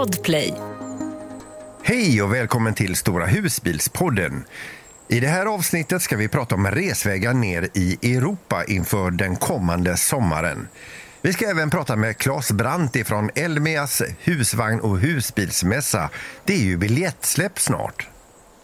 Podplay. 0.00 0.54
Hej 1.82 2.22
och 2.22 2.34
välkommen 2.34 2.74
till 2.74 2.96
Stora 2.96 3.26
husbilspodden. 3.26 4.44
I 5.08 5.20
det 5.20 5.26
här 5.26 5.46
avsnittet 5.46 6.02
ska 6.02 6.16
vi 6.16 6.28
prata 6.28 6.54
om 6.54 6.66
resvägar 6.66 7.34
ner 7.34 7.68
i 7.74 8.16
Europa 8.16 8.64
inför 8.64 9.10
den 9.10 9.36
kommande 9.36 9.96
sommaren. 9.96 10.68
Vi 11.22 11.32
ska 11.32 11.50
även 11.50 11.70
prata 11.70 11.96
med 11.96 12.16
Claes 12.16 12.52
Brandt 12.52 13.06
från 13.06 13.30
Elmias 13.34 14.02
husvagn 14.20 14.80
och 14.80 14.98
husbilsmässa. 14.98 16.10
Det 16.44 16.52
är 16.52 16.64
ju 16.64 16.76
biljettsläpp 16.76 17.58
snart. 17.58 18.08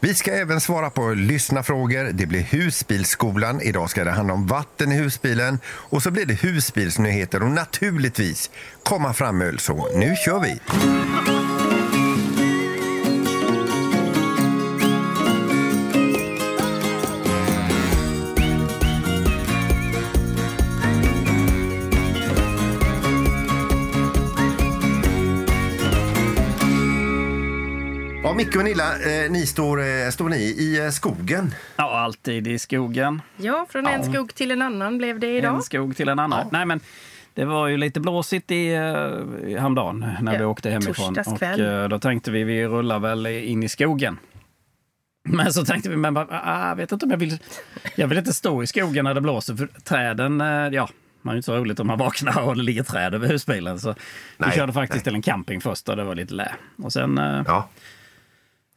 Vi 0.00 0.14
ska 0.14 0.32
även 0.32 0.60
svara 0.60 0.90
på 0.90 1.10
lyssnafrågor. 1.10 2.10
Det 2.12 2.26
blir 2.26 2.40
husbilsskolan. 2.40 3.60
Idag 3.60 3.90
ska 3.90 4.04
det 4.04 4.10
handla 4.10 4.34
om 4.34 4.46
vatten 4.46 4.92
i 4.92 4.95
husbilen. 4.95 5.58
Och 5.66 6.02
så 6.02 6.10
blir 6.10 6.26
det 6.26 6.34
husbilsnyheter 6.34 7.42
och 7.42 7.50
naturligtvis 7.50 8.50
komma 8.82 9.12
fram 9.12 9.42
öl. 9.42 9.59
Så 9.59 9.98
nu 9.98 10.16
kör 10.16 10.40
vi! 10.40 10.60
Micke 28.36 28.56
och 28.56 28.64
Nilla, 28.64 28.92
eh, 28.98 29.30
ni 29.30 29.46
står, 29.46 29.80
eh, 29.80 30.10
står 30.10 30.28
ni 30.28 30.36
i 30.36 30.84
eh, 30.84 30.90
skogen? 30.90 31.54
Ja, 31.77 31.98
alltid 31.98 32.46
i 32.46 32.58
skogen. 32.58 33.22
Ja, 33.36 33.66
från 33.70 33.86
en 33.86 34.12
skog 34.12 34.34
till 34.34 34.50
en 34.50 34.62
annan 34.62 34.98
blev 34.98 35.20
det 35.20 35.36
idag. 35.36 35.54
En 35.54 35.62
skog 35.62 35.96
till 35.96 36.08
en 36.08 36.18
annan. 36.18 36.46
Nej, 36.52 36.66
men 36.66 36.80
det 37.34 37.44
var 37.44 37.66
ju 37.68 37.77
lite 37.77 38.00
blåsigt 38.00 38.50
i, 38.50 38.70
uh, 38.74 38.78
häromdagen 39.58 40.06
när 40.20 40.32
Ja, 40.32 40.38
vi 40.38 40.44
åkte 40.44 40.70
hemifrån. 40.70 41.08
Och, 41.08 41.14
torsdagskväll. 41.14 41.82
eh, 41.82 41.88
då 41.88 41.98
tänkte 41.98 42.30
vi 42.30 42.44
vi 42.44 42.66
rullar 42.66 42.98
väl 42.98 43.27
in 43.27 43.62
i 43.62 43.68
skogen. 43.68 44.19
Men 45.28 45.52
så 45.52 45.64
tänkte 45.64 45.89
vi, 45.91 45.96
men 45.96 46.14
bara, 46.14 46.27
ah, 46.30 46.68
jag 46.68 46.77
vet 46.77 46.92
inte 46.92 47.05
om 47.05 47.11
jag 47.11 47.18
vill... 47.18 47.39
Jag 47.94 48.08
vill 48.08 48.18
inte 48.18 48.33
stå 48.33 48.62
i 48.62 48.66
skogen 48.66 49.05
när 49.05 49.14
det 49.14 49.20
blåser, 49.20 49.55
för 49.56 49.66
träden, 49.84 50.41
eh, 50.41 50.46
ja, 50.46 50.89
man 51.22 51.33
är 51.33 51.34
ju 51.34 51.39
inte 51.39 51.46
så 51.46 51.56
roligt 51.56 51.80
om 51.80 51.86
man 51.86 51.98
vaknar 51.98 52.41
och 52.48 52.56
det 52.56 52.62
ligger 52.62 52.83
träd 52.83 53.14
över 53.14 53.28
husbilen. 53.28 53.80
Så 53.80 53.94
Nej, 54.39 54.50
vi 54.50 54.56
körde 54.56 54.72
faktiskt 54.72 54.94
nej. 54.96 55.05
till 55.05 55.14
en 55.14 55.22
camping 55.22 55.61
först 55.61 55.89
och 55.89 55.96
det 55.96 56.05
var 56.05 56.14
lite 56.14 56.34
lä. 56.34 56.52
Och 56.83 56.92
sen 56.92 57.18
eh, 57.18 57.42
Ja. 57.46 57.68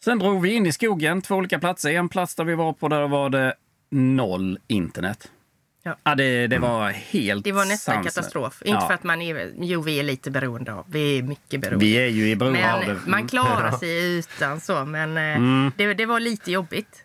Sen 0.03 0.19
drog 0.19 0.41
vi 0.41 0.53
in 0.53 0.65
i 0.65 0.71
skogen, 0.71 1.21
två 1.21 1.35
olika 1.35 1.59
platser. 1.59 1.91
En 1.91 2.09
plats 2.09 2.35
där 2.35 2.43
vi 2.43 2.55
var 2.55 2.73
på, 2.73 2.87
där 2.87 3.07
var 3.07 3.29
det 3.29 3.53
noll 3.91 4.59
internet. 4.67 5.31
Ja. 6.03 6.15
det, 6.15 6.47
det 6.47 6.59
var 6.59 6.89
helt 6.89 7.43
Det 7.43 7.51
var 7.51 7.65
nästan 7.65 7.93
sanslöst. 7.95 8.15
katastrof. 8.17 8.61
Inte 8.65 8.69
Ja. 8.81 8.87
för 8.87 8.93
att 8.93 9.03
man 9.03 9.21
är... 9.21 9.51
Jo, 9.59 9.81
vi 9.81 9.99
är 9.99 10.03
lite 10.03 10.31
beroende 10.31 10.73
av. 10.73 10.85
Vi 10.89 11.17
är 11.17 11.23
mycket 11.23 11.61
beroende. 11.61 11.85
Vi 11.85 11.93
är 11.97 12.07
ju 12.07 12.29
i 12.29 12.35
beroende 12.35 12.73
av 12.73 12.79
det. 12.79 12.85
Mm. 12.91 13.01
man 13.07 13.27
klarar 13.27 13.71
sig 13.79 14.17
utan 14.17 14.59
så. 14.61 14.85
Men 14.85 15.17
eh, 15.67 15.71
det, 15.77 15.93
det 15.93 16.05
var 16.05 16.19
lite 16.19 16.51
jobbigt. 16.51 17.03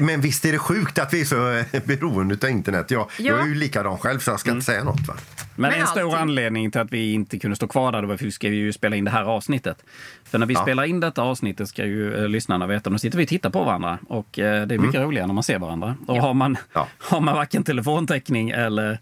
Men 0.00 0.20
visst 0.20 0.44
är 0.44 0.52
det 0.52 0.58
sjukt 0.58 0.98
att 0.98 1.14
vi 1.14 1.20
är 1.20 1.24
så 1.24 1.50
eh, 1.52 1.82
beroende 1.84 2.36
av 2.42 2.50
internet? 2.50 2.90
Jag, 2.90 3.00
Ja. 3.00 3.24
jag 3.24 3.40
är 3.40 3.46
ju 3.46 3.54
likadan 3.54 3.98
själv, 3.98 4.18
så 4.18 4.30
jag 4.30 4.40
ska 4.40 4.50
inte 4.50 4.64
säga 4.64 4.84
något. 4.84 5.08
Va? 5.08 5.14
Men 5.56 5.70
med 5.70 5.80
en 5.80 5.86
stor 5.86 6.16
anledning 6.16 6.70
till 6.70 6.80
att 6.80 6.92
vi 6.92 7.12
inte 7.12 7.38
kunde 7.38 7.56
stå 7.56 7.68
kvar 7.68 7.92
där 7.92 8.02
var 8.02 8.16
för 8.16 8.24
vi 8.24 8.30
ska 8.32 8.48
ju 8.48 8.72
spela 8.72 8.96
in 8.96 9.04
det 9.04 9.10
här 9.10 9.22
avsnittet. 9.24 9.84
För 10.24 10.38
när 10.38 10.46
vi 10.46 10.54
Ja. 10.54 10.62
spelar 10.62 10.84
in 10.84 11.00
detta 11.00 11.22
avsnittet 11.22 11.68
ska 11.68 11.84
ju 11.84 12.14
eh, 12.16 12.28
lyssnarna 12.28 12.66
veta, 12.66 12.90
då 12.90 12.98
sitter 12.98 13.18
vi 13.18 13.24
och 13.24 13.28
tittar 13.28 13.50
på 13.50 13.64
varandra. 13.64 13.98
Och 14.08 14.38
eh, 14.38 14.66
det 14.66 14.74
är 14.74 14.78
mycket 14.78 15.00
roligare 15.00 15.26
när 15.26 15.34
man 15.34 15.42
ser 15.44 15.58
varandra. 15.58 15.96
Och 16.06 16.16
har, 16.16 16.34
man, 16.34 16.46
Mm. 16.50 16.62
Ja. 16.72 16.88
har 16.98 17.20
man 17.20 17.34
varken 17.34 17.64
telefontäckning 17.64 18.50
eller 18.50 18.98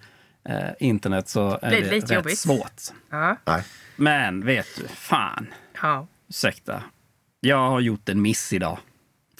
eh, 0.48 0.55
internet 0.81 1.29
så 1.29 1.59
är 1.62 1.70
det 1.70 1.81
det 1.81 1.91
lite 1.91 2.07
rätt 2.07 2.11
jobbigt. 2.17 2.39
svårt. 2.39 2.83
Ja. 3.11 3.37
Nej. 3.45 3.62
Men 3.97 4.47
vet 4.47 4.67
du, 4.77 4.89
fan. 4.89 5.47
ja. 5.83 6.07
Ursäkta. 6.29 6.83
Jag 7.41 7.69
har 7.70 7.81
gjort 7.81 8.09
en 8.09 8.23
miss 8.23 8.53
idag. 8.53 8.79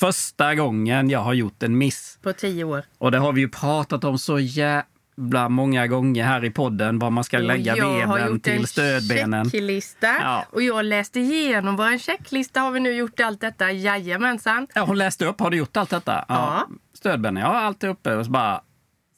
Första 0.01 0.55
gången 0.55 1.11
jag 1.11 1.21
har 1.21 1.35
gjort 1.35 1.63
en 1.63 1.79
miss. 1.79 2.19
På 2.23 2.33
tio 2.33 2.65
år. 2.65 2.83
Och 2.99 3.11
det 3.11 3.19
har 3.19 3.33
vi 3.33 3.41
ju 3.41 3.49
pratat 3.49 4.05
om 4.05 4.19
så 4.19 4.39
jävla 4.39 5.49
många 5.49 5.87
gånger 5.87 6.25
här 6.25 6.45
i 6.45 6.51
podden, 6.51 6.99
var 6.99 7.11
man 7.11 7.25
ska 7.25 7.39
lägga 7.39 7.73
Och 7.73 7.79
jag 7.79 8.07
har 8.07 8.29
gjort 8.29 8.43
till 8.43 8.53
en 8.53 8.67
stödbenen. 8.67 9.45
checklista. 9.51 10.07
Ja. 10.07 10.45
Och 10.51 10.63
jag 10.63 10.85
läste 10.85 11.21
igenom 11.21 11.77
vår 11.77 11.99
checklista. 11.99 12.61
Har 12.61 12.71
vi 12.71 12.81
nu 12.81 12.93
gjort 12.93 13.21
allt 13.21 13.41
detta? 13.41 13.73
Jajamensan. 13.73 14.67
Ja, 14.75 14.83
hon 14.85 14.99
läste 14.99 15.25
upp. 15.27 15.41
Har 15.41 15.51
du 15.51 15.57
gjort 15.57 15.77
allt 15.77 15.91
detta? 15.91 16.25
Ja. 16.29 16.69
Stödbenen, 16.95 17.43
ja, 17.43 17.61
allt 17.61 17.85
är 17.85 17.89
uppe. 17.89 18.15
Och 18.15 18.25
så 18.25 18.31
bara, 18.31 18.57
Så 18.57 18.63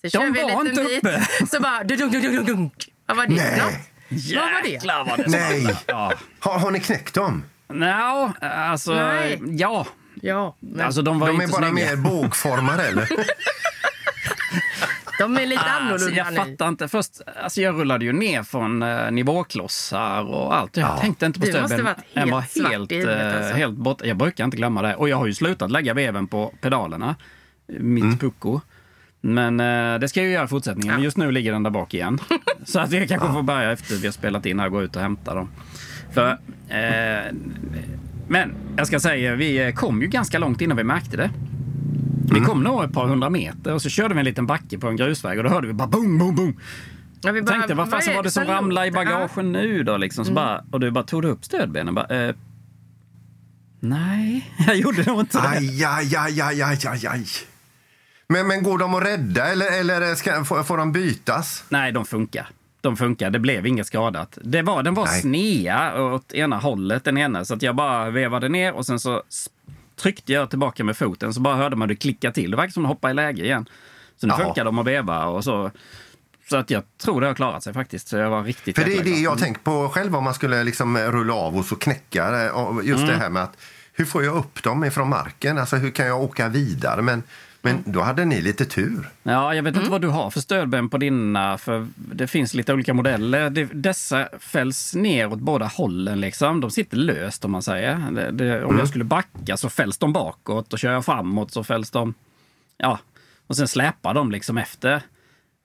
De 0.03 0.09
kör 0.11 0.31
vi 0.33 0.41
en 0.41 0.55
var 0.55 0.69
inte 0.69 0.83
bit. 0.85 0.99
uppe. 0.99 1.27
Så 1.51 1.61
bara... 1.61 1.85
Dunk, 1.85 2.01
dunk, 2.01 2.13
dunk, 2.25 2.47
dunk. 2.47 2.89
Vad 3.07 3.17
var 3.17 3.27
det 3.27 3.35
Nej. 3.35 3.59
något? 3.61 3.73
Vad 4.37 4.53
var 4.53 4.63
det? 4.63 4.69
jäklar 4.69 5.05
vad 5.05 5.19
det 5.19 5.29
Nej. 5.31 5.77
Ja. 5.87 6.13
Har, 6.41 6.59
har 6.59 6.71
ni 6.71 6.81
knäckt 6.81 7.15
dem? 7.15 7.43
Nå, 7.69 8.33
alltså, 8.41 8.95
Nej. 8.95 9.41
ja. 9.47 9.87
Ja, 10.23 10.57
men 10.61 10.87
Alltså 10.87 11.03
de 11.03 11.19
var 11.19 11.27
De 11.27 11.33
inte 11.33 11.45
är 11.45 11.49
bara 11.61 11.71
snygga. 11.71 11.87
mer 11.87 11.97
bågformade, 11.97 12.83
eller? 12.89 13.09
de 15.19 15.37
är 15.37 15.47
lite 15.47 15.61
Alltså, 15.61 15.77
annorlunda 15.83 16.17
jag 16.17 16.33
nu. 16.33 16.37
fattar 16.53 16.69
inte. 16.69 16.89
Först, 16.89 17.21
alltså 17.43 17.61
jag 17.61 17.81
rullade 17.81 18.05
ju 18.05 18.13
ner 18.13 18.43
från 18.43 18.83
uh, 18.83 19.11
nivåklossar 19.11 20.23
och 20.23 20.57
allt. 20.57 20.77
Jag 20.77 20.89
Ja. 20.89 20.99
tänkte 20.99 21.27
inte 21.27 21.41
på 21.41 21.47
varit 21.47 21.69
Den 21.69 21.87
helt 22.15 22.31
var 22.31 22.43
svart 22.43 22.71
helt, 22.71 22.93
huvudet, 22.93 23.33
eh, 23.35 23.39
alltså. 23.39 23.55
helt 23.55 23.77
borta. 23.77 24.07
Jag 24.07 24.17
brukar 24.17 24.45
inte 24.45 24.57
glömma 24.57 24.83
det. 24.83 24.95
Och 24.95 25.09
jag 25.09 25.17
har 25.17 25.27
ju 25.27 25.35
slutat 25.35 25.71
lägga 25.71 25.95
veven 25.95 26.27
på 26.27 26.55
pedalerna. 26.61 27.17
Mitt 27.69 28.05
Mm. 28.05 28.19
pucko. 28.19 28.61
Men 29.21 29.61
eh, 29.61 29.99
det 29.99 30.09
ska 30.09 30.21
jag 30.21 30.27
ju 30.27 30.33
göra 30.33 30.45
i 30.45 30.49
fortsättningen. 30.49 30.95
Men 30.95 31.03
just 31.05 31.17
nu 31.17 31.31
ligger 31.31 31.53
den 31.53 31.63
där 31.63 31.71
bak 31.71 31.95
igen. 31.95 32.19
Så 32.65 32.81
att 32.81 32.93
jag 32.93 33.09
kanske 33.09 33.33
får 33.33 33.43
börja 33.43 33.73
efter 33.73 33.95
vi 33.97 34.07
har 34.07 34.13
spelat 34.13 34.47
in 34.47 34.59
här 34.61 34.67
och 34.67 34.73
gå 34.73 34.83
ut 34.83 34.97
och 34.97 35.03
hämta 35.03 35.35
dem. 35.35 35.49
För, 36.15 36.31
eh, 36.69 37.33
men 38.29 38.55
jag 38.77 38.87
ska 38.87 39.01
säga, 39.01 39.35
vi 39.35 39.67
eh, 39.67 39.75
kom 39.75 40.03
ju 40.03 40.09
ganska 40.09 40.39
långt 40.39 40.61
innan 40.61 40.77
vi 40.77 40.85
märkte 40.85 41.17
det. 41.17 41.31
Vi 42.33 42.41
kom 42.41 42.63
nog 42.63 42.85
ett 42.85 42.93
par 42.93 43.07
hundra 43.07 43.31
meter 43.31 43.75
och 43.75 43.83
så 43.83 43.89
körde 43.89 44.15
vi 44.15 44.21
en 44.21 44.25
liten 44.25 44.47
backe 44.47 44.79
på 44.79 44.89
en 44.89 44.97
grusväg 44.97 45.39
och 45.39 45.45
då 45.45 45.51
hörde 45.51 45.67
vi 45.67 45.73
bara 45.73 45.89
boom, 45.89 46.19
boom, 46.19 46.35
boom. 46.35 46.61
Ja, 47.21 47.33
vi 47.33 47.43
bara, 47.43 47.51
tänkte, 47.53 47.75
vad 47.75 47.91
fasen 47.91 48.15
var 48.15 48.23
det 48.23 48.31
som 48.31 48.45
ramlade 48.45 48.87
i 48.87 48.91
bagagen 48.91 49.53
nu 49.53 49.83
då? 49.83 49.97
Liksom, 49.97 50.25
så 50.25 50.33
bara, 50.33 50.65
och 50.71 50.81
du 50.81 50.91
bara 50.91 51.05
tog 51.05 51.23
du 51.23 51.29
upp 51.29 51.45
stödbenen? 51.45 51.95
Bara, 51.95 52.29
eh, 52.29 52.35
nej, 53.81 54.51
jag 54.67 54.77
gjorde 54.77 55.03
nog 55.05 55.21
inte 55.21 55.39
det. 55.39 55.49
Aj, 55.49 55.85
aj, 55.85 56.17
aj, 56.17 56.41
aj, 56.41 56.63
aj, 56.87 57.07
aj. 57.07 57.27
Men, 58.29 58.47
men 58.47 58.63
går 58.63 58.79
de 58.79 58.95
att 58.95 59.05
rädda, 59.05 59.47
eller, 59.47 59.81
eller 59.81 60.15
ska, 60.15 60.45
får, 60.45 60.63
får 60.63 60.77
de 60.79 60.93
bytas? 60.93 61.65
Nej, 61.69 61.93
de 61.93 62.05
funkar. 62.07 62.49
De 62.87 62.97
funkar. 62.97 63.31
Det 63.31 63.39
blev 63.39 63.67
inget 63.67 63.87
skadat. 63.87 64.39
Det 64.43 64.63
var, 64.63 64.83
den 64.83 64.95
var 64.95 65.05
Nej. 65.05 65.21
snea 65.21 66.03
åt 66.03 66.33
ena 66.33 66.57
hållet, 66.59 67.05
den 67.05 67.19
ena. 67.19 67.45
Så 67.45 67.55
att 67.55 67.63
jag 67.63 67.77
bara 67.77 68.11
vevade 68.11 68.49
ner 68.49 68.73
och 68.73 68.87
sen 68.87 69.01
så 69.01 69.23
tryckte 70.01 70.33
jag 70.33 70.51
tillbaka 70.51 70.85
med 70.85 70.97
foten. 70.97 71.35
Så 71.35 71.41
bara 71.41 71.57
hörde 71.57 71.77
man 71.77 71.89
det 71.89 71.97
klicka 71.97 72.33
till. 72.33 72.51
Det 72.51 72.57
verkar 72.57 72.71
som 72.73 72.85
att 72.85 72.89
hoppa 72.89 73.11
i 73.11 73.15
läge 73.15 73.45
igen. 73.45 73.69
Så 74.17 74.27
nu 74.27 74.33
Jaha. 74.39 74.45
funkar 74.45 74.65
de 74.65 74.79
att 74.79 74.87
veva 74.87 75.25
och 75.27 75.45
så. 75.45 75.71
Så 76.51 76.57
att 76.57 76.71
jag 76.71 76.83
tror 77.03 77.21
det 77.21 77.27
har 77.27 77.35
klarat 77.35 77.63
sig 77.63 77.73
faktiskt. 77.73 78.09
Så 78.09 78.17
jag 78.17 78.31
var 78.31 78.43
riktigt 78.43 78.77
För 78.79 78.85
det 78.85 78.97
är 78.97 79.05
det 79.05 79.11
jag 79.11 79.39
tänkt 79.39 79.65
på 79.65 79.89
själv 79.89 80.17
om 80.17 80.25
man 80.25 80.35
skulle 80.35 80.65
liksom 80.65 80.99
rulla 80.99 81.35
av 81.35 81.57
och 81.57 81.65
så 81.65 81.77
knäcka 81.77 82.51
Just 82.83 83.03
Mm. 83.03 83.15
det 83.15 83.23
här 83.23 83.31
med 83.31 83.43
att 83.43 83.57
hur 83.93 84.05
får 84.05 84.25
jag 84.25 84.37
upp 84.37 84.63
dem 84.63 84.85
ifrån 84.85 85.09
marken? 85.09 85.59
Alltså 85.59 85.77
hur 85.77 85.91
kan 85.91 86.07
jag 86.07 86.23
åka 86.23 86.49
vidare? 86.49 87.03
Men, 87.03 87.23
men 87.75 87.93
då 87.93 88.01
hade 88.01 88.25
ni 88.25 88.41
lite 88.43 88.65
tur. 88.65 89.09
Ja, 89.23 89.55
jag 89.55 89.63
vet 89.63 89.71
Mm. 89.75 89.81
inte 89.83 89.91
vad 89.91 90.01
du 90.01 90.09
har 90.09 90.31
för 90.31 90.41
stödben 90.41 90.89
på 90.89 90.99
dina, 90.99 91.59
för 91.59 91.87
det 91.95 92.27
finns 92.27 92.55
lite 92.55 92.73
olika 92.73 92.95
modeller. 92.95 93.51
Dessa 93.75 94.29
fälls 94.39 94.95
ner 94.95 95.33
åt 95.33 95.39
båda 95.39 95.67
hållen 95.67 96.21
liksom. 96.21 96.61
De 96.61 96.71
sitter 96.71 96.97
löst 96.97 97.45
om 97.45 97.51
man 97.51 97.63
säger. 97.63 97.95
Det, 98.13 98.31
det, 98.31 98.59
om 98.59 98.69
Mm. 98.69 98.79
jag 98.79 98.89
skulle 98.89 99.05
backa 99.05 99.57
så 99.57 99.69
fälls 99.71 99.99
de 99.99 100.13
bakåt 100.13 100.73
och 100.73 100.79
kör 100.79 100.93
jag 100.93 101.05
framåt 101.05 101.51
så 101.51 101.65
fälls 101.65 101.91
de... 101.91 102.15
Ja, 102.79 102.99
och 103.47 103.57
sen 103.57 103.69
släpar 103.69 104.15
de 104.15 104.31
liksom 104.31 104.59
efter. 104.59 105.03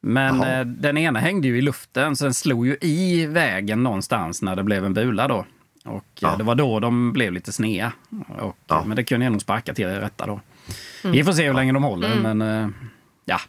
Men 0.02 0.38
Jaha. 0.38 0.60
eh, 0.60 0.66
den 0.66 0.98
ena 0.98 1.20
hängde 1.20 1.48
ju 1.48 1.58
i 1.58 1.62
luften 1.62 2.16
så 2.16 2.24
den 2.24 2.34
slog 2.34 2.68
ju 2.68 2.78
i 2.82 3.26
vägen 3.26 3.84
någonstans 3.84 4.42
när 4.42 4.56
det 4.56 4.64
blev 4.64 4.86
en 4.86 4.94
bula 4.94 5.28
då. 5.28 5.46
Och 5.86 5.96
eh, 5.96 6.02
Ja. 6.20 6.36
det 6.38 6.44
var 6.44 6.56
då 6.56 6.80
de 6.80 7.14
blev 7.14 7.34
lite 7.34 7.52
snea. 7.52 7.92
Och, 8.40 8.58
Ja. 8.68 8.84
Men 8.88 8.96
det 8.96 9.04
kunde 9.04 9.26
jag 9.26 9.32
nog 9.32 9.42
sparka 9.42 9.74
till 9.74 9.88
det 9.88 10.02
rätta 10.02 10.26
då. 10.26 10.42
Vi 11.04 11.24
får 11.24 11.34
se 11.34 11.48
hur 11.48 11.54
länge 11.54 11.74
de 11.74 11.84
håller, 11.84 12.16
men 12.16 12.42
eh, 12.42 12.70
ja. 13.26 13.42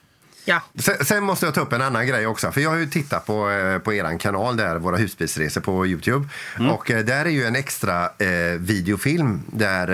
Ja. 0.45 0.63
Sen, 0.75 1.05
sen 1.05 1.25
måste 1.25 1.47
jag 1.47 1.55
ta 1.55 1.61
upp 1.61 1.73
en 1.73 1.83
annan 1.83 2.07
grej 2.07 2.27
också. 2.27 2.53
För 2.53 2.61
Jag 2.61 2.71
har 2.71 2.77
ju 2.77 2.87
tittat 2.87 3.27
på, 3.27 3.51
eh, 3.51 3.79
på 3.79 3.95
er 3.95 4.19
kanal, 4.19 4.57
där, 4.57 4.79
Våra 4.79 4.97
husbilsresor 4.97 5.61
på 5.61 5.87
Youtube. 5.87 6.29
Mm. 6.59 6.71
Och 6.71 6.91
eh, 6.91 7.05
Där 7.05 7.25
är 7.25 7.31
ju 7.31 7.45
en 7.45 7.57
extra 7.57 8.05
eh, 8.05 8.59
videofilm 8.59 9.43
där 9.47 9.89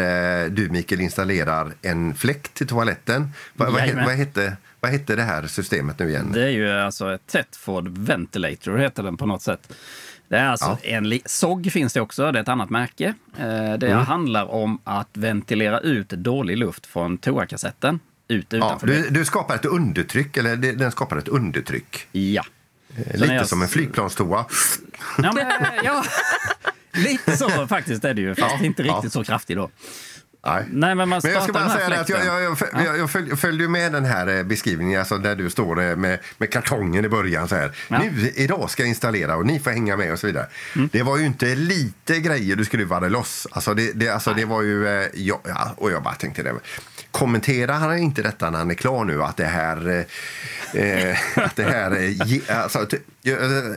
eh, 0.44 0.50
du, 0.50 0.68
Mikael, 0.68 1.00
installerar 1.00 1.72
en 1.82 2.14
fläkt 2.14 2.54
till 2.54 2.66
toaletten. 2.66 3.32
Va, 3.54 3.78
Jajamän. 3.78 4.04
vad, 4.04 4.14
hette, 4.14 4.56
vad 4.80 4.90
hette 4.90 5.16
det 5.16 5.22
här 5.22 5.46
systemet 5.46 5.98
nu 5.98 6.08
igen? 6.08 6.30
Det 6.32 6.42
är 6.42 6.50
ju 6.50 6.70
alltså 6.70 7.14
ett 7.14 7.26
Tetford 7.26 7.88
Ventilator 7.88 8.76
heter 8.76 9.02
den 9.02 9.16
på 9.16 9.26
något 9.26 9.42
sätt. 9.42 9.72
Det 10.28 10.36
är 10.38 10.46
alltså 10.48 10.78
Ja. 10.82 10.88
en 10.90 11.20
SOG 11.26 11.72
finns 11.72 11.92
det 11.92 12.00
också, 12.00 12.32
det 12.32 12.38
är 12.38 12.42
ett 12.42 12.48
annat 12.48 12.70
märke. 12.70 13.14
Eh, 13.38 13.72
Det 13.78 13.86
Mm. 13.86 13.98
handlar 14.06 14.44
om 14.50 14.78
att 14.84 15.08
ventilera 15.12 15.80
ut 15.80 16.08
dålig 16.08 16.58
luft 16.58 16.86
från 16.86 17.18
toakassetten 17.18 18.00
ut 18.28 18.46
Ja, 18.52 18.56
utanför. 18.58 18.86
du, 18.86 19.02
det. 19.02 19.10
du 19.10 19.24
skapar 19.24 19.54
ett 19.54 19.64
undertryck, 19.64 20.36
eller 20.36 20.56
den 20.56 20.90
skapar 20.90 21.16
ett 21.16 21.28
undertryck. 21.28 22.06
Ja. 22.12 22.44
Eh, 22.96 23.20
Lite 23.20 23.34
jag- 23.34 23.48
som 23.48 23.62
en 23.62 23.68
flygplanstoa. 23.68 24.46
Ja, 25.22 25.32
men, 25.32 25.46
ja. 25.84 26.04
Lite 26.92 27.36
så 27.36 27.66
faktiskt 27.66 28.04
är 28.04 28.14
det 28.14 28.20
ju, 28.20 28.34
fast 28.34 28.54
Ja, 28.60 28.64
inte 28.66 28.82
ja. 28.82 28.94
riktigt 28.94 29.12
så 29.12 29.24
kraftig 29.24 29.56
då. 29.56 29.70
Nej. 30.48 30.64
Nej, 30.70 30.94
men 30.94 31.08
man 31.08 31.20
Men 31.22 31.32
jag 31.32 31.42
ska 31.42 31.52
bara 31.52 31.68
säga 31.68 32.00
att 32.00 32.08
jag, 32.08 32.24
jag, 32.24 32.42
jag, 32.42 32.56
jag, 32.86 32.98
jag, 32.98 33.10
följ, 33.10 33.36
följde 33.36 33.64
ju 33.64 33.68
med 33.68 33.92
den 33.92 34.04
här 34.04 34.38
eh, 34.38 34.42
beskrivningen, 34.42 35.00
alltså 35.00 35.18
där 35.18 35.36
du 35.36 35.50
står 35.50 35.82
eh, 35.82 35.96
med, 35.96 36.18
med 36.38 36.52
kartongen 36.52 37.04
i 37.04 37.08
början 37.08 37.48
så 37.48 37.54
här. 37.54 37.72
Ja. 37.88 37.98
Nu, 37.98 38.32
idag 38.36 38.70
ska 38.70 38.82
jag 38.82 38.88
installera 38.88 39.36
och 39.36 39.46
ni 39.46 39.60
får 39.60 39.70
hänga 39.70 39.96
med 39.96 40.12
och 40.12 40.18
så 40.18 40.26
vidare. 40.26 40.46
Mm. 40.76 40.88
Det 40.92 41.02
var 41.02 41.16
ju 41.16 41.26
inte 41.26 41.54
lite 41.54 42.20
grejer 42.20 42.56
du 42.56 42.64
skruvade 42.64 43.08
loss. 43.08 43.46
Alltså 43.50 43.74
det, 43.74 43.92
det, 43.92 44.08
alltså 44.08 44.34
det 44.34 44.44
var 44.44 44.62
ju, 44.62 44.88
eh, 44.88 45.08
ja, 45.14 45.40
ja, 45.44 45.74
och 45.76 45.90
jag 45.90 46.02
bara 46.02 46.14
tänkte 46.14 46.42
det. 46.42 46.54
Kommenterar 47.10 47.74
han 47.74 47.98
inte 47.98 48.22
detta 48.22 48.50
när 48.50 48.58
han 48.58 48.70
är 48.70 48.74
klar 48.74 49.04
nu 49.04 49.22
att 49.22 49.36
det 49.36 49.46
här, 49.46 50.06
eh, 50.74 51.16
att 51.44 51.56
det 51.56 51.62
här, 51.62 52.14
alltså, 52.52 52.86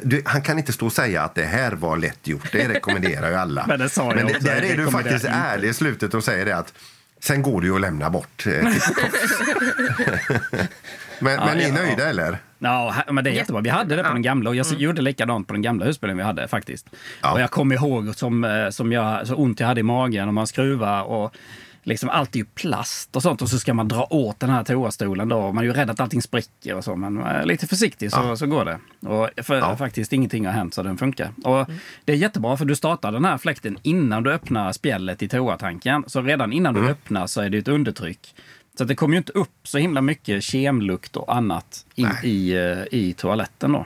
du, 0.01 0.21
han 0.25 0.41
kan 0.41 0.57
inte 0.57 0.73
stå 0.73 0.85
och 0.85 0.94
säga 0.94 1.23
att 1.23 1.35
det 1.35 1.44
här 1.44 1.71
var 1.71 1.97
lätt 1.97 2.27
gjort. 2.27 2.51
Det 2.51 2.68
rekommenderar 2.68 3.29
ju 3.29 3.35
alla. 3.35 3.65
Men 3.68 3.79
det 3.79 3.89
sa 3.89 4.01
jag 4.01 4.15
Men 4.15 4.25
det, 4.27 4.33
också, 4.33 4.47
där 4.47 4.62
är 4.62 4.77
du 4.77 4.91
faktiskt 4.91 5.25
ärlig 5.25 5.69
i 5.69 5.73
slutet 5.73 6.13
och 6.13 6.23
säger 6.23 6.45
det 6.45 6.57
att 6.61 6.73
Sen 7.23 7.41
går 7.41 7.61
det 7.61 7.67
ju 7.67 7.75
att 7.75 7.81
lämna 7.81 8.09
bort 8.09 8.45
eh, 8.47 8.53
Men, 11.19 11.39
men 11.39 11.57
ni 11.57 11.63
är 11.63 11.67
ja. 11.67 11.73
nöjda 11.73 12.09
eller? 12.09 12.37
Ja, 12.59 12.95
men 13.11 13.23
det 13.23 13.29
är 13.29 13.33
jättebra. 13.33 13.61
Vi 13.61 13.69
hade 13.69 13.95
det 13.95 14.03
på 14.03 14.09
Ja. 14.09 14.13
den 14.13 14.21
gamla 14.21 14.49
och 14.49 14.55
jag 14.55 14.65
gjorde 14.77 15.01
likadant 15.01 15.47
på 15.47 15.53
den 15.53 15.61
gamla 15.61 15.85
husbilen 15.85 16.17
vi 16.17 16.23
hade 16.23 16.47
faktiskt. 16.47 16.87
Ja. 17.21 17.31
Och 17.31 17.41
jag 17.41 17.51
kommer 17.51 17.75
ihåg 17.75 18.15
som, 18.15 18.43
eh, 18.43 18.69
som 18.69 18.91
jag, 18.91 19.27
så 19.27 19.35
ont 19.35 19.59
jag 19.59 19.67
hade 19.67 19.79
i 19.79 19.83
magen 19.83 20.27
och 20.27 20.33
man 20.33 20.47
skruvar 20.47 21.03
och 21.03 21.35
liksom 21.83 22.10
allt 22.10 22.36
är 22.36 22.39
ju 22.39 22.45
plast 22.45 23.16
och 23.16 23.22
sånt 23.22 23.42
och 23.42 23.50
så 23.50 23.60
ska 23.60 23.74
man 23.74 23.88
dra 23.88 24.07
åt 24.10 24.39
den 24.39 24.50
här 24.50 24.63
toastolen 24.63 25.30
då. 25.30 25.51
Man 25.51 25.57
är 25.63 25.68
ju 25.68 25.74
rädd 25.74 25.89
att 25.89 26.00
allting 26.00 26.22
spricker 26.22 26.75
och 26.75 26.83
så 26.83 26.95
men 26.95 27.24
eh, 27.25 27.45
lite 27.45 27.68
försiktig 27.68 28.12
så, 28.12 28.19
Ja. 28.19 28.36
så 28.36 28.45
går 28.48 28.66
det. 28.66 28.80
Och 29.10 29.30
för, 29.45 29.56
Ja. 29.56 29.75
faktiskt 29.78 30.13
ingenting 30.13 30.45
har 30.45 30.54
hänt 30.54 30.74
så 30.74 30.83
den 30.83 30.98
funkar. 30.98 31.30
Och 31.44 31.68
det 32.06 32.12
är 32.12 32.18
jättebra 32.18 32.57
för 32.57 32.66
du 32.66 32.75
startar 32.75 33.12
den 33.12 33.25
här 33.25 33.38
fläkten 33.38 33.78
innan 33.81 34.24
du 34.24 34.31
öppnar 34.33 34.72
spjället 34.72 35.22
i 35.24 35.28
toatanken. 35.28 36.04
Så 36.07 36.22
redan 36.22 36.54
innan 36.54 36.75
Mm. 36.75 36.86
du 36.88 36.92
öppnar 36.92 37.28
så 37.28 37.42
är 37.42 37.50
det 37.50 37.57
ett 37.57 37.68
undertryck. 37.68 38.36
Så 38.78 38.83
det 38.83 38.95
kommer 38.95 39.13
ju 39.13 39.18
inte 39.18 39.31
upp 39.31 39.50
så 39.63 39.78
himla 39.78 40.01
mycket 40.01 40.44
kemlukt 40.44 41.16
och 41.16 41.36
annat 41.36 41.86
in 41.95 42.07
i, 42.24 42.51
eh, 42.54 43.00
i 43.00 43.13
toaletten 43.18 43.72
då. 43.72 43.86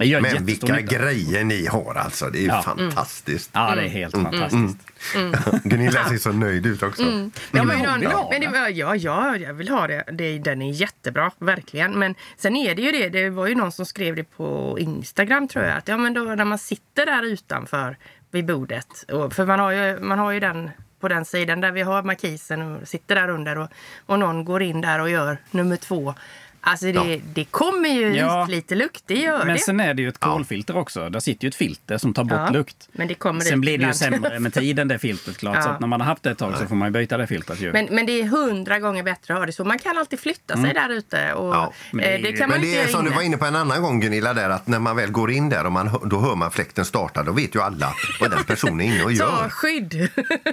Men 0.00 0.08
jättestor 0.08 0.44
vilka 0.44 0.66
nytta. 0.76 0.96
grejer 0.96 1.44
ni 1.44 1.66
har 1.66 1.94
alltså. 1.94 2.30
Det 2.30 2.38
är 2.38 2.42
ju 2.42 2.46
Ja. 2.46 2.62
fantastiskt. 2.62 3.50
Ja, 3.52 3.74
det 3.74 3.82
är 3.82 3.88
helt 3.88 4.14
fantastiskt. 4.14 4.76
Gunilla 5.64 6.04
ser 6.08 6.16
så 6.16 6.32
nöjd 6.32 6.66
ut 6.66 6.82
också. 6.82 7.02
Ja, 7.02 7.08
men, 7.08 7.30
vill 7.68 7.84
ja, 7.84 7.90
ha 8.10 8.28
men 8.30 8.40
det. 8.40 8.46
det, 8.46 8.70
ja, 8.70 8.96
ja, 8.96 9.36
jag 9.36 9.54
vill 9.54 9.68
ha 9.68 9.86
det. 9.86 10.04
det. 10.12 10.38
Den 10.38 10.62
är 10.62 10.72
jättebra, 10.72 11.30
verkligen. 11.38 11.98
Men 11.98 12.14
sen 12.36 12.56
är 12.56 12.74
det 12.74 12.82
ju 12.82 12.92
det, 12.92 13.08
det 13.08 13.30
var 13.30 13.46
ju 13.46 13.54
någon 13.54 13.72
som 13.72 13.86
skrev 13.86 14.16
det 14.16 14.24
på 14.24 14.76
Instagram 14.80 15.48
tror 15.48 15.64
jag. 15.64 15.76
Att 15.76 15.88
ja, 15.88 15.96
men 15.96 16.14
då, 16.14 16.20
när 16.22 16.44
man 16.44 16.58
sitter 16.58 17.06
där 17.06 17.22
utanför 17.22 17.96
vid 18.30 18.46
bordet. 18.46 19.04
Och, 19.12 19.32
för 19.32 19.46
man 19.46 19.60
har, 19.60 19.72
ju, 19.72 19.98
man 20.00 20.18
har 20.18 20.30
ju 20.32 20.40
den 20.40 20.70
på 21.00 21.08
den 21.08 21.24
sidan 21.24 21.60
där 21.60 21.72
vi 21.72 21.82
har 21.82 22.02
markisen 22.02 22.62
och 22.62 22.88
sitter 22.88 23.14
där 23.14 23.28
under 23.28 23.58
och, 23.58 23.68
och 24.06 24.18
någon 24.18 24.44
går 24.44 24.62
in 24.62 24.80
där 24.80 25.00
och 25.00 25.10
gör 25.10 25.38
nummer 25.50 25.76
två. 25.76 26.14
Alltså 26.62 26.86
det, 26.86 26.92
Ja. 26.92 27.20
det 27.34 27.44
kommer 27.44 27.88
ju 27.88 28.14
Ja. 28.16 28.46
lite 28.50 28.74
lukt, 28.74 29.02
det 29.06 29.14
gör 29.14 29.38
Men 29.44 29.54
det. 29.54 29.58
sen 29.60 29.80
är 29.80 29.94
det 29.94 30.02
ju 30.02 30.08
ett 30.08 30.18
kolfilter 30.18 30.76
också. 30.76 31.08
Där 31.10 31.20
sitter 31.20 31.44
ju 31.44 31.48
ett 31.48 31.54
filter 31.54 31.98
som 31.98 32.14
tar 32.14 32.24
bort 32.24 32.32
Ja, 32.46 32.50
lukt. 32.50 32.88
men 32.92 33.08
det 33.08 33.14
kommer 33.14 33.40
Sen 33.40 33.54
ut 33.54 33.60
blir 33.60 33.78
det 33.78 33.86
ju 33.86 33.92
sämre 33.92 34.38
med 34.38 34.54
tiden 34.54 34.88
det 34.88 34.98
filtret 34.98 35.36
klart. 35.38 35.62
Så 35.62 35.68
Ja. 35.68 35.72
att 35.74 35.80
när 35.80 35.86
man 35.88 36.00
har 36.00 36.06
haft 36.08 36.22
det 36.22 36.30
ett 36.30 36.38
tag 36.38 36.56
så 36.58 36.66
får 36.66 36.74
man 36.76 36.88
ju 36.88 36.92
byta 36.92 37.16
det 37.16 37.26
filtret 37.26 37.60
ju. 37.60 37.72
Men, 37.72 37.88
men 37.90 38.06
det 38.06 38.20
är 38.20 38.24
hundra 38.26 38.78
gånger 38.78 39.02
bättre 39.02 39.34
att 39.34 39.40
ha 39.40 39.46
det 39.46 39.52
så. 39.52 39.64
Man 39.64 39.78
kan 39.78 39.98
alltid 39.98 40.20
flytta 40.20 40.56
sig 40.56 40.74
där 40.74 40.88
ute. 40.90 41.32
Och, 41.32 41.54
Ja, 41.54 41.72
men 41.90 42.04
det 42.04 42.10
är 42.10 42.16
eh, 42.18 42.22
det 42.22 42.32
kan 42.32 42.48
man 42.48 42.58
Men 42.60 42.68
inte 42.68 42.82
det 42.82 42.88
är 42.88 42.92
som 42.92 43.04
du 43.04 43.10
var 43.10 43.22
inne 43.22 43.36
på 43.36 43.44
en 43.44 43.56
annan 43.56 43.82
gång 43.82 44.00
Gunilla, 44.00 44.34
där, 44.34 44.50
att 44.50 44.66
när 44.66 44.78
man 44.78 44.96
väl 44.96 45.10
går 45.10 45.30
in 45.30 45.48
där 45.48 45.66
och 45.66 45.72
man, 45.72 45.98
då 46.10 46.20
hör 46.20 46.34
man 46.36 46.50
fläkten 46.50 46.84
starta, 46.84 47.22
då 47.22 47.32
vet 47.32 47.54
ju 47.54 47.60
alla 47.62 47.92
vad 48.20 48.30
den 48.30 48.44
personen 48.44 48.80
är 48.80 48.84
inne 48.84 49.04
och 49.04 49.10
Ta 49.16 49.16
gör. 49.16 49.48
skydd. 49.48 49.88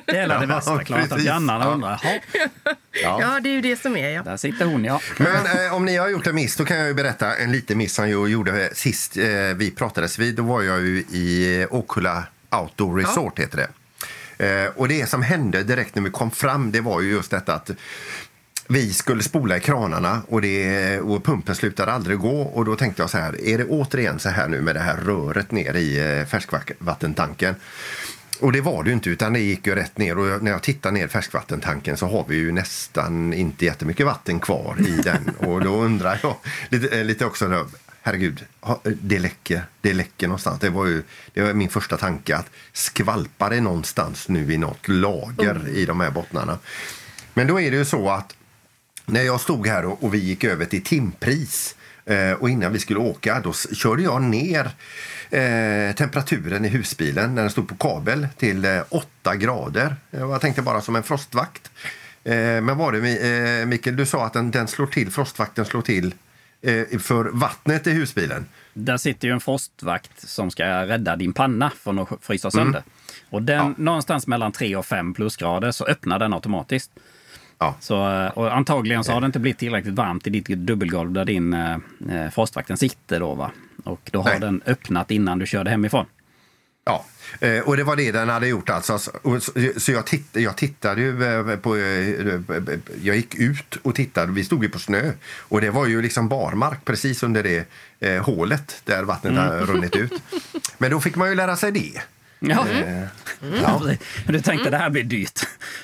Det 0.05 0.17
är 0.17 0.27
det 0.27 0.33
Ja, 0.41 0.45
värsta. 0.45 0.83
Klart 0.83 1.11
att 1.11 1.23
grannarna 1.23 1.65
Ja. 1.65 1.71
undrar. 1.71 2.01
"Jaha, 3.03 3.21
Ja. 3.21 3.33
ja, 3.33 3.39
det 3.39 3.49
är 3.49 3.53
ju 3.53 3.61
det 3.61 3.81
som 3.81 3.97
är. 3.97 4.09
Ja. 4.09 4.23
Där 4.23 4.37
sitter 4.37 4.65
hon 4.65 4.85
ja. 4.85 5.01
Men 5.17 5.65
eh, 5.65 5.73
om 5.75 5.85
ni 5.85 5.97
har 5.97 6.09
gjort 6.09 6.27
en 6.27 6.35
miss, 6.35 6.55
då 6.55 6.65
kan 6.65 6.77
jag 6.77 6.87
ju 6.87 6.93
berätta 6.93 7.35
en 7.35 7.51
liten 7.51 7.77
miss 7.77 7.93
som 7.93 8.09
jag 8.09 8.29
gjorde 8.29 8.69
sist 8.73 9.17
eh, 9.17 9.23
vi 9.55 9.71
pratades 9.71 10.19
vid. 10.19 10.35
Då 10.35 10.43
var 10.43 10.61
jag 10.61 10.81
ju 10.81 10.97
i 10.97 11.65
Åkulla 11.69 12.23
Outdoor 12.51 12.97
Resort, 12.99 13.39
heter 13.39 13.57
det. 13.57 13.67
Eh, 14.39 14.71
och 14.75 14.87
det 14.87 15.09
som 15.09 15.21
hände 15.21 15.63
direkt 15.63 15.95
när 15.95 16.03
vi 16.03 16.09
kom 16.09 16.31
fram, 16.31 16.71
det 16.71 16.81
var 16.81 17.01
ju 17.01 17.09
just 17.11 17.31
detta 17.31 17.53
att 17.53 17.71
vi 18.69 18.93
skulle 18.93 19.23
spola 19.23 19.57
i 19.57 19.59
kranarna 19.59 20.21
och, 20.27 20.41
det, 20.41 20.99
och 20.99 21.23
pumpen 21.23 21.55
slutade 21.55 21.91
aldrig 21.91 22.17
gå. 22.17 22.41
Och 22.41 22.65
då 22.65 22.75
tänkte 22.75 23.01
jag 23.01 23.09
så 23.09 23.17
här, 23.17 23.41
är 23.47 23.57
det 23.57 23.65
återigen 23.65 24.19
så 24.19 24.29
här 24.29 24.47
nu 24.47 24.61
med 24.61 24.75
det 24.75 24.79
här 24.79 24.97
röret 24.97 25.51
ner 25.51 25.73
i 25.73 26.19
eh, 26.19 26.25
färskvattentanken? 26.25 27.55
Och 28.39 28.51
det 28.51 28.61
var 28.61 28.83
det 28.83 28.89
ju 28.89 28.93
inte, 28.93 29.09
utan 29.09 29.33
det 29.33 29.39
gick 29.39 29.67
ju 29.67 29.75
rätt 29.75 29.97
ner. 29.97 30.17
Och 30.17 30.43
när 30.43 30.51
jag 30.51 30.63
tittar 30.63 30.91
ner 30.91 31.07
färskvattentanken 31.07 31.97
så 31.97 32.07
har 32.07 32.25
vi 32.27 32.35
ju 32.35 32.51
nästan 32.51 33.33
inte 33.33 33.65
jättemycket 33.65 34.05
vatten 34.05 34.39
kvar 34.39 34.75
i 34.79 34.91
den. 35.03 35.29
Och 35.37 35.61
då 35.61 35.75
undrar 35.75 36.19
jag 36.23 36.35
lite, 36.69 36.99
eh, 36.99 37.05
lite 37.05 37.25
också, 37.25 37.47
då, 37.47 37.67
herregud, 38.01 38.45
det 38.83 39.19
läcker, 39.19 39.61
det 39.81 39.93
läcker 39.93 40.27
någonstans. 40.27 40.59
Det 40.59 40.69
var 40.69 40.85
ju 40.85 41.03
det 41.33 41.41
var 41.41 41.53
min 41.53 41.69
första 41.69 41.97
tanke 41.97 42.35
att 42.35 42.49
skvalpar 42.73 43.49
det 43.49 43.61
någonstans 43.61 44.29
nu 44.29 44.53
i 44.53 44.57
något 44.57 44.87
lager 44.87 45.67
i 45.67 45.85
de 45.85 45.99
här 45.99 46.11
bottnarna. 46.11 46.59
Men 47.33 47.47
då 47.47 47.61
är 47.61 47.71
det 47.71 47.77
ju 47.77 47.85
så 47.85 48.09
att 48.09 48.35
när 49.05 49.21
jag 49.21 49.41
stod 49.41 49.67
här 49.67 49.85
och, 49.85 50.03
och 50.03 50.13
vi 50.13 50.17
gick 50.17 50.43
över 50.43 50.65
till 50.65 50.83
timpris 50.83 51.75
eh, 52.05 52.31
och 52.31 52.49
innan 52.49 52.73
vi 52.73 52.79
skulle 52.79 52.99
åka 52.99 53.39
då 53.39 53.53
körde 53.53 54.03
jag 54.03 54.21
ner 54.21 54.71
eh, 55.31 55.95
temperaturen 55.95 56.65
i 56.65 56.67
husbilen 56.67 57.35
när 57.35 57.41
den 57.41 57.51
stod 57.51 57.67
på 57.69 57.75
kabel 57.75 58.27
till 58.37 58.65
eh, 58.65 58.81
8 58.89 59.35
grader. 59.35 59.95
Eh, 60.11 60.19
Jag 60.19 60.41
tänkte 60.41 60.61
bara 60.61 60.81
som 60.81 60.95
en 60.95 61.03
frostvakt. 61.03 61.71
Eh, 62.23 62.33
men 62.61 62.77
var 62.77 62.91
det 62.91 62.99
Mi- 63.01 63.65
Mikael, 63.65 63.95
du 63.95 64.05
sa 64.05 64.25
att 64.25 64.33
den, 64.33 64.51
den 64.51 64.67
slår 64.67 64.87
till, 64.87 65.11
frostvakten 65.11 65.65
slår 65.65 65.81
till 65.81 66.13
för 66.99 67.25
vattnet 67.33 67.87
i 67.87 67.91
husbilen. 67.91 68.45
Där 68.73 68.97
sitter 68.97 69.27
ju 69.27 69.33
en 69.33 69.39
frostvakt 69.39 70.27
som 70.29 70.51
ska 70.51 70.65
rädda 70.65 71.15
din 71.15 71.33
panna 71.33 71.71
från 71.83 71.99
att 71.99 72.09
frysa 72.21 72.49
Mm. 72.53 72.65
sönder. 72.65 72.83
Och 73.29 73.41
den, 73.41 73.75
någonstans 73.77 74.27
mellan 74.27 74.51
3 74.51 74.75
och 74.75 74.85
5 74.85 75.13
plusgrader 75.13 75.71
så 75.71 75.85
öppnar 75.85 76.19
den 76.19 76.33
automatiskt. 76.33 76.91
Ja. 77.59 77.75
Så, 77.79 77.95
antagligen 78.51 79.03
så 79.03 79.11
har 79.11 79.21
det 79.21 79.25
inte 79.25 79.39
blivit 79.39 79.57
tillräckligt 79.59 79.93
varmt 79.93 80.27
i 80.27 80.29
ditt 80.29 80.45
dubbelgolv 80.47 81.11
där 81.11 81.25
din 81.25 81.53
eh, 81.53 82.29
frostvakten 82.33 82.77
sitter 82.77 83.19
då 83.19 83.33
va. 83.35 83.51
Och 83.87 84.01
då 84.11 84.21
har 84.21 84.29
Nej. 84.29 84.39
den 84.39 84.61
öppnat 84.65 85.11
innan 85.11 85.39
du 85.39 85.45
körde 85.45 85.69
hemifrån. 85.69 86.05
Ja, 86.85 87.05
eh, 87.39 87.59
och 87.59 87.77
det 87.77 87.83
var 87.83 87.95
det 87.95 88.11
den 88.11 88.29
hade 88.29 88.47
gjort 88.47 88.69
alltså. 88.69 88.99
Så- 88.99 89.91
jag, 89.91 90.05
titt, 90.05 90.27
jag 90.31 90.57
tittade 90.57 91.01
ju 91.01 91.23
eh, 91.51 91.57
på... 91.57 91.75
eh, 91.77 92.79
Jag 93.01 93.15
gick 93.15 93.35
ut 93.35 93.75
och 93.83 93.95
tittade. 93.95 94.31
Vi 94.31 94.43
stod 94.43 94.63
ju 94.63 94.69
på 94.69 94.79
snö. 94.79 95.11
Och 95.39 95.61
det 95.61 95.69
var 95.69 95.85
ju 95.87 96.01
liksom 96.01 96.29
barmark 96.29 96.85
precis 96.85 97.23
under 97.23 97.43
det 97.43 97.67
eh, 97.99 98.23
hålet 98.23 98.81
där 98.85 99.03
vattnet 99.03 99.37
har 99.37 99.57
runnit 99.59 99.95
ut. 99.95 100.13
Men 100.77 100.91
då 100.91 100.99
fick 100.99 101.15
man 101.15 101.29
ju 101.29 101.35
lära 101.35 101.55
sig 101.55 101.71
det. 101.71 102.01
Ja. 102.39 102.67
Eh, 102.69 103.03
Ja. 103.61 103.81
Du 104.27 104.41
tänkte 104.41 104.69
det 104.69 104.77
här 104.77 104.89
blir 104.89 105.03
dyrt. 105.03 105.39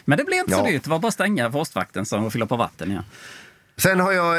Men 0.06 0.18
det 0.18 0.24
blev 0.24 0.40
inte 0.40 0.52
så 0.52 0.60
Ja. 0.66 0.72
dyrt. 0.72 0.84
Det 0.84 0.90
var 0.90 1.00
bara 1.00 1.08
att 1.08 1.14
stänga 1.14 1.52
frostvakten 1.52 2.06
så 2.06 2.20
och 2.20 2.34
fylla 2.34 2.46
på 2.46 2.56
vatten 2.56 2.92
igen. 2.92 3.04
Sen 3.78 4.00
har 4.00 4.12
jag 4.12 4.38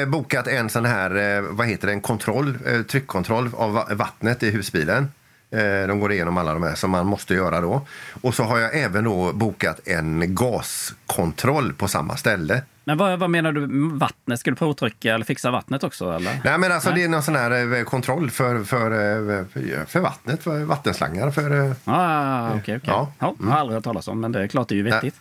eh, 0.00 0.06
bokat 0.08 0.46
en 0.48 0.70
sån 0.70 0.84
här, 0.84 1.36
eh, 1.36 1.42
vad 1.50 1.66
heter 1.66 1.86
det, 1.86 1.92
en 1.92 2.00
kontroll, 2.00 2.58
eh, 2.66 2.82
tryckkontroll 2.82 3.50
av 3.56 3.72
va- 3.72 3.86
vattnet 3.90 4.42
i 4.42 4.50
husbilen. 4.50 5.08
Eh, 5.50 5.88
de 5.88 6.00
går 6.00 6.12
igenom 6.12 6.38
alla 6.38 6.52
de 6.52 6.62
här 6.62 6.74
som 6.74 6.90
man 6.90 7.06
måste 7.06 7.34
göra 7.34 7.60
då. 7.60 7.86
Och 8.22 8.34
så 8.34 8.42
har 8.44 8.58
jag 8.58 8.78
även 8.78 9.04
då 9.04 9.32
bokat 9.32 9.80
en 9.88 10.34
gaskontroll 10.34 11.72
på 11.72 11.88
samma 11.88 12.16
ställe. 12.16 12.62
Men 12.84 12.98
vad, 12.98 13.18
vad 13.18 13.30
menar 13.30 13.52
du 13.52 13.90
vattnet? 13.98 14.40
Ska 14.40 14.50
du 14.50 14.56
provtrycka 14.56 15.14
eller 15.14 15.24
fixa 15.24 15.50
vattnet 15.50 15.84
också? 15.84 16.12
Eller? 16.12 16.40
Nej, 16.44 16.58
men 16.58 16.72
alltså 16.72 16.90
Nej. 16.90 16.98
det 16.98 17.04
är 17.04 17.08
någon 17.08 17.22
sån 17.22 17.36
här 17.36 17.74
eh, 17.78 17.82
kontroll 17.84 18.30
för, 18.30 18.64
för, 18.64 18.90
eh, 18.90 19.44
för, 19.86 20.00
vattnet, 20.00 20.42
för 20.42 20.64
vattenslangar. 20.64 21.30
För, 21.30 21.74
Ah, 21.84 22.48
okej, 22.48 22.60
okej. 22.60 22.80
Ja. 22.82 23.12
Ja. 23.18 23.34
jag 23.40 23.46
har 23.46 23.58
aldrig 23.58 23.74
hört 23.76 23.84
talas 23.84 24.08
om, 24.08 24.20
men 24.20 24.32
det 24.32 24.42
är 24.42 24.46
klart 24.46 24.68
det 24.68 24.74
är 24.74 24.76
ju 24.76 24.82
vettigt. 24.82 25.14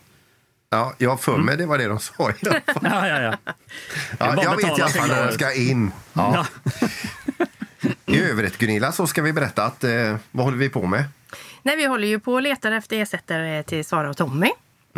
Ja, 0.76 0.94
jag 0.98 1.10
har 1.10 1.18
för 1.18 1.38
mig 1.38 1.58
det 1.58 1.66
var 1.66 1.78
det 1.78 1.88
de 1.88 2.00
sa. 2.00 2.30
i 2.30 2.34
alla 2.50 2.62
fall. 2.74 2.84
Ja, 2.84 3.08
ja, 3.08 3.22
ja. 3.22 3.54
Ja, 4.20 4.44
jag 4.44 4.56
vet 4.56 4.80
i 4.80 4.82
alla 4.82 4.90
fall 4.90 5.08
när 5.08 5.16
den 5.16 5.28
sig 5.28 5.34
ska 5.34 5.54
in. 5.54 5.92
Ja. 6.14 6.46
I 8.06 8.20
övrigt 8.22 8.58
Gunilla 8.58 8.92
så 8.92 9.08
ska 9.08 9.22
vi 9.22 9.34
berätta 9.34 9.64
att 9.64 9.84
eh, 9.84 10.16
vad 10.32 10.46
håller 10.46 10.58
vi 10.58 10.70
på 10.70 10.86
med? 10.86 11.04
Nej, 11.64 11.76
vi 11.76 11.86
håller 11.86 12.08
ju 12.08 12.20
på 12.20 12.34
och 12.34 12.42
letar 12.42 12.72
efter 12.72 13.02
ersättare 13.02 13.64
till 13.64 13.86
Sara 13.86 14.10
och 14.10 14.18
Tommy. 14.18 14.52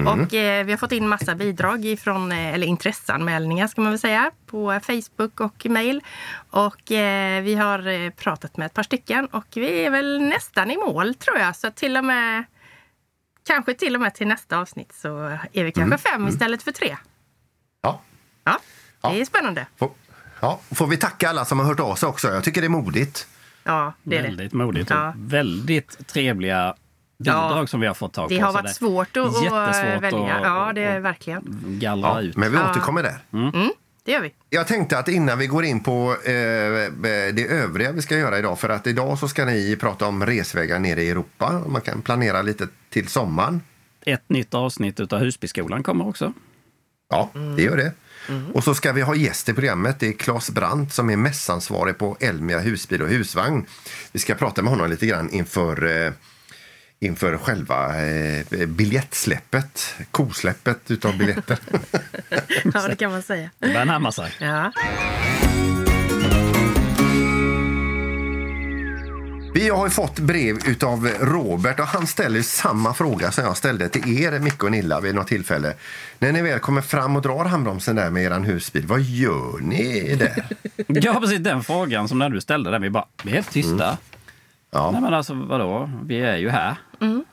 Och 0.05 0.33
eh, 0.33 0.65
vi 0.65 0.71
har 0.71 0.77
fått 0.77 0.91
in 0.91 1.07
massa 1.07 1.35
bidrag 1.35 1.85
ifrån, 1.85 2.31
eh, 2.31 2.53
eller 2.53 2.67
intresseanmälningar 2.67 3.67
ska 3.67 3.81
man 3.81 3.91
väl 3.91 3.99
säga, 3.99 4.31
på 4.45 4.79
Facebook 4.83 5.39
och 5.39 5.65
mail. 5.65 6.01
Och 6.49 6.91
eh, 6.91 7.43
vi 7.43 7.55
har 7.55 7.87
eh, 7.87 8.09
pratat 8.09 8.57
med 8.57 8.65
ett 8.65 8.73
par 8.73 8.83
stycken 8.83 9.25
och 9.27 9.45
vi 9.55 9.85
är 9.85 9.89
väl 9.89 10.21
nästan 10.21 10.71
i 10.71 10.77
mål 10.77 11.15
tror 11.15 11.37
jag. 11.37 11.55
Så 11.55 11.71
till 11.71 11.97
och 11.97 12.03
med, 12.03 12.43
kanske 13.47 13.73
till 13.73 13.95
och 13.95 14.01
med 14.01 14.13
till 14.15 14.27
nästa 14.27 14.57
avsnitt 14.57 14.93
så 14.93 15.17
är 15.53 15.63
vi 15.63 15.71
kanske 15.71 15.97
fem 15.97 16.27
istället 16.27 16.63
för 16.63 16.71
tre. 16.71 16.97
Ja. 17.81 18.01
Ja, 18.43 18.59
det 19.01 19.07
är 19.07 19.19
Ja. 19.19 19.25
spännande. 19.25 19.67
Får, 19.77 19.91
ja, 20.39 20.59
får 20.71 20.87
vi 20.87 20.97
tacka 20.97 21.29
alla 21.29 21.45
som 21.45 21.59
har 21.59 21.65
hört 21.65 21.79
av 21.79 21.95
sig 21.95 22.09
också. 22.09 22.27
Jag 22.27 22.43
tycker 22.43 22.61
det 22.61 22.67
är 22.67 22.69
modigt. 22.69 23.27
Ja, 23.63 23.93
det 24.03 24.17
är 24.17 24.21
det. 24.21 24.27
Väldigt 24.27 24.53
modigt 24.53 24.89
Ja. 24.89 25.07
och 25.09 25.13
väldigt 25.17 26.07
trevliga 26.07 26.75
bidrag 27.19 27.69
som 27.69 27.79
vi 27.79 27.87
har 27.87 27.93
fått 27.93 28.13
tag 28.13 28.27
på. 28.29 28.33
Det 28.33 28.39
har 28.39 28.53
varit 28.53 28.75
svårt 28.75 29.17
att, 29.17 29.41
välja. 30.03 30.35
att- 30.35 30.43
ja, 30.43 30.71
det 30.75 30.83
är 30.83 30.99
verkligen. 30.99 31.43
gallra 31.79 32.07
Ja, 32.09 32.21
ut. 32.21 32.37
men 32.37 32.51
vi 32.51 32.57
återkommer 32.57 33.03
där. 33.03 33.19
Det 34.07 34.13
gör 34.13 34.21
vi. 34.21 34.33
Jag 34.49 34.67
tänkte 34.67 34.99
att 34.99 35.07
innan 35.07 35.39
vi 35.39 35.47
går 35.47 35.65
in 35.65 35.83
på 35.83 36.11
eh, 36.23 36.31
det 37.33 37.47
övriga 37.49 37.91
vi 37.91 38.01
ska 38.01 38.17
göra 38.17 38.39
idag, 38.39 38.59
för 38.59 38.69
att 38.69 38.87
idag 38.87 39.19
så 39.19 39.27
ska 39.27 39.45
ni 39.45 39.75
prata 39.79 40.07
om 40.07 40.25
resvägar 40.25 40.79
nere 40.79 41.03
i 41.03 41.09
Europa. 41.09 41.63
Man 41.67 41.81
kan 41.81 42.01
planera 42.01 42.41
lite 42.41 42.67
till 42.89 43.07
sommaren. 43.07 43.61
Ett 44.05 44.29
nytt 44.29 44.53
avsnitt 44.53 44.99
utav 44.99 45.19
Husbyskolan 45.19 45.83
kommer 45.83 46.07
också. 46.07 46.33
Ja, 47.09 47.29
det 47.57 47.63
gör 47.63 47.77
det. 47.77 47.91
Och 48.53 48.63
så 48.63 48.75
ska 48.75 48.91
vi 48.91 49.01
ha 49.01 49.15
gäst 49.15 49.49
i 49.49 49.53
programmet. 49.53 49.99
Det 49.99 50.07
är 50.07 50.13
Claes 50.13 50.49
Brandt 50.49 50.93
som 50.93 51.09
är 51.09 51.17
mässansvarig 51.17 51.97
på 51.97 52.17
Elmia 52.19 52.59
husbil 52.59 53.01
och 53.01 53.09
husvagn. 53.09 53.65
Vi 54.11 54.19
ska 54.19 54.35
prata 54.35 54.61
med 54.61 54.71
honom 54.71 54.89
lite 54.89 55.05
grann 55.05 55.29
inför, 55.29 56.05
eh, 56.05 56.11
inför 56.99 57.37
själva 57.37 58.05
eh, 58.05 58.65
biljettsläppet, 58.67 59.95
kosläppet 60.11 60.91
utav 60.91 61.17
biljetter. 61.17 61.57
Ja, 62.73 62.87
det 62.87 62.95
kan 62.95 63.11
man 63.11 63.21
säga. 63.21 63.49
Det 63.59 63.67
börjar 63.67 63.85
närma 63.85 64.11
sig. 64.11 64.31
Ja. 64.39 64.71
Vi 69.53 69.69
har 69.69 69.85
ju 69.85 69.89
fått 69.89 70.19
brev 70.19 70.57
utav 70.67 71.07
Robert 71.21 71.79
och 71.79 71.85
han 71.85 72.07
ställer 72.07 72.41
samma 72.41 72.93
fråga 72.93 73.31
som 73.31 73.43
jag 73.43 73.57
ställde 73.57 73.89
till 73.89 74.21
er, 74.23 74.39
Micke 74.39 74.63
och 74.63 74.71
Nilla, 74.71 74.99
vid 74.99 75.15
något 75.15 75.27
tillfälle. 75.27 75.73
När 76.19 76.31
ni 76.31 76.41
väl 76.41 76.59
kommer 76.59 76.81
fram 76.81 77.15
och 77.15 77.21
drar 77.21 77.45
handbromsen 77.45 77.95
där 77.95 78.09
med 78.09 78.23
eran 78.23 78.43
husbil, 78.43 78.85
vad 78.87 79.01
gör 79.01 79.59
ni 79.61 80.15
där? 80.15 80.45
Ja, 80.87 81.19
precis 81.19 81.39
den 81.39 81.63
frågan 81.63 82.07
som 82.07 82.19
när 82.19 82.29
du 82.29 82.41
ställde 82.41 82.71
den. 82.71 82.81
Vi 82.81 82.89
bara, 82.89 83.05
vi 83.23 83.31
är 83.31 83.35
helt 83.35 83.51
tysta. 83.51 83.85
Mm. 83.85 83.97
Ja. 84.71 84.91
Nej 84.91 85.01
men 85.01 85.13
alltså 85.13 85.33
vadå? 85.33 85.89
Vi 86.05 86.19
är 86.21 86.37
ju 86.37 86.49
här. 86.49 86.75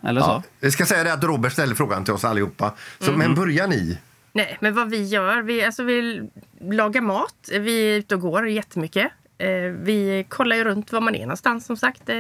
Eller 0.03 0.21
så. 0.21 0.27
Ja. 0.27 0.43
Jag 0.61 0.73
ska 0.73 0.87
säga 0.87 1.05
det 1.05 1.13
att 1.13 1.25
Robert 1.25 1.53
ställer 1.53 1.75
frågan 1.75 2.05
till 2.05 2.15
oss 2.15 2.25
allihopa. 2.25 2.75
Så, 3.01 3.13
Men 3.13 3.35
börjar 3.35 3.67
ni? 3.69 3.99
Nej, 4.33 4.59
men 4.61 4.75
vad 4.75 4.91
vi 4.91 5.05
gör, 5.05 5.43
vi, 5.43 5.65
alltså 5.65 5.83
vi 5.83 6.29
lagar 6.61 7.01
mat, 7.01 7.35
vi 7.51 7.91
är 7.91 7.99
ute 7.99 8.15
och 8.15 8.21
går 8.21 8.49
jättemycket. 8.49 9.13
Eh, 9.39 9.49
vi 9.83 10.27
kollar 10.29 10.57
ju 10.57 10.65
runt 10.65 10.93
var 10.93 11.01
man 11.01 11.15
är 11.15 11.21
någonstans 11.21 11.67
som 11.67 11.77
sagt. 11.77 12.09
Eh, 12.09 12.17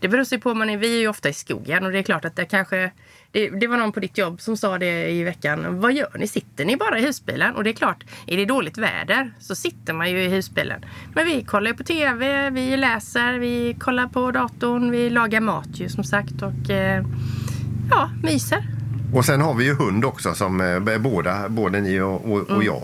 det 0.00 0.08
beror 0.08 0.24
sig 0.24 0.38
på, 0.38 0.54
man 0.54 0.70
är, 0.70 0.76
vi 0.76 0.96
är 0.96 1.00
ju 1.00 1.08
ofta 1.08 1.28
i 1.28 1.32
skogen 1.32 1.86
och 1.86 1.92
det 1.92 1.98
är 1.98 2.02
klart 2.02 2.24
att 2.24 2.36
det 2.36 2.44
kanske... 2.44 2.90
Det, 3.32 3.48
det 3.50 3.66
var 3.66 3.76
någon 3.76 3.92
på 3.92 4.00
ditt 4.00 4.18
jobb 4.18 4.40
som 4.40 4.56
sa 4.56 4.78
det 4.78 5.10
i 5.10 5.22
veckan. 5.22 5.80
Vad 5.80 5.92
gör 5.92 6.16
ni? 6.18 6.28
Sitter 6.28 6.64
ni 6.64 6.76
bara 6.76 6.98
i 6.98 7.02
husbilen? 7.02 7.54
Och 7.54 7.64
det 7.64 7.70
är 7.70 7.74
klart, 7.74 8.04
är 8.26 8.36
det 8.36 8.44
dåligt 8.44 8.78
väder 8.78 9.32
så 9.40 9.54
sitter 9.54 9.92
man 9.92 10.10
ju 10.10 10.22
i 10.22 10.28
husbilen. 10.28 10.84
Men 11.14 11.26
vi 11.26 11.44
kollar 11.44 11.70
ju 11.70 11.76
på 11.76 11.82
TV, 11.84 12.50
vi 12.50 12.76
läser, 12.76 13.38
vi 13.38 13.76
kollar 13.80 14.06
på 14.06 14.30
datorn, 14.30 14.90
vi 14.90 15.10
lagar 15.10 15.40
mat 15.40 15.68
ju 15.74 15.88
som 15.88 16.04
sagt 16.04 16.42
och 16.42 16.70
eh, 16.70 17.04
ja, 17.90 18.10
myser. 18.22 18.64
Och 19.14 19.24
sen 19.24 19.40
har 19.40 19.54
vi 19.54 19.64
ju 19.64 19.74
hund 19.74 20.04
också, 20.04 20.34
som 20.34 20.82
båda, 21.00 21.48
både 21.48 21.80
ni 21.80 22.00
och, 22.00 22.32
och, 22.32 22.38
Mm. 22.40 22.56
och 22.56 22.64
jag, 22.64 22.82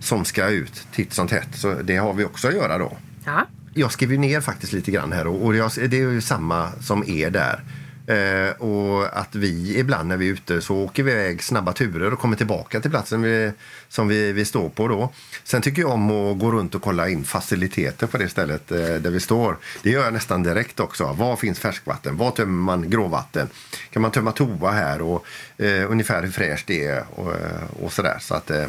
som 0.00 0.24
ska 0.24 0.48
ut 0.48 0.86
titt 0.92 1.12
som 1.12 1.28
tätt. 1.28 1.48
Så 1.54 1.74
det 1.74 1.96
har 1.96 2.14
vi 2.14 2.24
också 2.24 2.48
att 2.48 2.54
göra 2.54 2.78
då. 2.78 2.96
Ja. 3.24 3.46
Jag 3.74 3.92
skriver 3.92 4.18
ner 4.18 4.40
faktiskt 4.40 4.72
lite 4.72 4.90
grann 4.90 5.12
här 5.12 5.26
och, 5.26 5.56
jag, 5.56 5.70
det 5.76 5.96
är 5.96 6.10
ju 6.10 6.20
samma 6.20 6.72
som 6.80 7.04
er 7.08 7.30
där. 7.30 7.62
Eh, 8.06 8.50
och 8.50 9.18
att 9.18 9.34
vi 9.34 9.78
ibland 9.78 10.08
när 10.08 10.16
vi 10.16 10.28
är 10.28 10.32
ute 10.32 10.60
så 10.60 10.76
åker 10.76 11.02
vi 11.02 11.12
iväg 11.12 11.42
snabba 11.42 11.72
turer 11.72 12.12
och 12.12 12.18
kommer 12.18 12.36
tillbaka 12.36 12.80
till 12.80 12.90
platsen 12.90 13.22
vi, 13.22 13.52
som 13.88 14.08
vi, 14.08 14.32
vi 14.32 14.44
står 14.44 14.68
på 14.68 14.88
då. 14.88 15.12
Sen 15.44 15.62
tycker 15.62 15.82
jag 15.82 15.90
om 15.90 16.10
att 16.10 16.38
gå 16.38 16.52
runt 16.52 16.74
och 16.74 16.82
kolla 16.82 17.08
in 17.08 17.24
faciliteter 17.24 18.06
på 18.06 18.18
det 18.18 18.28
stället 18.28 18.72
eh, 18.72 18.78
där 18.78 19.10
vi 19.10 19.20
står. 19.20 19.56
Det 19.82 19.90
gör 19.90 20.04
jag 20.04 20.12
nästan 20.12 20.42
direkt 20.42 20.80
också. 20.80 21.12
Var 21.12 21.36
finns 21.36 21.58
färskvatten? 21.58 22.16
Var 22.16 22.30
tömmer 22.30 22.62
man 22.62 22.90
gråvatten? 22.90 23.48
Kan 23.90 24.02
man 24.02 24.10
tömma 24.10 24.32
toa 24.32 24.70
här? 24.70 25.02
Och 25.02 25.26
eh, 25.58 25.90
ungefär 25.90 26.22
hur 26.22 26.30
fräscht 26.30 26.66
det 26.66 26.86
är 26.86 27.04
och, 27.10 27.34
och 27.82 27.92
sådär. 27.92 28.18
Så 28.20 28.34
att, 28.34 28.50
eh, 28.50 28.66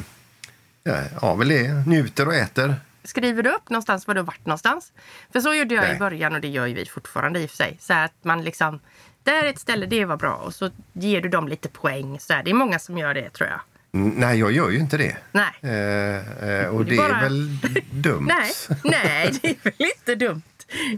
ja, 0.84 0.96
ja, 1.22 1.36
väl 1.36 1.48
det. 1.48 1.88
Njuter 1.88 2.28
och 2.28 2.36
äter. 2.36 2.76
Skriver 3.04 3.44
du 3.44 3.50
upp 3.50 3.70
någonstans 3.70 4.08
var 4.08 4.14
du 4.14 4.20
har 4.22 4.26
varit 4.26 4.46
någonstans? 4.46 4.92
För 5.34 5.40
så 5.40 5.54
gjorde 5.54 5.76
jag 5.76 5.82
Nej. 5.84 5.96
i 5.96 6.00
början 6.00 6.36
och 6.36 6.42
det 6.42 6.48
gör 6.48 6.66
ju 6.66 6.74
vi 6.74 6.86
fortfarande 6.86 7.40
i 7.40 7.46
och 7.46 7.50
för 7.50 7.58
sig. 7.58 7.78
Så 7.80 7.94
att 7.94 8.14
man 8.22 8.44
liksom, 8.44 8.80
där 9.24 9.44
är 9.44 9.50
ett 9.50 9.60
ställe, 9.60 9.86
det 9.86 10.06
var 10.06 10.18
bra. 10.18 10.36
Och 10.36 10.54
så 10.54 10.70
ger 10.94 11.22
du 11.22 11.30
dem 11.30 11.48
lite 11.48 11.70
poäng. 11.70 12.20
Så 12.20 12.34
här. 12.34 12.44
Det 12.44 12.50
är 12.52 12.56
många 12.56 12.80
som 12.80 12.98
gör 12.98 13.14
det 13.14 13.30
tror 13.30 13.50
jag. 13.50 13.60
Nej, 13.96 14.40
jag 14.40 14.52
gör 14.52 14.70
ju 14.70 14.78
inte 14.80 14.98
det. 14.98 15.18
Nej. 15.32 15.52
Eh, 15.62 16.50
eh, 16.50 16.68
och 16.68 16.86
Det 16.86 16.92
det 16.92 16.98
är 16.98 17.06
är 17.06 17.10
bara- 17.10 17.22
väl 17.22 17.58
dumt. 17.92 18.28
Nej, 18.28 18.52
nej, 18.84 19.32
det 19.42 19.50
är 19.50 19.56
väl 19.64 19.74
inte 19.98 20.16
dumt. 20.16 20.42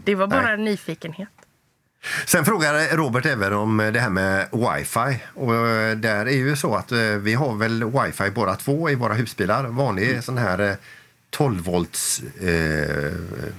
Det 0.04 0.14
var 0.14 0.26
bara 0.26 0.42
Nej. 0.42 0.54
en 0.54 0.64
nyfikenhet. 0.64 1.28
Sen 2.26 2.44
frågar 2.44 2.96
Robert 2.96 3.26
även 3.26 3.52
om 3.52 3.76
det 3.76 4.00
här 4.00 4.10
med 4.10 4.48
wifi. 4.52 5.24
Och 5.34 5.54
eh, 5.56 5.96
där 5.96 6.26
är 6.26 6.36
ju 6.36 6.56
så 6.56 6.74
att 6.74 6.92
eh, 6.92 6.98
vi 6.98 7.34
har 7.34 7.54
väl 7.54 7.84
wifi 7.84 8.30
båda 8.30 8.54
två 8.56 8.90
i 8.90 8.94
våra 8.94 9.14
husbilar. 9.14 9.64
Vanlig 9.64 10.10
Mm. 10.10 10.22
sån 10.22 10.38
här 10.38 10.58
eh, 10.58 10.74
12 11.36 11.62
volts 11.64 12.22
eh, 12.40 13.12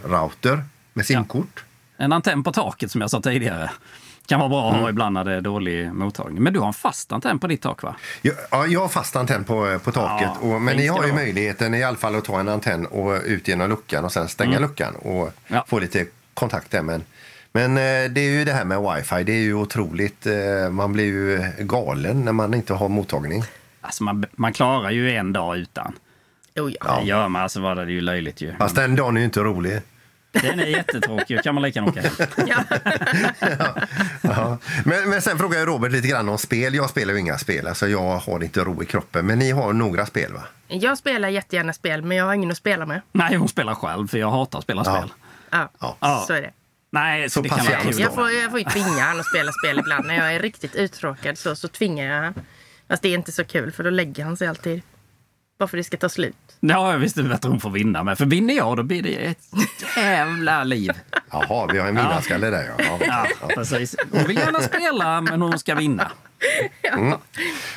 router 0.03 0.63
med 0.93 1.05
simkort. 1.05 1.63
En 1.97 2.13
antenn 2.13 2.43
på 2.43 2.51
taket 2.51 2.91
som 2.91 3.01
jag 3.01 3.09
sa 3.09 3.21
tidigare. 3.21 3.71
Kan 4.27 4.39
vara 4.39 4.49
bra 4.49 4.67
att 4.67 4.71
Mm. 4.73 4.81
ha 4.83 4.89
ibland 4.89 5.13
när 5.13 5.23
det 5.25 5.33
är 5.33 5.41
dålig 5.41 5.93
mottagning. 5.93 6.43
Men 6.43 6.53
du 6.53 6.59
har 6.59 6.67
en 6.67 6.73
fast 6.73 7.11
antenn 7.11 7.39
på 7.39 7.47
ditt 7.47 7.61
tak 7.61 7.83
va? 7.83 7.95
Ja, 8.21 8.31
Ja, 8.51 8.67
jag 8.67 8.79
har 8.79 8.87
fast 8.87 9.15
antenn 9.15 9.43
på, 9.43 9.79
på 9.83 9.91
taket. 9.91 10.29
Ja, 10.41 10.47
och, 10.55 10.61
men 10.61 10.77
ni 10.77 10.87
har 10.87 11.03
ju 11.03 11.11
vara. 11.11 11.15
möjligheten 11.23 11.73
i 11.73 11.83
alla 11.83 11.97
fall 11.97 12.15
att 12.15 12.25
ta 12.25 12.39
en 12.39 12.49
antenn 12.49 12.85
och 12.85 13.21
ut 13.25 13.47
genom 13.47 13.69
luckan 13.69 14.05
och 14.05 14.11
sen 14.11 14.27
stänga 14.27 14.59
luckan 14.59 14.95
och 14.95 15.21
Mm. 15.21 15.31
Ja. 15.47 15.65
få 15.67 15.79
lite 15.79 16.05
kontakt 16.33 16.71
där. 16.71 16.81
Men, 16.81 17.03
men 17.51 17.71
eh, 17.77 18.11
det 18.11 18.21
är 18.21 18.29
ju 18.31 18.45
det 18.45 18.53
här 18.53 18.65
med 18.65 18.81
wifi. 18.81 19.23
Det 19.23 19.31
är 19.31 19.41
ju 19.41 19.53
otroligt. 19.53 20.25
eh, 20.25 20.69
Man 20.71 20.93
blir 20.93 21.05
ju 21.05 21.51
galen 21.59 22.25
när 22.25 22.31
man 22.31 22.53
inte 22.53 22.73
har 22.73 22.89
mottagning. 22.89 23.43
Alltså 23.81 24.03
man, 24.03 24.25
man 24.35 24.53
klarar 24.53 24.91
ju 24.91 25.11
en 25.11 25.33
dag 25.33 25.57
utan. 25.57 25.93
Oh, 26.61 26.71
ja. 26.79 26.99
Det 27.01 27.07
gör 27.07 27.27
man, 27.27 27.41
alltså 27.41 27.61
var 27.61 27.75
det 27.75 27.91
ju 27.91 28.01
löjligt 28.01 28.41
ju. 28.41 28.53
Fast 28.57 28.75
den 28.75 28.95
dagen 28.95 29.15
är 29.17 29.21
ju 29.21 29.25
inte 29.25 29.39
rolig. 29.39 29.81
Den 30.31 30.59
är 30.59 30.65
jättetråkig, 30.65 31.37
då 31.37 31.43
kan 31.43 31.55
man 31.55 31.63
lika 31.63 31.79
gärna 31.79 31.91
åka 31.91 32.01
hem. 32.01 32.63
Ja. 34.21 34.57
Men, 34.85 35.09
men 35.09 35.21
sen 35.21 35.37
frågar 35.37 35.59
jag 35.59 35.67
Robert 35.67 35.91
lite 35.91 36.07
grann 36.07 36.29
om 36.29 36.37
spel. 36.37 36.75
Jag 36.75 36.89
spelar 36.89 37.13
ju 37.13 37.19
inga 37.19 37.37
spel, 37.37 37.67
alltså 37.67 37.87
jag 37.87 38.17
har 38.17 38.43
inte 38.43 38.59
ro 38.63 38.83
i 38.83 38.85
kroppen. 38.85 39.25
Men 39.25 39.39
ni 39.39 39.51
har 39.51 39.73
några 39.73 40.05
spel 40.05 40.33
va? 40.33 40.43
Jag 40.67 40.97
spelar 40.97 41.29
jättegärna 41.29 41.73
spel, 41.73 42.01
men 42.01 42.17
jag 42.17 42.25
har 42.25 42.33
ingen 42.33 42.51
att 42.51 42.57
spela 42.57 42.85
med. 42.85 43.01
Nej, 43.11 43.35
hon 43.35 43.47
spelar 43.49 43.75
själv 43.75 44.07
för 44.07 44.17
jag 44.17 44.31
hatar 44.31 44.57
att 44.59 44.63
spela 44.63 44.83
Ja. 44.85 44.97
spel. 44.97 45.09
Ja, 45.51 45.69
Ja. 45.99 46.23
så 46.27 46.33
är 46.33 46.41
det. 46.41 46.51
Nej, 46.91 47.29
så 47.29 47.33
Så 47.33 47.41
det 47.41 47.49
kan 47.49 47.59
kul. 47.59 47.99
Jag 47.99 48.13
får, 48.15 48.31
jag 48.31 48.49
får 48.51 48.59
ju 48.59 48.65
tvinga 48.65 49.03
honom 49.05 49.19
att 49.19 49.25
spela 49.25 49.51
spel 49.51 49.79
ibland. 49.79 50.05
När 50.07 50.15
jag 50.15 50.35
är 50.35 50.39
riktigt 50.39 50.75
uttråkad 50.75 51.37
så, 51.37 51.55
så 51.55 51.67
tvingar 51.67 52.05
jag 52.05 52.15
honom. 52.15 52.33
Fast 52.87 53.01
det 53.01 53.07
är 53.09 53.13
inte 53.13 53.31
så 53.31 53.43
kul, 53.43 53.71
för 53.71 53.83
då 53.83 53.89
lägger 53.89 54.23
han 54.23 54.37
sig 54.37 54.47
alltid. 54.47 54.81
Bara 55.57 55.67
för 55.67 55.77
det 55.77 55.83
ska 55.83 55.97
ta 55.97 56.09
slut. 56.09 56.35
Ja, 56.59 56.91
jag 56.91 56.99
visste 56.99 57.29
att 57.33 57.43
hon 57.43 57.59
får 57.59 57.69
vinna 57.69 58.03
med. 58.03 58.17
För 58.17 58.25
vinner 58.25 58.53
jag 58.53 58.77
då 58.77 58.83
blir 58.83 59.03
det 59.03 59.15
ett 59.15 59.37
jävla 59.97 60.63
liv. 60.63 60.91
Jaha, 61.31 61.69
vi 61.71 61.79
har 61.79 61.87
en 61.87 61.95
vinnarskalle 61.95 62.49
där 62.49 62.73
ja. 62.77 62.97
ja. 62.99 63.27
Ja, 63.41 63.47
precis. 63.55 63.95
Hon 64.11 64.23
vill 64.23 64.37
gärna 64.37 64.59
spela, 64.61 65.21
men 65.21 65.41
hon 65.41 65.59
ska 65.59 65.75
vinna. 65.75 66.11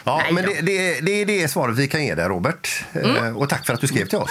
Ja, 0.05 0.17
Nej 0.25 0.33
men 0.33 0.45
det, 0.45 0.61
det, 0.61 1.01
det 1.01 1.13
är 1.13 1.27
det 1.27 1.49
svaret 1.49 1.77
vi 1.79 1.89
kan 1.89 2.05
ge 2.05 2.15
dig 2.15 2.29
Robert. 2.29 2.85
Eh, 2.93 3.37
Och 3.37 3.49
tack 3.49 3.67
för 3.67 3.75
att 3.75 3.81
du 3.81 3.87
skrev 3.87 4.07
till 4.07 4.19
oss. 4.19 4.31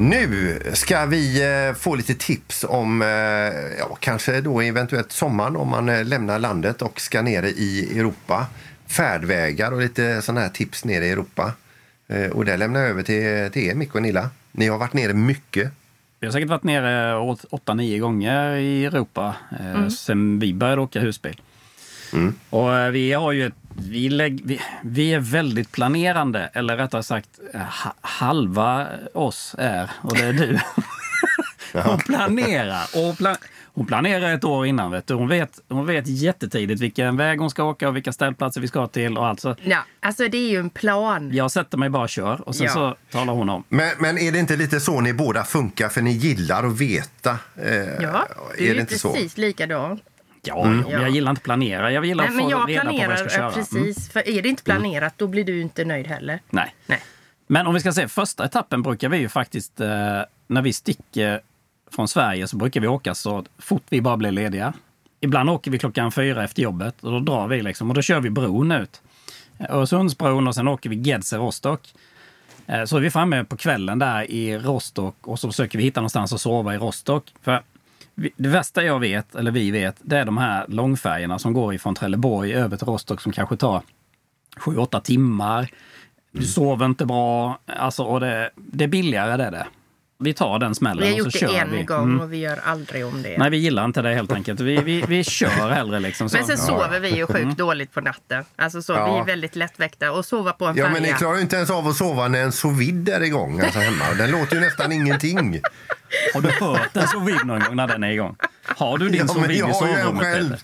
Nu 0.00 0.58
ska 0.72 1.06
vi 1.06 1.42
eh, 1.68 1.74
få 1.74 1.94
lite 1.94 2.14
tips 2.14 2.64
om, 2.68 3.02
eh, 3.02 3.08
ja, 3.78 3.96
kanske 4.00 4.40
då 4.40 4.60
eventuellt 4.60 5.12
sommaren 5.12 5.56
om 5.56 5.68
man 5.68 5.88
eh, 5.88 6.04
lämnar 6.04 6.38
landet 6.38 6.82
och 6.82 7.00
ska 7.00 7.22
ner 7.22 7.42
i 7.42 7.98
Europa. 7.98 8.46
Färdvägar 8.86 9.72
och 9.72 9.80
lite 9.80 10.22
sådana 10.22 10.40
här 10.40 10.48
tips 10.48 10.84
nere 10.84 11.06
i 11.06 11.10
Europa. 11.10 11.52
Och 12.32 12.44
det 12.44 12.56
lämnar 12.56 12.80
jag 12.80 12.88
över 12.90 13.02
till, 13.02 13.52
till 13.52 13.62
er, 13.70 13.74
Micke 13.74 13.94
och 13.94 14.02
Nilla. 14.02 14.30
Ni 14.52 14.68
har 14.68 14.78
varit 14.78 14.92
nere 14.92 15.12
mycket. 15.14 15.70
Vi 16.20 16.26
har 16.26 16.32
säkert 16.32 16.48
varit 16.48 16.62
nere 16.64 17.16
åt- 17.18 17.44
åtta, 17.50 17.74
nio 17.74 17.98
gånger 17.98 18.56
i 18.56 18.84
Europa 18.84 19.34
eh, 19.60 19.88
sen 19.88 20.38
vi 20.38 20.54
började 20.54 20.80
åka 20.82 21.00
husbil. 21.00 21.40
Och 22.50 22.76
eh, 22.76 22.90
vi 22.90 23.12
har 23.12 23.32
ju 23.32 23.46
ett, 23.46 23.54
vi, 23.76 24.08
lägg, 24.08 24.40
vi, 24.44 24.60
vi 24.82 25.14
är 25.14 25.20
väldigt 25.20 25.72
planerande, 25.72 26.50
eller 26.52 26.76
rättare 26.76 27.02
sagt 27.02 27.28
eh, 27.54 27.60
ha, 27.60 27.94
halva 28.00 28.86
oss 29.14 29.54
är, 29.58 29.90
och 30.02 30.16
det 30.16 30.24
är 30.24 30.32
du. 30.32 30.58
Hon 31.84 31.98
planerar. 31.98 32.82
Och 33.08 33.18
pla, 33.18 33.36
hon 33.74 33.86
planerar 33.86 34.34
ett 34.34 34.44
år 34.44 34.66
innan. 34.66 34.90
Vet 34.90 35.06
du. 35.06 35.14
Hon, 35.14 35.28
vet, 35.28 35.60
hon 35.68 35.86
vet 35.86 36.06
jättetidigt 36.06 36.80
vilken 36.80 37.16
väg 37.16 37.38
hon 37.40 37.50
ska 37.50 37.64
åka 37.64 37.88
och 37.88 37.96
vilka 37.96 38.12
ställplatser 38.12 38.60
vi 38.60 38.68
ska 38.68 38.86
till. 38.86 39.18
Och 39.18 39.26
allt. 39.26 39.40
Så 39.40 39.56
Ja, 39.62 39.78
alltså 40.00 40.28
det 40.28 40.38
är 40.38 40.50
ju 40.50 40.58
en 40.58 40.70
plan. 40.70 41.30
jag 41.34 41.50
sätter 41.50 41.78
mig 41.78 41.88
bara 41.90 42.02
och 42.02 42.08
kör 42.08 42.48
och 42.48 42.54
sen 42.54 42.66
Ja. 42.66 42.72
så 42.72 42.96
talar 43.10 43.32
hon 43.32 43.48
om. 43.48 43.64
Men, 43.68 43.90
men 43.98 44.18
är 44.18 44.32
det 44.32 44.38
inte 44.38 44.56
lite 44.56 44.80
så 44.80 45.00
ni 45.00 45.12
båda 45.12 45.44
funkar? 45.44 45.88
För 45.88 46.02
ni 46.02 46.10
gillar 46.12 46.64
att 46.66 46.78
veta. 46.80 47.30
Eh, 47.56 47.74
Ja, 48.00 48.26
är 48.58 48.62
är 48.70 48.74
det 48.74 48.80
inte 48.80 48.98
så? 48.98 49.12
precis 49.12 49.36
likadant. 49.38 50.02
Ja, 50.42 50.64
men 50.64 50.84
Ja. 50.90 51.00
jag 51.00 51.10
gillar 51.10 51.30
inte 51.30 51.42
planera. 51.42 51.92
Jag 51.92 52.04
gillar 52.06 52.24
Nej, 52.24 52.28
att 52.30 52.36
men 52.36 52.44
få 52.44 52.50
jag 52.50 52.68
reda 52.70 52.80
på 52.80 52.86
vad 52.86 52.94
jag 52.94 53.06
planerar 53.06 53.16
ska 53.16 53.28
köra. 53.36 53.46
eh, 53.48 53.52
Mm. 53.54 53.64
precis. 53.64 54.12
För 54.12 54.28
är 54.28 54.42
det 54.42 54.48
inte 54.48 54.62
planerat, 54.62 55.14
då 55.16 55.26
blir 55.26 55.44
du 55.44 55.60
inte 55.60 55.84
nöjd 55.84 56.06
heller. 56.06 56.40
Nej. 56.50 56.74
Nej. 56.86 57.00
Men 57.46 57.66
om 57.66 57.74
vi 57.74 57.80
ska 57.80 57.92
se, 57.92 58.08
första 58.08 58.44
etappen 58.44 58.82
brukar 58.82 59.08
vi 59.08 59.16
ju 59.18 59.28
faktiskt, 59.28 59.80
eh, 59.80 59.88
när 60.46 60.62
vi 60.62 60.72
sticker 60.72 61.40
från 61.90 62.08
Sverige 62.08 62.48
så 62.48 62.56
brukar 62.56 62.80
vi 62.80 62.86
åka 62.88 63.14
så 63.14 63.44
fort 63.58 63.82
vi 63.88 64.00
bara 64.00 64.16
blir 64.16 64.30
lediga. 64.30 64.72
Ibland 65.20 65.50
åker 65.50 65.70
vi 65.70 65.78
klockan 65.78 66.12
fyra 66.12 66.44
efter 66.44 66.62
jobbet 66.62 66.94
och 67.04 67.12
då 67.12 67.20
drar 67.20 67.48
vi 67.48 67.62
liksom 67.62 67.90
och 67.90 67.94
då 67.94 68.02
kör 68.02 68.20
vi 68.20 68.30
bron 68.30 68.72
ut. 68.72 69.00
Öresundsbron 69.68 70.48
och 70.48 70.54
sen 70.54 70.68
åker 70.68 70.90
vi 70.90 70.96
Gedser 70.96 71.38
Rostock. 71.38 71.94
Eh, 72.66 72.84
Så 72.84 72.96
är 72.96 73.00
vi 73.00 73.10
framme 73.10 73.44
på 73.44 73.56
kvällen 73.56 73.98
där 73.98 74.30
i 74.30 74.58
Rostock 74.58 75.16
och 75.26 75.38
så 75.40 75.48
försöker 75.48 75.78
vi 75.78 75.84
hitta 75.84 76.00
någonstans 76.00 76.32
att 76.32 76.40
sova 76.40 76.74
i 76.74 76.78
Rostock. 76.78 77.32
För 77.42 77.62
det 78.36 78.48
värsta 78.48 78.84
jag 78.84 79.00
vet, 79.00 79.34
eller 79.34 79.50
vi 79.50 79.70
vet, 79.70 79.96
det 80.00 80.18
är 80.18 80.24
de 80.24 80.38
här 80.38 80.64
långfärgerna 80.68 81.38
som 81.38 81.52
går 81.52 81.74
ifrån 81.74 81.94
Trelleborg 81.94 82.54
över 82.54 82.76
till 82.76 82.86
Rostock 82.86 83.20
som 83.20 83.32
kanske 83.32 83.56
tar 83.56 83.82
7-8 84.56 85.00
timmar. 85.00 85.70
Du 86.32 86.42
sover 86.42 86.86
inte 86.86 87.06
bra. 87.06 87.58
Alltså, 87.66 88.02
och 88.02 88.20
det, 88.20 88.50
det 88.56 88.84
är 88.84 88.88
billigare 88.88 89.36
det 89.36 89.44
är 89.44 89.50
det. 89.50 89.66
Vi 90.22 90.34
tar 90.34 90.58
den 90.58 90.74
smällen 90.74 90.98
Vi 91.02 91.06
har 91.06 91.12
och 91.12 91.18
gjort 91.18 91.32
så 91.32 91.46
det 91.46 91.52
kör 91.52 91.58
en 91.60 91.70
vi. 91.72 91.82
gång 91.82 92.02
Mm. 92.04 92.20
och 92.20 92.32
vi 92.32 92.36
gör 92.36 92.60
aldrig 92.64 93.06
om 93.06 93.22
det. 93.22 93.38
Nej, 93.38 93.50
vi 93.50 93.56
gillar 93.56 93.84
inte 93.84 94.02
det 94.02 94.14
helt 94.14 94.32
enkelt. 94.32 94.60
Vi, 94.60 94.76
vi, 94.76 95.04
vi 95.08 95.24
kör 95.24 95.70
hellre 95.70 96.00
liksom. 96.00 96.28
Så. 96.30 96.36
Men 96.36 96.46
sen 96.46 96.58
sover 96.58 97.00
vi 97.00 97.08
ju 97.08 97.14
Mm. 97.14 97.26
sjukt 97.26 97.58
dåligt 97.58 97.94
på 97.94 98.00
natten. 98.00 98.44
Alltså 98.56 98.82
så, 98.82 98.92
Ja. 98.92 99.14
Vi 99.14 99.20
är 99.20 99.24
väldigt 99.24 99.56
lättväckta. 99.56 100.12
Och 100.12 100.24
sova 100.24 100.52
på 100.52 100.66
en 100.66 100.76
Ja, 100.76 100.84
färja. 100.84 100.92
men 101.00 101.02
ni 101.02 101.12
klarar 101.18 101.34
ju 101.36 101.40
inte 101.42 101.56
ens 101.56 101.70
av 101.70 101.88
att 101.88 101.96
sova 101.96 102.28
när 102.28 102.42
en 102.42 102.52
sous 102.52 102.78
vide 102.78 103.14
är 103.14 103.22
igång 103.22 103.60
alltså 103.60 103.78
hemma. 103.78 104.04
Den 104.18 104.30
låter 104.30 104.54
ju 104.56 104.60
nästan 104.60 104.92
ingenting. 104.92 105.60
Har 106.34 106.40
du 106.40 106.48
hört 106.50 106.96
en 106.96 107.08
sous 107.08 107.28
vide 107.28 107.44
någon 107.44 107.60
gång 107.60 107.76
när 107.76 107.88
den 107.88 108.04
är 108.04 108.10
igång? 108.10 108.36
Har 108.64 108.98
du 108.98 109.08
din 109.08 109.20
Ja, 109.20 109.28
sous 109.28 109.46
vide 109.48 109.70
i 109.70 109.74
sovrummet? 109.74 110.62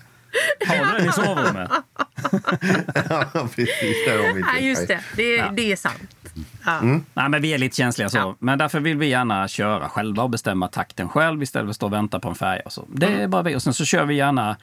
Har 0.67 0.85
du 0.85 0.97
den 0.99 1.09
i 1.09 1.11
sovrummet? 1.11 1.69
ja, 3.09 3.47
precis. 3.55 4.05
Där 4.07 4.27
har 4.27 4.33
vi 4.33 4.41
Ja, 4.41 4.59
just 4.59 4.87
det. 4.87 4.99
Det, 5.15 5.43
det 5.53 5.71
är 5.71 5.75
sant. 5.75 6.15
Ja. 6.65 6.79
Nej, 7.13 7.29
men 7.29 7.41
vi 7.41 7.53
är 7.53 7.57
lite 7.57 7.75
känsliga 7.75 8.09
så. 8.09 8.17
Ja. 8.17 8.35
Men 8.39 8.57
därför 8.59 8.79
vill 8.79 8.97
vi 8.97 9.07
gärna 9.07 9.47
köra 9.47 9.89
själva 9.89 10.23
och 10.23 10.29
bestämma 10.29 10.67
takten 10.67 11.09
själv 11.09 11.43
istället 11.43 11.65
för 11.65 11.69
att 11.69 11.75
stå 11.75 11.85
och 11.85 11.93
vänta 11.93 12.19
på 12.19 12.29
en 12.29 12.35
färja. 12.35 12.61
Och 12.65 12.71
så. 12.73 12.85
Det 12.93 13.05
Mm. 13.07 13.21
är 13.21 13.27
bara 13.27 13.41
vi. 13.41 13.55
Och 13.55 13.63
sen 13.63 13.73
så 13.73 13.85
kör 13.85 14.05
vi 14.05 14.15
gärna 14.15 14.57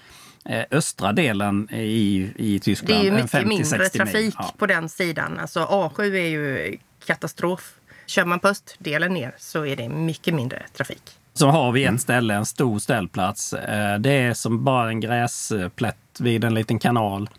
eh, 0.44 0.64
östra 0.70 1.12
delen 1.12 1.68
i, 1.72 2.30
i 2.36 2.58
Tyskland. 2.60 2.94
Det 2.94 3.00
är 3.00 3.04
ju 3.04 3.10
mycket 3.12 3.30
50-60 3.32 3.44
mindre 3.46 3.88
trafik 3.88 4.34
Ja. 4.38 4.54
på 4.58 4.66
den 4.66 4.88
sidan. 4.88 5.38
Alltså 5.40 5.60
A7 5.60 6.00
är 6.14 6.28
ju 6.28 6.76
katastrof. 7.06 7.72
Kör 8.06 8.24
man 8.24 8.38
på 8.40 8.48
östdelen 8.48 9.14
ner 9.14 9.34
så 9.38 9.66
är 9.66 9.76
det 9.76 9.88
mycket 9.88 10.34
mindre 10.34 10.62
trafik. 10.76 11.02
Så 11.34 11.48
har 11.48 11.72
vi 11.72 11.82
ett 11.84 11.88
Mm. 11.88 11.98
ställe, 11.98 12.34
en 12.34 12.46
stor 12.46 12.78
ställplats. 12.78 13.52
Eh, 13.52 13.98
Det 13.98 14.10
är 14.10 14.34
som 14.34 14.64
bara 14.64 14.88
en 14.88 15.00
gräsplätt 15.00 15.96
vid 16.20 16.44
en 16.44 16.54
liten 16.54 16.78
kanal. 16.78 17.30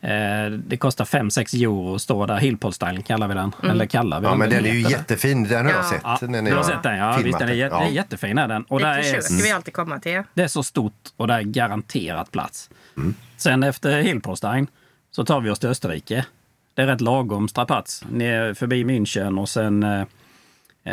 Eh, 0.00 0.50
Det 0.50 0.76
kostar 0.76 1.04
5-6 1.04 1.54
euro 1.62 1.94
att 1.94 2.02
stå 2.02 2.26
där. 2.26 2.36
Hillpole-style 2.38 3.02
kallar 3.02 3.28
vi 3.28 3.34
den. 3.34 3.52
Eller 3.70 3.86
kallar 3.86 4.20
vi 4.20 4.24
Ja, 4.24 4.30
den. 4.30 4.38
men 4.38 4.50
den 4.50 4.66
är 4.66 4.72
ju 4.72 4.80
jättefin. 4.80 5.44
Den 5.44 5.66
har 5.66 5.72
jag 5.72 5.80
Ja. 5.80 5.88
sett. 5.90 6.00
Ja, 6.04 6.40
ni 6.40 6.50
du 6.50 6.56
har 6.56 6.62
sett 6.62 6.82
den? 6.82 6.96
Ja, 6.98 7.12
filmat 7.12 7.26
visst, 7.26 7.38
den 7.38 7.48
är, 7.48 7.52
jä- 7.52 7.68
Ja. 7.72 7.78
den 7.78 7.88
är 7.88 7.92
jättefin. 7.92 8.38
Är 8.38 8.48
den. 8.48 8.62
Och 8.64 8.78
Det 8.78 8.84
där 8.86 8.98
är, 8.98 9.02
försöker 9.02 9.42
vi 9.42 9.50
alltid 9.52 9.74
komma 9.74 9.98
till. 9.98 10.22
det 10.34 10.42
är 10.42 10.48
så 10.48 10.62
stort 10.62 10.92
och 11.16 11.26
det 11.26 11.34
är 11.34 11.42
garanterat 11.42 12.32
plats. 12.32 12.70
Mm. 12.96 13.14
Sen 13.36 13.62
efter 13.62 14.00
Hillpolstein 14.02 14.66
så 15.10 15.24
tar 15.24 15.40
vi 15.40 15.50
oss 15.50 15.58
till 15.58 15.68
Österrike. 15.68 16.24
Det 16.74 16.82
är 16.82 16.86
rätt 16.86 17.00
lagom 17.00 17.48
strapats. 17.48 18.04
Ner 18.10 18.54
förbi 18.54 18.84
München 18.84 19.40
och 19.40 19.48
sen 19.48 19.82
eh, 19.82 20.02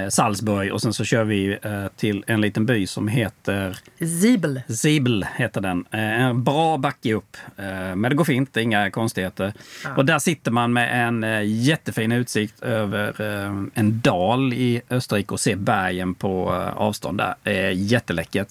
Salzburg 0.09 0.73
och 0.73 0.81
sen 0.81 0.93
så 0.93 1.03
kör 1.03 1.23
vi 1.23 1.57
eh, 1.63 1.87
till 1.95 2.23
en 2.27 2.41
liten 2.41 2.65
by 2.65 2.87
som 2.87 3.07
heter 3.07 3.77
Zibel. 4.21 4.61
Zibel 4.69 5.25
heter 5.35 5.61
den. 5.61 5.85
Eh, 5.91 5.99
En 6.25 6.43
bra 6.43 6.77
backe 6.77 7.13
upp. 7.13 7.37
Eh, 7.57 7.65
Men 7.95 8.01
det 8.01 8.15
går 8.15 8.23
fint, 8.25 8.53
det 8.53 8.59
är 8.59 8.63
inga 8.63 8.91
konstigheter. 8.91 9.53
Och 9.97 10.05
där 10.05 10.19
sitter 10.19 10.51
man 10.51 10.73
med 10.73 11.07
en 11.07 11.23
eh, 11.23 11.41
jättefin 11.45 12.11
utsikt 12.11 12.61
över 12.63 13.21
eh, 13.21 13.63
en 13.73 14.01
dal 14.01 14.53
i 14.53 14.81
Österrike 14.89 15.33
och 15.33 15.39
ser 15.39 15.55
bergen 15.55 16.13
på 16.15 16.53
eh, 16.53 16.77
avstånd 16.77 17.17
där. 17.17 17.35
Det 17.43 17.57
är 17.59 17.71
jätteläckert. 17.71 18.49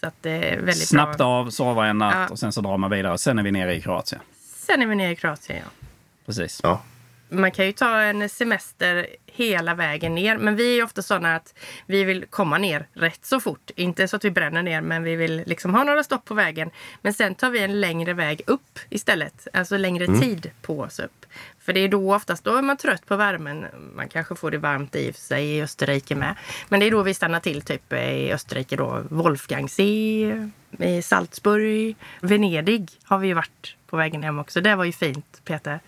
Så 0.00 0.06
att 0.06 0.14
det 0.20 0.30
är 0.30 0.56
väldigt 0.56 0.88
Snabbt 0.88 1.18
bra. 1.18 1.26
av, 1.26 1.50
sova 1.50 1.86
en 1.86 1.98
natt 1.98 2.14
Ja. 2.16 2.28
och 2.28 2.38
sen 2.38 2.52
så 2.52 2.60
drar 2.60 2.76
man 2.78 2.90
vidare. 2.90 3.18
Sen 3.18 3.38
är 3.38 3.42
vi 3.42 3.50
nere 3.52 3.74
i 3.74 3.80
Kroatien. 3.80 4.20
Sen 4.66 4.82
är 4.82 4.86
vi 4.86 4.94
nere 4.94 5.10
i 5.12 5.16
Kroatien. 5.16 5.58
Ja. 5.64 5.86
Precis. 6.26 6.60
Ja. 6.62 6.82
Man 7.28 7.50
kan 7.50 7.66
ju 7.66 7.72
ta 7.72 8.00
en 8.00 8.28
semester 8.28 9.06
hela 9.26 9.74
vägen 9.74 10.14
ner. 10.14 10.38
Men 10.38 10.56
vi 10.56 10.78
är 10.78 10.84
ofta 10.84 11.02
sådana 11.02 11.36
att 11.36 11.54
vi 11.86 12.04
vill 12.04 12.24
komma 12.30 12.58
ner 12.58 12.86
rätt 12.92 13.24
så 13.24 13.40
fort. 13.40 13.70
Inte 13.76 14.08
så 14.08 14.16
att 14.16 14.24
vi 14.24 14.30
bränner 14.30 14.62
ner, 14.62 14.80
men 14.80 15.02
vi 15.02 15.16
vill 15.16 15.42
liksom 15.46 15.74
ha 15.74 15.84
några 15.84 16.04
stopp 16.04 16.24
på 16.24 16.34
vägen. 16.34 16.70
Men 17.02 17.14
sen 17.14 17.34
tar 17.34 17.50
vi 17.50 17.58
en 17.58 17.80
längre 17.80 18.12
väg 18.12 18.42
upp 18.46 18.78
istället. 18.88 19.48
Alltså 19.52 19.76
längre 19.76 20.06
tid 20.06 20.50
på 20.62 20.80
oss 20.80 20.98
upp. 20.98 21.26
För 21.60 21.72
det 21.72 21.80
är 21.80 21.88
då 21.88 22.14
oftast, 22.14 22.44
då 22.44 22.56
är 22.56 22.62
man 22.62 22.76
trött 22.76 23.06
på 23.06 23.16
värmen. 23.16 23.66
Man 23.94 24.08
kanske 24.08 24.34
får 24.34 24.50
det 24.50 24.58
varmt 24.58 24.96
i 24.96 25.10
och 25.10 25.14
för 25.14 25.22
sig 25.22 25.44
i 25.44 25.62
Österrike 25.62 26.14
med. 26.14 26.34
Men 26.68 26.80
det 26.80 26.86
är 26.86 26.90
då 26.90 27.02
vi 27.02 27.14
stannar 27.14 27.40
till 27.40 27.62
typ 27.62 27.92
i 27.92 28.32
Österrike 28.32 28.76
då. 28.76 29.02
Wolfgangsee, 29.08 30.50
i 30.78 31.02
Salzburg, 31.02 31.96
Venedig 32.20 32.90
har 33.04 33.18
vi 33.18 33.28
ju 33.28 33.34
varit 33.34 33.76
på 33.86 33.96
vägen 33.96 34.22
hem 34.22 34.38
också. 34.38 34.60
Det 34.60 34.76
var 34.76 34.84
ju 34.84 34.92
fint, 34.92 35.40
Peter. 35.44 35.80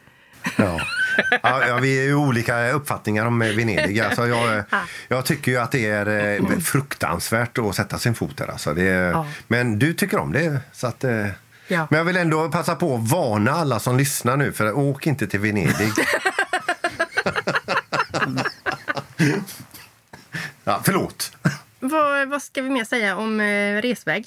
Ja. 0.56 0.80
Ja, 1.42 1.78
vi 1.82 1.98
är 1.98 2.02
ju 2.02 2.14
olika 2.14 2.70
uppfattningar 2.70 3.26
om 3.26 3.38
Venedig. 3.38 4.00
Alltså 4.00 4.26
jag, 4.26 4.64
jag 5.09 5.24
tycker 5.24 5.52
ju 5.52 5.59
att 5.59 5.72
det 5.72 5.87
är 5.87 6.37
eh, 6.40 6.59
fruktansvärt 6.59 7.59
att 7.59 7.74
sätta 7.76 7.98
sin 7.98 8.14
fot 8.14 8.37
där. 8.37 8.46
Alltså 8.46 8.74
det 8.74 8.82
Ja. 8.82 9.26
Men 9.48 9.78
du 9.78 9.94
tycker 9.94 10.18
om 10.18 10.32
det. 10.32 10.61
Så 10.72 10.87
att, 10.87 11.04
eh, 11.04 11.26
Ja. 11.68 11.87
Men 11.90 11.98
jag 11.98 12.04
vill 12.04 12.16
ändå 12.16 12.48
passa 12.48 12.74
på 12.74 12.94
att 12.94 13.11
varna 13.11 13.50
alla 13.52 13.80
som 13.80 13.96
lyssnar 13.96 14.37
nu. 14.37 14.52
För 14.52 14.72
åk 14.78 15.06
inte 15.06 15.26
till 15.26 15.40
Venedig. 15.40 15.92
ja, 20.64 20.80
förlåt. 20.85 21.37
Vad, 21.80 22.28
vad 22.28 22.42
ska 22.42 22.62
vi 22.62 22.70
mer 22.70 22.85
säga 22.85 23.16
om 23.16 23.40
eh, 23.40 23.82
resväg? 23.82 24.26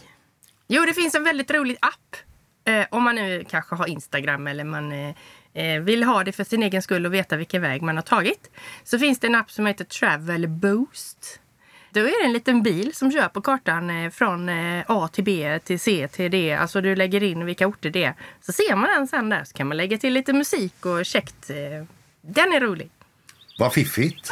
Jo, 0.67 0.85
det 0.85 0.93
finns 0.93 1.15
en 1.15 1.23
väldigt 1.23 1.51
rolig 1.51 1.77
app. 1.81 2.15
Om 2.91 3.03
man 3.03 3.15
nu 3.15 3.45
kanske 3.49 3.75
har 3.75 3.87
Instagram 3.87 4.47
eller 4.47 4.63
man 4.63 5.13
Eh, 5.53 5.79
vill 5.79 6.03
ha 6.03 6.23
det 6.23 6.31
för 6.31 6.43
sin 6.43 6.63
egen 6.63 6.81
skull 6.81 7.05
och 7.05 7.13
veta 7.13 7.37
vilken 7.37 7.61
väg 7.61 7.81
man 7.81 7.95
har 7.95 8.03
tagit. 8.03 8.49
Så 8.83 8.99
finns 8.99 9.19
det 9.19 9.27
en 9.27 9.35
app 9.35 9.51
som 9.51 9.65
heter 9.65 9.85
Travel 9.85 10.47
Boost. 10.47 11.39
Då 11.91 11.99
är 11.99 12.21
det 12.21 12.25
en 12.25 12.33
liten 12.33 12.63
bil 12.63 12.93
som 12.93 13.11
kör 13.11 13.27
på 13.27 13.41
kartan 13.41 13.89
eh, 13.89 14.09
från 14.09 14.49
eh, 14.49 14.83
A 14.87 15.09
till 15.13 15.23
B 15.23 15.59
till 15.63 15.79
C 15.79 16.07
till 16.11 16.31
D. 16.31 16.53
Alltså 16.53 16.81
du 16.81 16.95
lägger 16.95 17.23
in 17.23 17.45
vilka 17.45 17.67
orter 17.67 17.89
det 17.89 18.03
är. 18.03 18.13
Så 18.41 18.51
ser 18.51 18.75
man 18.75 18.89
den 18.89 19.07
sen 19.07 19.29
där 19.29 19.43
så 19.43 19.53
kan 19.53 19.67
man 19.67 19.77
lägga 19.77 19.97
till 19.97 20.13
lite 20.13 20.33
musik 20.33 20.85
och 20.85 21.05
käckt. 21.05 21.47
Den 22.21 22.53
är 22.53 22.59
rolig. 22.59 22.89
Vad 23.59 23.73
fiffigt. 23.73 24.31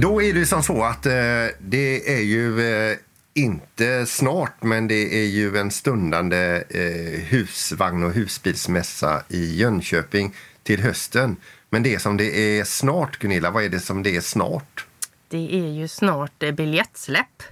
Då 0.00 0.22
är 0.22 0.32
det 0.32 0.46
som 0.46 0.62
så 0.62 0.82
att 0.82 1.06
eh, 1.06 1.12
det 1.58 2.16
är 2.16 2.22
ju 2.22 2.60
eh, 2.60 2.96
inte 3.34 4.06
snart, 4.06 4.62
men 4.62 4.88
det 4.88 5.22
är 5.22 5.26
ju 5.26 5.56
en 5.56 5.70
stundande 5.70 6.64
eh, 6.70 7.20
husvagn 7.20 8.02
och 8.02 8.12
husbilsmässa 8.12 9.22
i 9.28 9.56
Jönköping 9.56 10.34
till 10.62 10.80
hösten. 10.82 11.36
Men 11.70 11.82
det 11.82 11.98
som 11.98 12.16
det 12.16 12.58
är 12.58 12.64
snart, 12.64 13.18
Gunilla, 13.18 13.50
vad 13.50 13.64
är 13.64 13.68
det 13.68 13.80
som 13.80 14.02
det 14.02 14.16
är 14.16 14.20
snart? 14.20 14.86
Det 15.28 15.54
är 15.54 15.68
ju 15.68 15.88
snart 15.88 16.42
eh, 16.42 16.52
biljettsläpp 16.52 17.42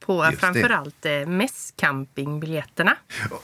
på 0.00 0.26
Just 0.26 0.40
framförallt 0.40 1.06
eh, 1.06 1.26
mässcampingbiljetterna. 1.26 2.96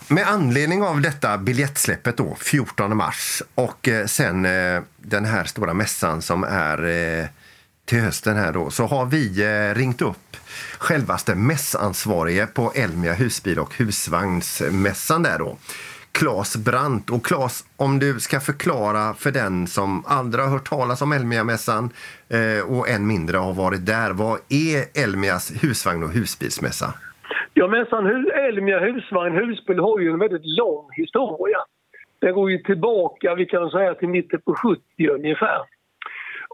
Med 0.09 0.29
anledning 0.29 0.83
av 0.83 1.01
detta 1.01 1.39
biljettsläppet 1.39 2.17
då, 2.17 2.37
14 2.41 2.97
mars 2.97 3.43
och 3.55 3.89
eh, 3.89 4.07
sen 4.07 4.45
eh, 4.45 4.83
den 4.97 5.25
här 5.25 5.45
stora 5.45 5.75
mässan 5.75 6.23
som 6.23 6.45
är 6.45 6.85
eh, 6.85 7.27
till 7.87 8.01
hösten 8.01 8.37
här 8.37 8.53
då, 8.53 8.71
så 8.71 8.85
har 8.85 9.07
vi 9.07 9.45
eh, 9.45 9.75
ringt 9.79 10.03
upp 10.03 10.37
självaste 10.79 11.35
mässansvarige 11.35 12.47
på 12.47 12.73
Elmia 12.75 13.13
husbil 13.13 13.59
och 13.59 13.75
husvagnsmässan 13.79 15.23
där 15.23 15.39
då. 15.39 15.57
Claes 16.19 16.57
Brandt. 16.57 17.11
Och 17.11 17.27
Claes, 17.27 17.65
om 17.77 17.99
du 17.99 18.21
ska 18.21 18.41
förklara 18.41 19.15
för 19.15 19.31
den 19.31 19.67
som 19.67 20.05
aldrig 20.07 20.45
har 20.45 20.53
hört 20.53 20.69
talas 20.69 21.03
om 21.03 21.13
Elmia-mässan 21.13 21.91
eh, 22.29 22.77
och 22.77 22.89
än 22.89 23.07
mindre 23.07 23.37
har 23.37 23.55
varit 23.55 23.87
där. 23.87 24.11
Vad 24.13 24.39
är 24.49 25.03
Elmias 25.05 25.45
husvagn 25.63 26.03
och 26.03 26.11
husbilsmässa? 26.11 26.95
Ja, 27.55 27.69
mässan 27.69 28.07
Elmia 28.49 28.81
husvagn 28.81 29.35
husbil 29.37 29.79
har 29.79 30.01
ju 30.01 30.11
en 30.11 30.19
väldigt 30.19 30.47
lång 30.59 30.89
historia. 30.93 31.59
Den 32.21 32.35
går 32.35 32.51
ju 32.51 32.59
tillbaka, 32.59 33.35
vi 33.35 33.47
kan 33.47 33.71
säga 33.71 33.95
till 33.95 34.09
mitten 34.09 34.41
på 34.45 34.55
70 34.55 34.81
ungefär. 35.11 35.76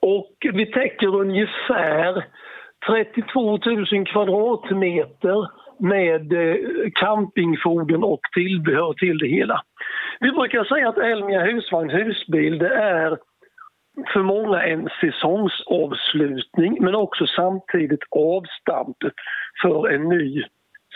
Och 0.03 0.37
vi 0.53 0.67
täcker 0.67 1.17
ungefär 1.17 2.25
32 2.87 3.59
000 3.93 4.07
kvadratmeter 4.07 5.49
med 5.79 6.33
eh, 6.33 6.57
campingfordon 6.95 8.05
och 8.05 8.21
tillbehör 8.35 8.93
till 8.93 9.19
det 9.19 9.29
hela. 9.29 9.63
Vi 10.21 10.33
brukar 10.33 10.65
säga 10.65 10.89
att 10.89 10.99
Elmia 10.99 11.45
husvagn 11.45 11.91
husbil 11.91 12.59
det 12.59 12.75
är 12.75 13.19
för 14.13 14.23
många 14.23 14.63
en 14.63 14.89
säsongsavslutning 15.01 16.79
men 16.81 16.95
också 16.95 17.27
samtidigt 17.27 18.03
avstampet 18.11 19.13
för 19.63 19.89
en 19.89 20.09
ny 20.09 20.43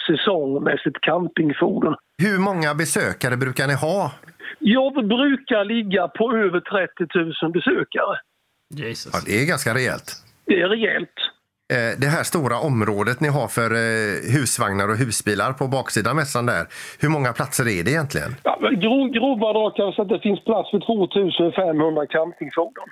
säsong 0.07 0.64
med 0.64 0.81
sitt 0.81 1.01
campingfordon. 1.01 1.95
Hur 2.23 2.38
många 2.38 2.75
besökare 2.75 3.37
brukar 3.37 3.66
ni 3.66 3.75
ha? 3.75 4.12
Jag 4.59 5.09
brukar 5.09 5.64
ligga 5.64 6.09
på 6.09 6.33
över 6.37 6.61
30 6.61 7.42
000 7.42 7.53
besökare. 7.53 8.16
Jesus. 8.74 9.11
Ja, 9.14 9.20
det 9.26 9.42
är 9.42 9.46
ganska 9.46 9.74
rejält. 9.74 10.12
Det 10.46 10.61
är 10.61 10.68
rejält. 10.68 11.09
Eh, 11.72 11.98
Det 12.00 12.07
här 12.07 12.22
stora 12.24 12.59
området 12.61 13.20
ni 13.20 13.29
har 13.29 13.48
för 13.48 13.70
eh, 13.74 14.33
husvagnar 14.35 14.88
och 14.88 14.96
husbilar 14.96 15.52
på 15.52 15.66
baksidan 15.68 16.16
mässan 16.16 16.46
där. 16.46 16.66
Hur 17.00 17.09
många 17.09 17.33
platser 17.33 17.68
är 17.68 17.85
det 17.85 17.90
egentligen? 17.90 18.37
Ja, 18.42 18.59
grova 19.12 19.52
drag 19.52 19.76
kan 19.76 19.85
jag 19.85 19.94
säga 19.94 20.02
att 20.02 20.09
det 20.09 20.20
finns 20.20 20.44
plats 20.44 20.70
för 20.70 20.81
2500 20.81 22.07
campingfordon. 22.07 22.88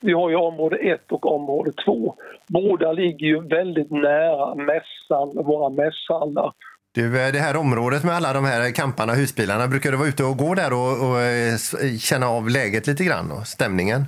Vi 0.00 0.12
har 0.12 0.30
ju 0.30 0.36
område 0.36 0.76
1 0.76 1.12
och 1.12 1.26
område 1.34 1.72
2. 1.84 2.14
Båda 2.48 2.92
ligger 2.92 3.26
ju 3.26 3.40
väldigt 3.48 3.90
nära 3.90 4.54
mässan, 4.54 5.44
våra 5.44 5.68
mässhallar. 5.70 6.52
Du, 6.94 7.20
eh, 7.26 7.32
det 7.32 7.38
här 7.38 7.56
området 7.56 8.04
med 8.04 8.14
alla 8.14 8.32
de 8.32 8.44
här 8.44 8.70
camparna 8.70 9.12
och 9.12 9.18
husbilarna, 9.18 9.68
brukar 9.68 9.90
du 9.90 9.96
vara 9.96 10.08
ute 10.08 10.24
och 10.24 10.36
gå 10.36 10.54
där 10.54 10.72
och, 10.72 10.92
och 11.08 11.16
känna 12.00 12.26
av 12.28 12.48
läget 12.48 12.86
lite 12.86 13.04
grann 13.04 13.30
och 13.32 13.46
stämningen? 13.46 14.04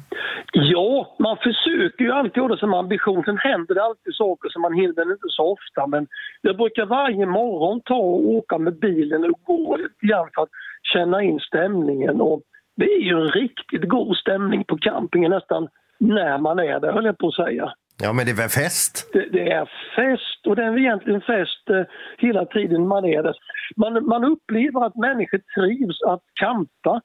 Ja, 0.56 1.16
man 1.18 1.36
försöker 1.36 2.04
ju 2.04 2.12
alltid 2.12 2.42
ha 2.42 2.48
det 2.48 2.58
som 2.58 2.74
ambition. 2.74 3.24
Sen 3.24 3.38
händer 3.38 3.74
det 3.74 3.82
alltid 3.82 4.14
saker 4.14 4.48
som 4.48 4.62
man 4.62 4.74
hinner 4.74 5.12
inte 5.12 5.28
så 5.28 5.52
ofta. 5.52 5.86
Men 5.86 6.06
jag 6.40 6.56
brukar 6.56 6.86
varje 6.86 7.26
morgon 7.26 7.80
ta 7.84 7.94
och 7.94 8.28
åka 8.28 8.58
med 8.58 8.78
bilen 8.78 9.24
och 9.24 9.40
gå 9.44 9.76
lite 9.76 10.06
grann 10.06 10.28
för 10.34 10.42
att 10.42 10.48
känna 10.92 11.22
in 11.22 11.40
stämningen. 11.40 12.20
Och 12.20 12.42
det 12.76 12.84
är 12.84 13.00
ju 13.00 13.20
en 13.20 13.28
riktigt 13.28 13.88
god 13.88 14.16
stämning 14.16 14.64
på 14.64 14.78
campingen 14.78 15.30
nästan 15.30 15.68
när 15.98 16.38
man 16.38 16.58
är 16.58 16.80
där, 16.80 16.92
höll 16.92 17.04
jag 17.04 17.18
på 17.18 17.28
att 17.28 17.34
säga. 17.34 17.72
Ja, 18.02 18.12
men 18.12 18.24
det 18.24 18.30
är 18.30 18.36
väl 18.36 18.48
fest? 18.48 19.10
Det, 19.12 19.26
det 19.32 19.50
är 19.50 19.70
fest 19.96 20.46
och 20.46 20.56
det 20.56 20.64
är 20.64 20.78
egentligen 20.78 21.20
fest 21.20 21.70
eh, 21.70 21.84
hela 22.18 22.44
tiden 22.44 22.88
man 22.88 23.04
är 23.04 23.22
där. 23.22 23.36
Man, 23.76 24.06
man 24.06 24.24
upplever 24.24 24.86
att 24.86 24.96
människor 24.96 25.40
trivs 25.54 26.02
att 26.02 26.22
campa. 26.40 27.00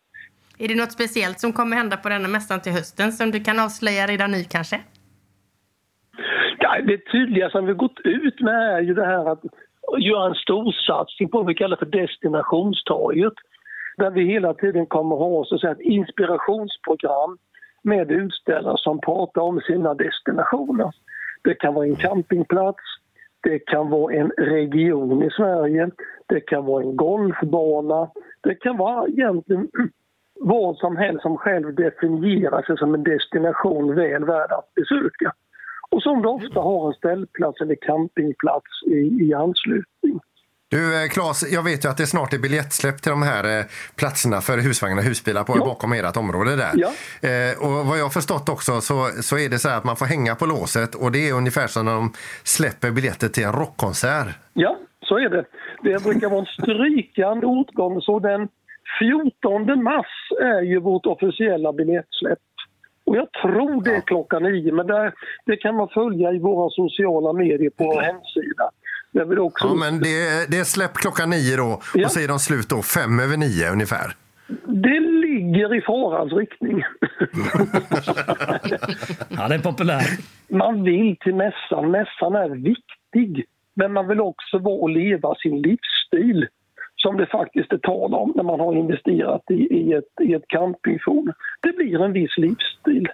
Är 0.62 0.68
det 0.68 0.76
något 0.76 0.92
speciellt 0.92 1.40
som 1.40 1.54
kommer 1.54 1.78
hända 1.78 1.98
på 1.98 2.10
denna 2.10 2.28
mässan 2.28 2.62
till 2.62 2.72
hösten 2.72 3.12
som 3.12 3.32
du 3.32 3.40
kan 3.40 3.60
avslöja 3.60 4.08
redan 4.08 4.32
nu 4.32 4.44
kanske? 4.44 4.82
Ja, 6.60 6.82
det 6.82 7.12
tydliga 7.12 7.50
som 7.50 7.66
vi 7.66 7.74
gått 7.74 8.00
ut 8.04 8.42
med 8.42 8.76
är 8.76 8.82
ju 8.82 8.94
det 8.94 9.06
här 9.06 9.32
att 9.32 9.44
göra 10.00 10.28
en 10.30 10.36
storsatsning 10.36 11.30
på 11.30 11.38
vad 11.38 11.48
vi 11.48 11.54
kallar 11.54 11.78
för 11.78 11.86
destinationstorget. 11.86 13.34
Där 13.98 14.12
vi 14.12 14.26
hela 14.26 14.54
tiden 14.54 14.86
kommer 14.86 15.16
ha 15.16 15.46
så 15.46 15.56
att 15.56 15.62
säga, 15.62 15.72
ett 15.72 15.80
inspirationsprogram 15.80 17.38
med 17.84 18.12
utställare 18.12 18.78
som 18.78 19.02
pratar 19.02 19.42
om 19.42 19.62
sina 19.62 19.94
destinationer. 19.94 20.92
Det 21.44 21.54
kan 21.54 21.74
vara 21.74 21.86
en 21.86 21.96
campingplats, 21.96 22.84
det 23.42 23.60
kan 23.60 23.90
vara 23.90 24.14
en 24.14 24.30
region 24.38 25.24
i 25.24 25.30
Sverige, 25.30 25.90
det 26.28 26.40
kan 26.40 26.66
vara 26.66 26.84
en 26.84 26.96
golfbana, 26.96 28.10
det 28.42 28.56
kan 28.56 28.78
vara 28.78 29.08
egentligen 29.08 29.68
vad 30.40 30.78
som 30.78 30.98
helst 30.98 31.22
som 31.22 31.38
själv 31.38 31.76
definierar 31.76 32.62
sig 32.62 32.78
som 32.78 32.94
en 32.94 33.04
destination 33.04 33.96
väl 33.96 34.26
värd 34.26 34.52
att 34.52 34.74
besöka. 34.76 35.34
Och 35.92 36.02
som 36.04 36.22
det 36.22 36.28
ofta 36.28 36.60
har 36.60 36.88
en 36.88 36.94
ställplats 36.94 37.62
eller 37.62 37.76
campingplats 37.76 38.84
i, 38.86 39.00
i 39.26 39.34
anslutning. 39.34 40.20
Du, 40.72 41.04
eh, 41.04 41.08
Claes, 41.10 41.52
jag 41.52 41.64
vet 41.64 41.86
ju 41.86 41.90
att 41.90 41.98
det 41.98 42.08
snart 42.08 42.34
är 42.34 42.38
biljettsläpp 42.40 43.02
till 43.02 43.10
de 43.10 43.22
här 43.24 43.60
eh, 43.60 43.66
platserna 43.96 44.42
för 44.42 44.58
husvagnar 44.58 44.98
och 44.98 45.04
husbilar 45.04 45.44
på, 45.44 45.54
Ja. 45.58 45.66
bakom 45.66 45.94
ert 45.94 46.18
område 46.18 46.56
där. 46.56 46.72
Ja. 46.76 46.88
Eh, 47.30 47.64
och 47.66 47.86
vad 47.88 48.00
jag 48.00 48.04
har 48.06 48.10
förstått 48.10 48.50
också 48.50 48.82
så, 48.82 49.08
så 49.22 49.38
är 49.38 49.50
det 49.50 49.60
så 49.60 49.70
här 49.70 49.78
att 49.78 49.84
man 49.84 49.96
får 49.96 50.06
hänga 50.06 50.36
på 50.36 50.46
låset 50.46 50.96
och 50.96 51.12
det 51.12 51.30
är 51.30 51.34
ungefär 51.34 51.68
som 51.68 51.86
när 51.86 51.94
de 51.94 52.14
släpper 52.44 52.92
biljetter 52.92 53.28
till 53.28 53.44
en 53.44 53.54
rockkonsert. 53.54 54.28
Ja, 54.54 54.78
så 55.08 55.18
är 55.18 55.30
det. 55.30 55.46
Det 55.84 56.04
brukar 56.04 56.30
vara 56.30 56.40
en 56.40 56.46
strykande 56.46 57.46
åtgång 57.46 58.02
så 58.02 58.20
den 58.20 58.48
14 59.00 59.84
mars 59.84 60.32
är 60.42 60.62
ju 60.62 60.80
vårt 60.80 61.06
officiella 61.06 61.74
biljettsläpp. 61.74 62.40
Och 63.06 63.16
jag 63.18 63.32
tror 63.32 63.84
det 63.84 63.96
är 63.96 64.02
klockan 64.02 64.44
nio, 64.44 64.72
men 64.72 64.88
det, 64.88 65.14
det 65.46 65.58
kan 65.58 65.76
man 65.76 65.90
följa 65.90 66.32
i 66.32 66.40
våra 66.40 66.70
sociala 66.70 67.34
medier 67.34 67.70
på 67.70 67.84
vår 67.84 68.02
hemsida. 68.02 68.70
Jag 69.12 69.26
vill 69.26 69.40
också... 69.40 69.68
Ja, 69.68 69.74
men 69.76 70.00
det, 70.00 70.52
det 70.52 70.58
är 70.60 70.64
släpp 70.64 70.94
klockan 70.94 71.30
nio 71.30 71.58
då 71.58 71.82
Ja. 71.94 72.06
och 72.06 72.12
så 72.12 72.20
är 72.20 72.28
de 72.28 72.40
slut 72.40 72.70
då 72.70 72.82
fem 72.82 73.20
över 73.20 73.38
nio 73.38 73.72
ungefär. 73.72 74.14
Det 74.66 75.00
ligger 75.00 75.76
i 75.76 75.82
farans 75.82 76.34
riktning. 76.34 76.84
Det 79.50 79.56
är 79.56 79.60
populärt. 79.60 80.20
man 80.50 80.84
vill 80.84 81.18
till 81.20 81.36
mässan. 81.36 81.92
Mässan 81.92 82.36
är 82.36 82.50
viktig. 82.50 83.46
Men 83.74 83.94
man 83.94 84.08
vill 84.08 84.22
också 84.22 84.58
vara 84.58 84.76
och 84.76 84.90
leva 84.90 85.36
sin 85.36 85.62
livsstil 85.62 86.48
som 87.04 87.18
det 87.18 87.26
faktiskt 87.26 87.74
är 87.74 87.78
tal 87.78 88.14
om 88.14 88.34
när 88.36 88.44
man 88.44 88.60
har 88.60 88.74
investerat 88.76 89.44
i, 89.50 89.62
i, 89.80 89.94
ett, 89.94 90.14
i 90.22 90.34
ett 90.34 90.48
campingfordon. 90.48 91.34
Det 91.62 91.72
blir 91.78 92.04
en 92.04 92.14
viss 92.14 92.38
livsstil. 92.38 93.08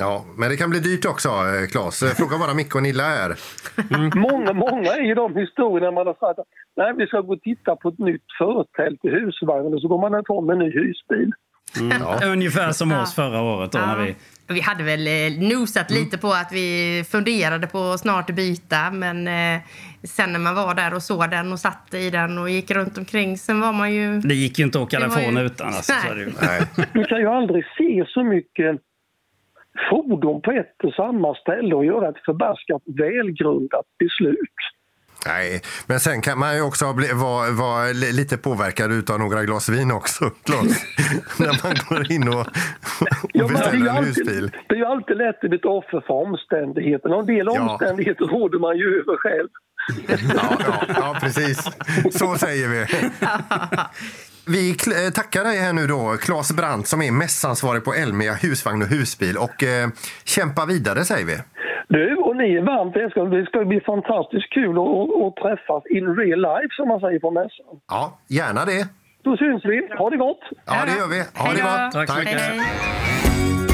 Ja, 0.00 0.24
men 0.38 0.48
det 0.50 0.56
kan 0.56 0.70
bli 0.70 0.80
dyrt 0.80 1.04
också, 1.06 1.28
eh, 1.28 1.66
Claes. 1.72 2.02
Eh, 2.02 2.08
Fråga 2.08 2.38
bara 2.38 2.54
Micke 2.54 2.74
och 2.74 2.82
Nilla 2.82 3.02
här. 3.02 3.30
Många, 4.28 4.52
många 4.52 4.90
är 4.90 5.06
ju 5.10 5.14
de 5.14 5.36
historierna 5.36 5.90
man 5.90 6.06
har 6.06 6.14
sagt 6.14 6.38
att 6.38 6.46
nej, 6.76 6.92
vi 6.96 7.06
ska 7.06 7.20
gå 7.20 7.32
och 7.32 7.42
titta 7.42 7.76
på 7.76 7.88
ett 7.88 7.98
nytt 7.98 8.28
förtält 8.38 9.04
i 9.04 9.10
husvagnen 9.10 9.74
och 9.74 9.80
så 9.80 9.88
går 9.88 10.00
man 10.00 10.14
och 10.14 10.26
tar 10.26 10.40
med 10.40 10.52
en 10.52 10.58
ny 10.58 10.70
husbil. 10.70 11.32
Ungefär 12.32 12.72
som 12.72 12.92
oss 12.92 13.14
förra 13.14 13.42
året 13.42 13.72
då 13.72 13.78
när 13.78 13.96
vi... 13.96 14.16
Vi 14.48 14.60
hade 14.60 14.84
väl 14.84 15.06
eh, 15.06 15.48
nosat 15.58 15.90
lite 15.90 16.18
på 16.18 16.28
att 16.28 16.52
vi 16.52 17.04
funderade 17.08 17.66
på 17.66 17.78
att 17.78 18.00
snart 18.00 18.30
byta 18.30 18.90
men 18.90 19.28
eh, 19.28 19.60
sen 20.02 20.32
när 20.32 20.38
man 20.38 20.54
var 20.54 20.74
där 20.74 20.94
och 20.94 21.02
såg 21.02 21.30
den 21.30 21.52
och 21.52 21.60
satt 21.60 21.94
i 21.94 22.10
den 22.10 22.38
och 22.38 22.50
gick 22.50 22.70
runt 22.70 22.98
omkring 22.98 23.38
sen 23.38 23.60
var 23.60 23.72
man 23.72 23.94
ju... 23.94 24.20
Det 24.20 24.34
gick 24.34 24.58
ju 24.58 24.64
inte 24.64 24.78
att 24.78 24.84
åka 24.84 25.00
därifrån 25.00 25.36
ju- 25.36 25.42
utan. 25.46 25.66
Alltså, 25.66 25.92
ju. 26.16 26.32
Nej. 26.42 26.62
Du 26.92 27.04
kan 27.04 27.18
ju 27.18 27.26
aldrig 27.26 27.64
se 27.78 28.04
så 28.08 28.24
mycket 28.24 28.80
fordon 29.90 30.42
på 30.42 30.50
ett 30.50 30.84
och 30.84 30.94
samma 30.94 31.34
ställe 31.34 31.74
och 31.74 31.84
göra 31.84 32.08
ett 32.08 32.24
förbaskat 32.24 32.82
välgrundat 32.86 33.86
beslut. 33.98 34.60
Nej, 35.26 35.62
men 35.86 36.00
sen 36.00 36.20
kan 36.22 36.38
man 36.38 36.54
ju 36.56 36.62
också 36.62 36.92
bli, 36.92 37.12
vara, 37.12 37.50
vara 37.50 37.84
li- 37.86 38.12
lite 38.12 38.36
påverkad 38.36 39.10
av 39.10 39.18
några 39.18 39.44
glas 39.44 39.68
vin 39.68 39.90
också, 39.92 40.30
Claes. 40.44 40.82
När 41.38 41.60
man 41.64 41.74
går 41.88 42.12
in 42.12 42.28
och, 42.28 42.46
Ja, 43.32 43.44
och 43.44 43.50
men 43.50 43.60
det, 43.60 43.66
är 43.68 43.72
ju 43.72 43.78
beställer 43.78 43.90
en 43.90 43.96
alltid, 43.96 44.16
husbil. 44.26 44.50
det 44.68 44.74
är 44.74 44.78
ju 44.78 44.84
alltid 44.84 45.16
lätt 45.16 45.44
att 45.44 45.50
bli 45.50 45.58
ett 45.58 45.64
offer 45.64 46.00
för 46.06 46.14
omständigheterna. 46.14 47.16
En 47.18 47.26
del 47.26 47.46
Ja. 47.54 47.60
omständigheter 47.72 48.24
råder 48.24 48.58
man 48.58 48.76
ju 48.78 48.86
över 49.00 49.16
själv. 49.16 49.48
Ja, 50.34 50.56
ja, 50.66 50.84
ja, 50.88 51.16
precis. 51.20 51.58
Så 52.18 52.34
säger 52.38 52.68
vi. 52.68 52.86
Vi 54.46 54.70
eh, 54.70 55.12
tackar 55.12 55.44
dig 55.44 55.56
här 55.58 55.72
nu 55.72 55.86
då, 55.86 56.16
Claes 56.20 56.56
Brandt 56.56 56.86
som 56.88 57.02
är 57.02 57.12
mässansvarig 57.12 57.84
på 57.84 57.94
Elmia 57.94 58.32
husvagn 58.32 58.82
och 58.82 58.88
husbil. 58.88 59.36
Och 59.36 59.62
eh, 59.62 59.88
kämpa 60.24 60.66
vidare 60.66 61.04
säger 61.04 61.26
vi. 61.26 61.36
Du 61.88 62.16
och 62.16 62.36
ni 62.36 62.54
är 62.54 62.62
varmt 62.62 62.96
välkomna. 62.96 63.36
Det 63.36 63.46
ska 63.46 63.64
bli 63.64 63.80
fantastiskt 63.80 64.50
kul 64.52 64.74
att, 64.78 65.36
träffas 65.42 65.82
in 65.96 66.06
real 66.16 66.40
life 66.40 66.72
som 66.78 66.88
man 66.88 67.00
säger 67.00 67.18
på 67.18 67.30
mässan. 67.30 67.74
Ja, 67.88 68.18
gärna 68.28 68.64
det. 68.64 68.88
Då 69.24 69.36
syns 69.36 69.64
vi. 69.64 69.88
Ha 69.98 70.10
det 70.10 70.16
gott! 70.16 70.42
Ja, 70.66 70.74
det 70.86 70.94
gör 71.00 71.08
vi. 71.08 71.20
Ha 71.42 71.48
det 71.52 71.62
gott. 71.62 71.92
Tack 71.92 72.08
så 72.10 72.18
mycket. 72.18 72.40
Hej. 72.40 73.73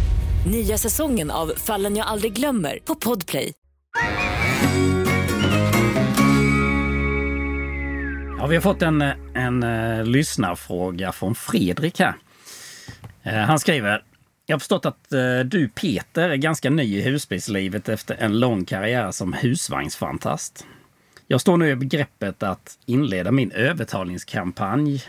Nya 0.45 0.77
säsongen 0.77 1.31
av 1.31 1.53
Fallen 1.57 1.95
jag 1.95 2.07
aldrig 2.07 2.33
glömmer 2.33 2.79
på 2.85 2.95
Podplay. 2.95 3.53
Ja, 8.37 8.47
vi 8.47 8.55
har 8.55 8.61
fått 8.61 8.81
en, 8.81 9.01
en 9.33 9.63
uh, 9.63 10.05
lyssnarfråga 10.05 11.11
från 11.11 11.35
Fredrik 11.35 11.99
här. 11.99 12.15
Uh, 13.27 13.33
han 13.33 13.59
skriver 13.59 14.03
jag 14.45 14.55
har 14.55 14.59
förstått 14.59 14.85
att 14.85 15.07
uh, 15.13 15.39
du 15.39 15.69
Peter 15.69 16.29
är 16.29 16.35
ganska 16.35 16.69
ny 16.69 16.97
i 16.97 17.01
husbilslivet 17.01 17.89
efter 17.89 18.15
en 18.19 18.39
lång 18.39 18.65
karriär 18.65 19.11
som 19.11 19.33
husvagnsfantast. 19.33 20.65
Jag 21.27 21.41
står 21.41 21.57
nu 21.57 21.69
i 21.69 21.75
begreppet 21.75 22.43
att 22.43 22.77
inleda 22.85 23.31
min 23.31 23.51
övertalningskampanj 23.51 25.03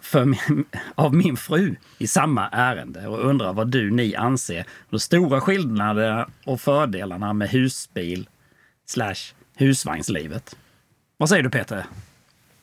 för 0.00 0.24
min, 0.24 0.64
av 0.94 1.14
min 1.14 1.36
fru 1.36 1.76
i 1.98 2.06
samma 2.06 2.48
ärende 2.48 3.06
och 3.06 3.24
undrar 3.24 3.52
vad 3.52 3.70
du 3.70 3.90
ni 3.90 4.14
anser 4.14 4.64
de 4.90 5.00
stora 5.00 5.40
skillnaderna 5.40 6.28
och 6.44 6.60
fördelarna 6.60 7.32
med 7.32 7.48
husbil 7.48 8.28
slash 8.86 9.34
husvagnslivet. 9.56 10.56
Vad 11.16 11.28
säger 11.28 11.42
du 11.42 11.50
Peter? 11.50 11.86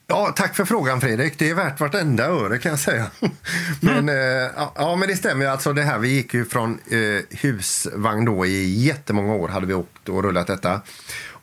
Ja, 0.08 0.34
tack 0.36 0.56
för 0.56 0.66
frågan 0.66 1.02
Fredrik. 1.02 1.40
Det 1.40 1.50
är 1.50 1.56
värt 1.56 1.80
vartenda 1.80 2.26
öre 2.26 2.58
kan 2.58 2.70
jag 2.70 2.80
säga. 2.80 3.08
men, 3.82 4.10
eh, 4.10 4.16
ja, 4.76 4.96
men 5.00 5.08
det 5.10 5.16
stämmer 5.16 5.46
alltså 5.46 5.74
det 5.74 5.84
här. 5.84 6.00
Vi 6.00 6.10
gick 6.10 6.34
ju 6.34 6.46
från 6.46 6.80
eh, 6.92 7.38
husvagn 7.40 8.26
då 8.26 8.46
i 8.46 8.86
jättemånga 8.86 9.34
år 9.34 9.48
hade 9.48 9.66
vi 9.66 9.74
åkt 9.74 10.10
och 10.10 10.24
rullat 10.24 10.48
detta. 10.48 10.82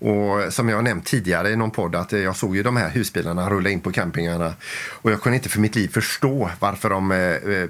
Och 0.03 0.53
som 0.53 0.69
jag 0.69 0.85
nämnt 0.85 1.05
tidigare 1.05 1.51
i 1.51 1.57
någon 1.57 1.71
podd 1.71 1.95
att 1.95 2.13
jag 2.13 2.37
såg 2.37 2.57
ju 2.57 2.63
de 2.63 2.77
här 2.77 2.91
husbilarna 2.91 3.51
rulla 3.51 3.71
in 3.71 3.81
på 3.81 3.93
campingarna 3.93 4.55
och 4.89 5.13
jag 5.13 5.21
kunde 5.21 5.37
inte 5.37 5.49
för 5.49 5.61
mitt 5.61 5.75
liv 5.75 5.89
förstå 5.89 6.51
varför 6.61 6.91
de 6.91 7.13
eh, 7.13 7.19
eh 7.19 7.69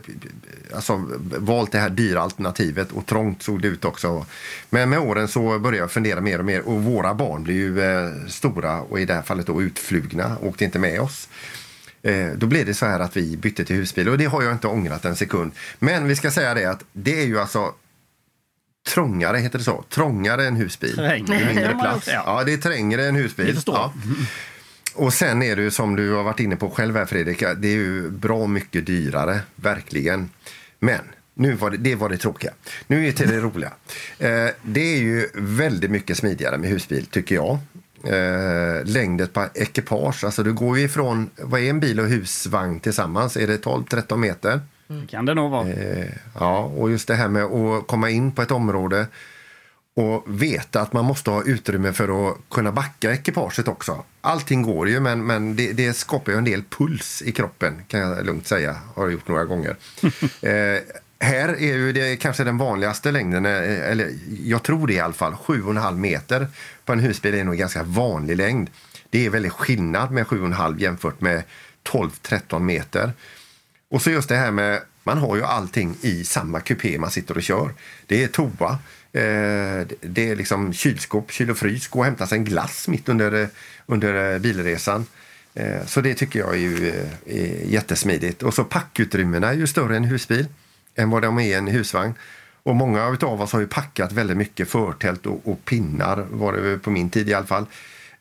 alltså, 0.74 1.04
valt 1.38 1.72
det 1.72 1.78
här 1.78 1.90
dyra 1.90 2.20
alternativet 2.20 2.92
och 2.92 3.06
trångt 3.06 3.42
såg 3.42 3.62
det 3.62 3.68
ut 3.68 3.84
också. 3.84 4.26
Men 4.70 4.90
med 4.90 4.98
åren 4.98 5.28
så 5.28 5.58
började 5.58 5.76
jag 5.76 5.90
fundera 5.90 6.20
mer 6.20 6.38
och 6.38 6.44
mer 6.44 6.60
och 6.60 6.82
våra 6.82 7.14
barn 7.14 7.42
blev 7.42 7.56
ju 7.56 7.80
eh, 7.82 8.10
stora 8.28 8.80
och 8.80 9.00
i 9.00 9.04
det 9.04 9.14
här 9.14 9.22
fallet 9.22 9.46
då 9.46 9.62
utflugna 9.62 10.36
och 10.36 10.48
åkte 10.48 10.64
inte 10.64 10.78
med 10.78 11.00
oss. 11.00 11.28
Eh, 12.02 12.28
då 12.36 12.46
blev 12.46 12.66
det 12.66 12.74
så 12.74 12.86
här 12.86 13.00
att 13.00 13.16
vi 13.16 13.36
bytte 13.36 13.64
till 13.64 13.76
husbil 13.76 14.08
och 14.08 14.18
det 14.18 14.24
har 14.24 14.42
jag 14.42 14.52
inte 14.52 14.66
ångrat 14.66 15.04
en 15.04 15.16
sekund. 15.16 15.52
Men 15.78 16.08
vi 16.08 16.16
ska 16.16 16.30
säga 16.30 16.54
det 16.54 16.64
att 16.64 16.84
det 16.92 17.20
är 17.20 17.26
ju 17.26 17.40
alltså 17.40 17.74
trångare, 18.88 19.38
heter 19.38 19.58
det 19.58 19.64
så? 19.64 19.84
Trångare 19.88 20.46
än 20.46 20.56
husbil. 20.56 20.94
Trängre. 20.94 21.46
Mindre 21.46 21.74
plats. 21.80 22.08
Ja, 22.12 22.42
det 22.46 22.52
är 22.52 22.56
trängre 22.56 23.06
än 23.06 23.16
husbil. 23.16 23.58
Ja. 23.66 23.92
Och 24.94 25.14
sen 25.14 25.42
är 25.42 25.56
det 25.56 25.62
ju 25.62 25.70
som 25.70 25.96
du 25.96 26.12
har 26.12 26.22
varit 26.22 26.40
inne 26.40 26.56
på 26.56 26.70
själv 26.70 26.96
här 26.96 27.04
Fredrik, 27.06 27.38
det 27.40 27.68
är 27.68 27.72
ju 27.74 28.10
bra 28.10 28.46
mycket 28.46 28.86
dyrare, 28.86 29.40
verkligen. 29.56 30.30
Men 30.78 31.00
nu 31.34 31.52
var 31.52 31.70
det, 31.70 31.76
det 31.76 31.94
var 31.94 32.08
det 32.08 32.16
tråkiga. 32.16 32.52
Nu 32.86 33.02
är 33.02 33.06
det 33.06 33.12
till 33.12 33.28
det 33.28 33.40
roliga. 33.40 33.72
Eh, 34.18 34.48
det 34.62 34.94
är 34.94 34.98
ju 34.98 35.28
väldigt 35.34 35.90
mycket 35.90 36.16
smidigare 36.16 36.58
med 36.58 36.70
husbil, 36.70 37.06
tycker 37.06 37.34
jag. 37.34 37.58
Eh, 38.04 38.84
längdet 38.84 39.32
på 39.32 39.46
ekipage, 39.54 40.24
alltså 40.24 40.42
du 40.42 40.52
går 40.52 40.78
ju 40.78 40.84
ifrån, 40.84 41.30
vad 41.36 41.60
är 41.60 41.70
en 41.70 41.80
bil 41.80 42.00
och 42.00 42.06
husvagn 42.06 42.80
tillsammans? 42.80 43.36
Är 43.36 43.46
det 43.46 43.64
12-13 43.64 44.16
meter? 44.16 44.60
Det 45.00 45.06
kan 45.06 45.24
det 45.24 45.34
nog 45.34 45.50
vara. 45.50 45.68
Eh, 45.68 46.06
ja, 46.38 46.58
och 46.58 46.90
just 46.90 47.08
det 47.08 47.14
här 47.14 47.28
med 47.28 47.44
att 47.44 47.86
komma 47.86 48.10
in 48.10 48.32
på 48.32 48.42
ett 48.42 48.50
område 48.50 49.06
och 49.94 50.24
veta 50.26 50.80
att 50.80 50.92
man 50.92 51.04
måste 51.04 51.30
ha 51.30 51.42
utrymme 51.44 51.92
för 51.92 52.28
att 52.28 52.36
kunna 52.50 52.72
backa 52.72 53.12
ekipaget 53.12 53.68
också. 53.68 54.04
Allting 54.20 54.62
går 54.62 54.88
ju, 54.88 55.00
men, 55.00 55.26
men 55.26 55.56
det, 55.56 55.72
det 55.72 55.92
skapar 55.92 56.32
ju 56.32 56.38
en 56.38 56.44
del 56.44 56.62
puls 56.62 57.22
i 57.22 57.32
kroppen, 57.32 57.82
kan 57.88 58.00
jag 58.00 58.26
lugnt 58.26 58.46
säga. 58.46 58.76
Har 58.94 59.02
jag 59.02 59.12
gjort 59.12 59.28
några 59.28 59.44
gånger. 59.44 59.76
eh, 60.40 60.82
här 61.20 61.48
är 61.48 61.76
ju 61.76 61.92
det 61.92 62.16
kanske 62.16 62.44
den 62.44 62.58
vanligaste 62.58 63.10
längden, 63.10 63.46
eh, 63.46 63.90
eller 63.90 64.10
jag 64.44 64.62
tror 64.62 64.86
det 64.86 64.92
i 64.92 65.00
alla 65.00 65.12
fall, 65.12 65.32
7,5 65.32 65.96
meter 65.96 66.46
på 66.84 66.92
en 66.92 67.00
husbil 67.00 67.34
är 67.34 67.44
nog 67.44 67.54
en 67.54 67.60
ganska 67.60 67.82
vanlig 67.82 68.36
längd. 68.36 68.70
Det 69.10 69.26
är 69.26 69.30
väldigt 69.30 69.52
skillnad 69.52 70.10
med 70.10 70.26
7,5 70.26 70.80
jämfört 70.80 71.20
med 71.20 71.42
12-13 71.84 72.58
meter. 72.58 73.12
Och 73.92 74.02
så 74.02 74.10
just 74.10 74.28
det 74.28 74.36
här 74.36 74.50
med, 74.50 74.80
man 75.04 75.18
har 75.18 75.36
ju 75.36 75.42
allting 75.42 75.96
i 76.00 76.24
samma 76.24 76.60
kupé 76.60 76.98
man 76.98 77.10
sitter 77.10 77.36
och 77.36 77.42
kör. 77.42 77.74
Det 78.06 78.24
är 78.24 78.28
toa, 78.28 78.70
eh, 79.12 79.86
det 80.00 80.30
är 80.30 80.36
liksom 80.36 80.72
kylskåp, 80.72 81.30
kyl 81.30 81.50
och 81.50 81.58
frys, 81.58 81.88
gå 81.88 81.98
och 81.98 82.04
hämta 82.04 82.26
sig 82.26 82.38
en 82.38 82.44
glass 82.44 82.88
mitt 82.88 83.08
under, 83.08 83.48
under 83.86 84.38
bilresan. 84.38 85.06
Eh, 85.54 85.86
så 85.86 86.00
det 86.00 86.14
tycker 86.14 86.38
jag 86.38 86.54
är, 86.54 86.58
ju, 86.58 86.88
eh, 86.88 87.36
är 87.36 87.64
jättesmidigt. 87.64 88.42
Och 88.42 88.54
så 88.54 88.64
packutrymmena 88.64 89.48
är 89.48 89.54
ju 89.54 89.66
större 89.66 89.96
än 89.96 90.04
husbil 90.04 90.46
än 90.94 91.10
vad 91.10 91.22
de 91.22 91.38
är 91.38 91.42
i 91.42 91.52
en 91.52 91.68
husvagn. 91.68 92.14
Och 92.62 92.76
många 92.76 93.18
av 93.22 93.42
oss 93.42 93.52
har 93.52 93.60
ju 93.60 93.66
packat 93.66 94.12
väldigt 94.12 94.36
mycket 94.36 94.68
förtält 94.68 95.26
och, 95.26 95.40
och 95.44 95.64
pinnar, 95.64 96.26
var 96.30 96.52
det 96.52 96.78
på 96.78 96.90
min 96.90 97.10
tid 97.10 97.28
i 97.28 97.34
alla 97.34 97.46
fall. 97.46 97.66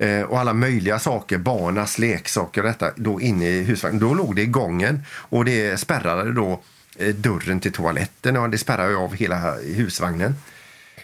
Eh, 0.02 0.22
och 0.22 0.40
alla 0.40 0.54
möjliga 0.54 1.00
saker, 1.00 1.38
barnas 1.38 1.98
leksaker 1.98 2.62
och 2.62 2.68
detta, 2.68 2.92
då 2.96 3.22
inne 3.22 3.50
i 3.50 3.64
husvagnen. 3.64 4.00
Då 4.00 4.14
låg 4.14 4.36
det 4.36 4.42
i 4.42 4.46
gången 4.46 5.06
och 5.10 5.46
det 5.46 5.80
spärrade 5.80 6.34
då 6.34 6.62
eh, 6.96 7.16
dörren 7.16 7.60
till 7.60 7.72
toaletten 7.72 8.38
och 8.38 8.50
det 8.50 8.58
spärrade 8.58 8.96
av 8.96 9.16
hela 9.16 9.56
husvagnen. 9.56 10.36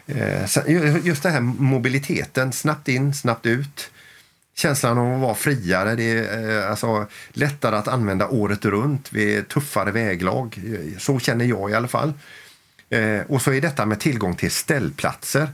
Eh, 0.07 1.05
just 1.05 1.23
det 1.23 1.29
här 1.29 1.41
mobiliteten, 1.41 2.53
snabbt 2.53 2.87
in, 2.87 3.13
snabbt 3.13 3.45
ut. 3.45 3.91
Känslan 4.55 4.97
av 4.97 5.13
att 5.13 5.21
vara 5.21 5.35
friare, 5.35 5.95
det 5.95 6.03
är 6.03 6.59
eh, 6.63 6.69
alltså, 6.69 7.07
lättare 7.29 7.75
att 7.75 7.87
använda 7.87 8.27
året 8.27 8.65
runt 8.65 9.13
vid 9.13 9.47
tuffare 9.47 9.91
väglag. 9.91 10.59
Så 10.97 11.19
känner 11.19 11.45
jag 11.45 11.71
i 11.71 11.73
alla 11.73 11.87
fall. 11.87 12.13
Eh, 12.89 13.19
och 13.27 13.41
så 13.41 13.53
är 13.53 13.61
detta 13.61 13.85
med 13.85 13.99
tillgång 13.99 14.35
till 14.35 14.51
ställplatser. 14.51 15.49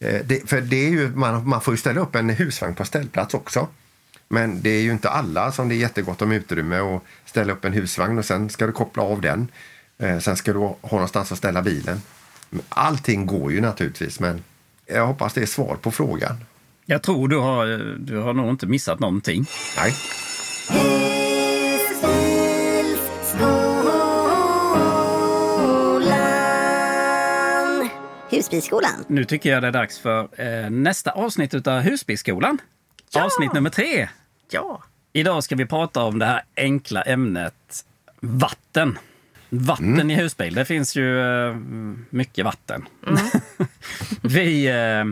Eh, 0.00 0.20
det, 0.24 0.50
för 0.50 0.60
det 0.60 0.86
är 0.86 0.90
ju, 0.90 1.08
man, 1.08 1.48
man 1.48 1.60
får 1.60 1.74
ju 1.74 1.78
ställa 1.78 2.00
upp 2.00 2.14
en 2.14 2.30
husvagn 2.30 2.74
på 2.74 2.84
ställplats 2.84 3.34
också. 3.34 3.68
Men 4.28 4.62
det 4.62 4.70
är 4.70 4.82
ju 4.82 4.92
inte 4.92 5.10
alla 5.10 5.52
som 5.52 5.68
det 5.68 5.74
är 5.74 5.76
jättegott 5.76 6.22
om 6.22 6.32
utrymme 6.32 6.78
att 6.78 7.02
ställa 7.24 7.52
upp 7.52 7.64
en 7.64 7.72
husvagn 7.72 8.18
och 8.18 8.24
sen 8.24 8.50
ska 8.50 8.66
du 8.66 8.72
koppla 8.72 9.02
av 9.02 9.20
den. 9.20 9.48
Eh, 9.98 10.18
sen 10.18 10.36
ska 10.36 10.52
du 10.52 10.58
ha 10.58 10.76
någonstans 10.90 11.32
att 11.32 11.38
ställa 11.38 11.62
bilen. 11.62 12.02
Allting 12.68 13.26
går 13.26 13.52
ju 13.52 13.60
naturligtvis, 13.60 14.20
men 14.20 14.42
jag 14.86 15.06
hoppas 15.06 15.34
det 15.34 15.42
är 15.42 15.46
svar 15.46 15.76
på 15.82 15.90
frågan. 15.90 16.36
Jag 16.86 17.02
tror 17.02 17.28
du 17.28 17.36
har, 17.36 17.66
du 17.98 18.16
har 18.16 18.32
nog 18.32 18.50
inte 18.50 18.66
missat 18.66 19.00
någonting. 19.00 19.46
Nej. 19.76 19.94
Husbilsskolan. 28.40 29.04
Nu 29.06 29.24
tycker 29.24 29.52
jag 29.52 29.62
det 29.62 29.68
är 29.68 29.72
dags 29.72 29.98
för 29.98 30.28
eh, 30.40 30.70
nästa 30.70 31.10
avsnitt 31.10 31.66
av 31.66 31.80
Husbilsskolan. 31.80 32.58
Ja! 33.12 33.24
Avsnitt 33.24 33.52
nummer 33.52 33.70
tre. 33.70 34.08
Ja. 34.50 34.82
Idag 35.12 35.44
ska 35.44 35.56
vi 35.56 35.66
prata 35.66 36.02
om 36.02 36.18
det 36.18 36.26
här 36.26 36.42
enkla 36.56 37.02
ämnet 37.02 37.84
vatten. 38.20 38.98
Vatten 39.48 39.94
mm. 39.94 40.10
i 40.10 40.14
husbil. 40.14 40.54
Det 40.54 40.64
finns 40.64 40.96
ju 40.96 41.20
eh, 41.20 41.56
mycket 42.10 42.44
vatten. 42.44 42.88
Mm. 43.06 43.20
vi 44.22 44.66
eh, 44.66 45.04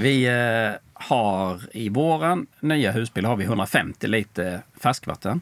vi 0.00 0.24
eh, 0.24 0.80
har 0.92 1.60
i 1.72 1.88
våran 1.88 2.46
nya 2.60 2.92
husbil 2.92 3.24
har 3.24 3.36
vi 3.36 3.44
150 3.44 4.06
liter 4.06 4.60
färskvatten. 4.80 5.40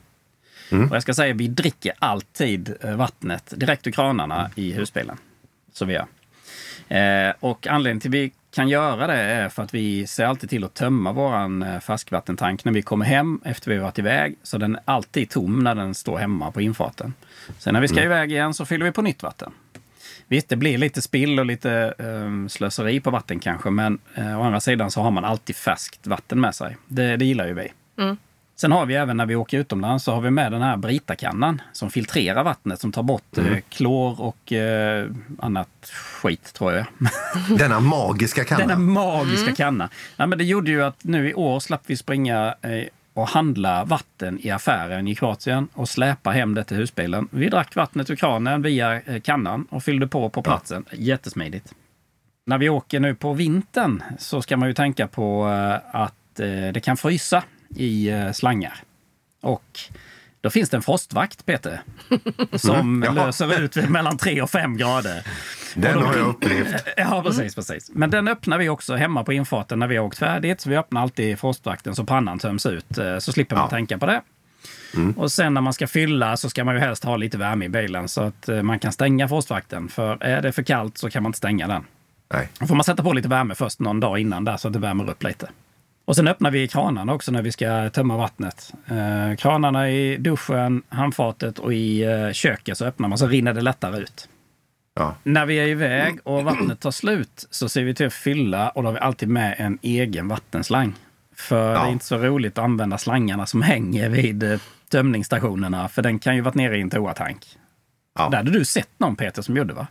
Mm. 0.72 0.90
Och 0.90 0.96
jag 0.96 1.02
ska 1.02 1.14
säga 1.14 1.34
vi 1.34 1.48
dricker 1.48 1.92
alltid 1.98 2.74
eh, 2.80 2.96
vattnet 2.96 3.52
direkt 3.56 3.86
ur 3.86 3.90
kranarna 3.90 4.50
i 4.54 4.72
husbilen. 4.72 5.16
Så 5.72 5.84
vi 5.84 5.94
gör. 5.94 6.06
Eh, 6.90 7.32
och 7.40 7.66
anledningen 7.66 8.00
till 8.00 8.10
att 8.10 8.14
vi 8.14 8.32
kan 8.54 8.68
göra 8.68 9.06
det 9.06 9.14
är 9.14 9.48
för 9.48 9.62
att 9.62 9.74
vi 9.74 10.06
ser 10.06 10.24
alltid 10.24 10.50
till 10.50 10.64
att 10.64 10.74
tömma 10.74 11.12
våran 11.12 11.62
eh, 11.62 11.80
färskvattentank 11.80 12.64
när 12.64 12.72
vi 12.72 12.82
kommer 12.82 13.04
hem 13.04 13.40
efter 13.44 13.70
vi 13.70 13.78
varit 13.78 13.98
iväg. 13.98 14.36
Så 14.42 14.58
den 14.58 14.74
är 14.74 14.82
alltid 14.84 15.30
tom 15.30 15.64
när 15.64 15.74
den 15.74 15.94
står 15.94 16.18
hemma 16.18 16.50
på 16.50 16.60
infarten. 16.60 17.14
Sen 17.58 17.74
när 17.74 17.80
vi 17.80 17.88
ska 17.88 17.96
mm. 17.96 18.12
iväg 18.12 18.32
igen 18.32 18.54
så 18.54 18.66
fyller 18.66 18.84
vi 18.84 18.92
på 18.92 19.02
nytt 19.02 19.22
vatten. 19.22 19.52
Visst, 20.28 20.48
det 20.48 20.56
blir 20.56 20.78
lite 20.78 21.02
spill 21.02 21.38
och 21.38 21.46
lite 21.46 21.94
um, 21.98 22.48
slöseri 22.48 23.00
på 23.00 23.10
vatten 23.10 23.40
kanske, 23.40 23.70
men 23.70 23.98
uh, 24.18 24.40
å 24.40 24.42
andra 24.42 24.60
sidan 24.60 24.90
så 24.90 25.00
har 25.00 25.10
man 25.10 25.24
alltid 25.24 25.56
färskt 25.56 26.06
vatten 26.06 26.40
med 26.40 26.54
sig. 26.54 26.76
Det, 26.88 27.16
det 27.16 27.24
gillar 27.24 27.46
ju 27.46 27.54
vi. 27.54 27.72
Mm. 27.98 28.16
Sen 28.60 28.72
har 28.72 28.86
vi 28.86 28.94
även 28.94 29.16
när 29.16 29.26
vi 29.26 29.36
åker 29.36 29.58
utomlands 29.58 30.04
så 30.04 30.12
har 30.12 30.20
vi 30.20 30.30
med 30.30 30.52
den 30.52 30.62
här 30.62 30.76
Brita-kannan 30.76 31.62
som 31.72 31.90
filtrerar 31.90 32.44
vattnet, 32.44 32.80
som 32.80 32.92
tar 32.92 33.02
bort 33.02 33.38
mm. 33.38 33.52
eh, 33.52 33.60
klor 33.68 34.20
och 34.20 34.52
eh, 34.52 35.10
annat 35.38 35.92
skit 35.92 36.52
tror 36.52 36.72
jag. 36.72 36.86
Denna 37.58 37.80
magiska 37.80 38.44
kanna. 38.44 38.66
Denna 38.66 38.78
magiska 38.78 39.42
mm. 39.42 39.54
kanna. 39.54 39.88
Ja, 40.16 40.26
men 40.26 40.38
det 40.38 40.44
gjorde 40.44 40.70
ju 40.70 40.82
att 40.82 41.04
nu 41.04 41.30
i 41.30 41.34
år 41.34 41.60
slapp 41.60 41.82
vi 41.86 41.96
springa 41.96 42.54
eh, 42.62 42.84
och 43.14 43.28
handla 43.28 43.84
vatten 43.84 44.38
i 44.42 44.50
affären 44.50 45.08
i 45.08 45.14
Kroatien 45.14 45.68
och 45.74 45.88
släpa 45.88 46.30
hem 46.30 46.54
det 46.54 46.64
till 46.64 46.76
husbilen. 46.76 47.28
Vi 47.30 47.48
drack 47.48 47.76
vattnet 47.76 48.10
ur 48.10 48.16
kranen 48.16 48.62
via 48.62 49.00
eh, 49.00 49.20
kannan 49.20 49.66
och 49.70 49.82
fyllde 49.82 50.06
på 50.06 50.28
på 50.28 50.42
platsen. 50.42 50.84
Ja. 50.90 50.96
Jättesmidigt. 50.98 51.74
När 52.46 52.58
vi 52.58 52.68
åker 52.68 53.00
nu 53.00 53.14
på 53.14 53.32
vintern 53.32 54.02
så 54.18 54.42
ska 54.42 54.56
man 54.56 54.68
ju 54.68 54.74
tänka 54.74 55.06
på 55.06 55.48
eh, 55.48 56.00
att 56.00 56.40
eh, 56.40 56.72
det 56.72 56.80
kan 56.84 56.96
frysa 56.96 57.42
i 57.76 58.10
slangar. 58.34 58.74
Och 59.40 59.80
då 60.40 60.50
finns 60.50 60.70
det 60.70 60.76
en 60.76 60.82
frostvakt, 60.82 61.46
Peter, 61.46 61.82
som 62.58 63.02
mm, 63.02 63.14
löser 63.14 63.60
ut 63.60 63.76
mellan 63.90 64.16
3 64.16 64.42
och 64.42 64.50
5 64.50 64.76
grader. 64.76 65.26
Den 65.74 66.02
har 66.02 66.16
jag 66.16 66.26
upplevt. 66.28 66.74
Ja, 66.96 67.22
precis, 67.26 67.54
precis. 67.54 67.90
Men 67.94 68.10
den 68.10 68.28
öppnar 68.28 68.58
vi 68.58 68.68
också 68.68 68.94
hemma 68.96 69.24
på 69.24 69.32
infarten 69.32 69.78
när 69.78 69.86
vi 69.86 69.96
har 69.96 70.04
åkt 70.04 70.18
färdigt. 70.18 70.60
Så 70.60 70.70
vi 70.70 70.76
öppnar 70.76 71.02
alltid 71.02 71.38
frostvakten 71.38 71.94
så 71.94 72.04
pannan 72.04 72.38
töms 72.38 72.66
ut. 72.66 72.98
eh, 72.98 73.18
Så 73.18 73.32
slipper 73.32 73.56
man 73.56 73.64
Ja. 73.64 73.70
tänka 73.70 73.98
på 73.98 74.06
det. 74.06 74.22
Och 75.16 75.32
sen 75.32 75.54
när 75.54 75.60
man 75.60 75.72
ska 75.72 75.86
fylla 75.86 76.36
så 76.36 76.50
ska 76.50 76.64
man 76.64 76.74
ju 76.74 76.80
helst 76.80 77.04
ha 77.04 77.16
lite 77.16 77.38
värme 77.38 77.64
i 77.64 77.68
bilen 77.68 78.08
så 78.08 78.22
att 78.22 78.48
eh, 78.48 78.62
man 78.62 78.78
kan 78.78 78.92
stänga 78.92 79.28
frostvakten. 79.28 79.88
För 79.88 80.22
är 80.22 80.42
det 80.42 80.52
för 80.52 80.62
kallt 80.62 80.98
så 80.98 81.10
kan 81.10 81.22
man 81.22 81.28
inte 81.30 81.36
stänga 81.38 81.66
den. 81.68 81.84
Nej. 82.34 82.48
Då 82.58 82.66
får 82.66 82.74
man 82.74 82.84
sätta 82.84 83.02
på 83.02 83.12
lite 83.12 83.28
värme 83.28 83.54
först 83.54 83.80
någon 83.80 84.00
dag 84.00 84.18
innan 84.18 84.44
där 84.44 84.56
så 84.56 84.68
att 84.68 84.72
det 84.74 84.78
värmer 84.80 85.10
upp 85.10 85.22
lite. 85.22 85.48
Och 86.10 86.16
sen 86.16 86.28
öppnar 86.28 86.50
vi 86.50 86.68
kranarna 86.68 87.14
också 87.14 87.32
när 87.32 87.42
vi 87.42 87.52
ska 87.52 87.90
tömma 87.90 88.16
vattnet. 88.16 88.72
Eh, 88.86 89.36
kranarna 89.36 89.90
i 89.90 90.16
duschen, 90.16 90.82
handfatet 90.88 91.58
och 91.58 91.74
i 91.74 92.02
eh, 92.02 92.32
köket 92.32 92.78
så 92.78 92.84
öppnar 92.84 93.08
man 93.08 93.18
så 93.18 93.26
rinner 93.26 93.54
det 93.54 93.60
lättare 93.60 93.98
ut. 93.98 94.28
Ja. 94.94 95.14
När 95.22 95.46
vi 95.46 95.56
är 95.56 95.66
iväg 95.66 96.18
och 96.24 96.44
vattnet 96.44 96.80
tar 96.80 96.90
slut 96.90 97.46
så 97.50 97.68
ser 97.68 97.84
vi 97.84 97.94
till 97.94 98.06
att 98.06 98.12
fylla 98.12 98.68
och 98.70 98.82
då 98.82 98.88
har 98.88 98.92
vi 98.92 98.98
alltid 99.00 99.28
med 99.28 99.54
en 99.58 99.78
egen 99.82 100.28
vattenslang. 100.28 100.94
För 101.36 101.72
Ja. 101.72 101.80
det 101.80 101.88
är 101.88 101.92
inte 101.92 102.04
så 102.04 102.16
roligt 102.18 102.58
att 102.58 102.64
använda 102.64 102.98
slangarna 102.98 103.46
som 103.46 103.62
hänger 103.62 104.08
vid 104.08 104.42
eh, 104.42 104.60
tömningsstationerna 104.90 105.88
för 105.88 106.02
den 106.02 106.18
kan 106.18 106.36
ju 106.36 106.40
varit 106.40 106.54
nere 106.54 106.78
i 106.78 106.80
en 106.80 106.90
toatank. 106.90 107.46
Ja. 108.18 108.28
Det 108.28 108.36
hade 108.36 108.50
du 108.50 108.64
sett 108.64 108.90
någon 108.98 109.16
Peter 109.16 109.42
som 109.42 109.56
gjorde 109.56 109.74
va? 109.74 109.86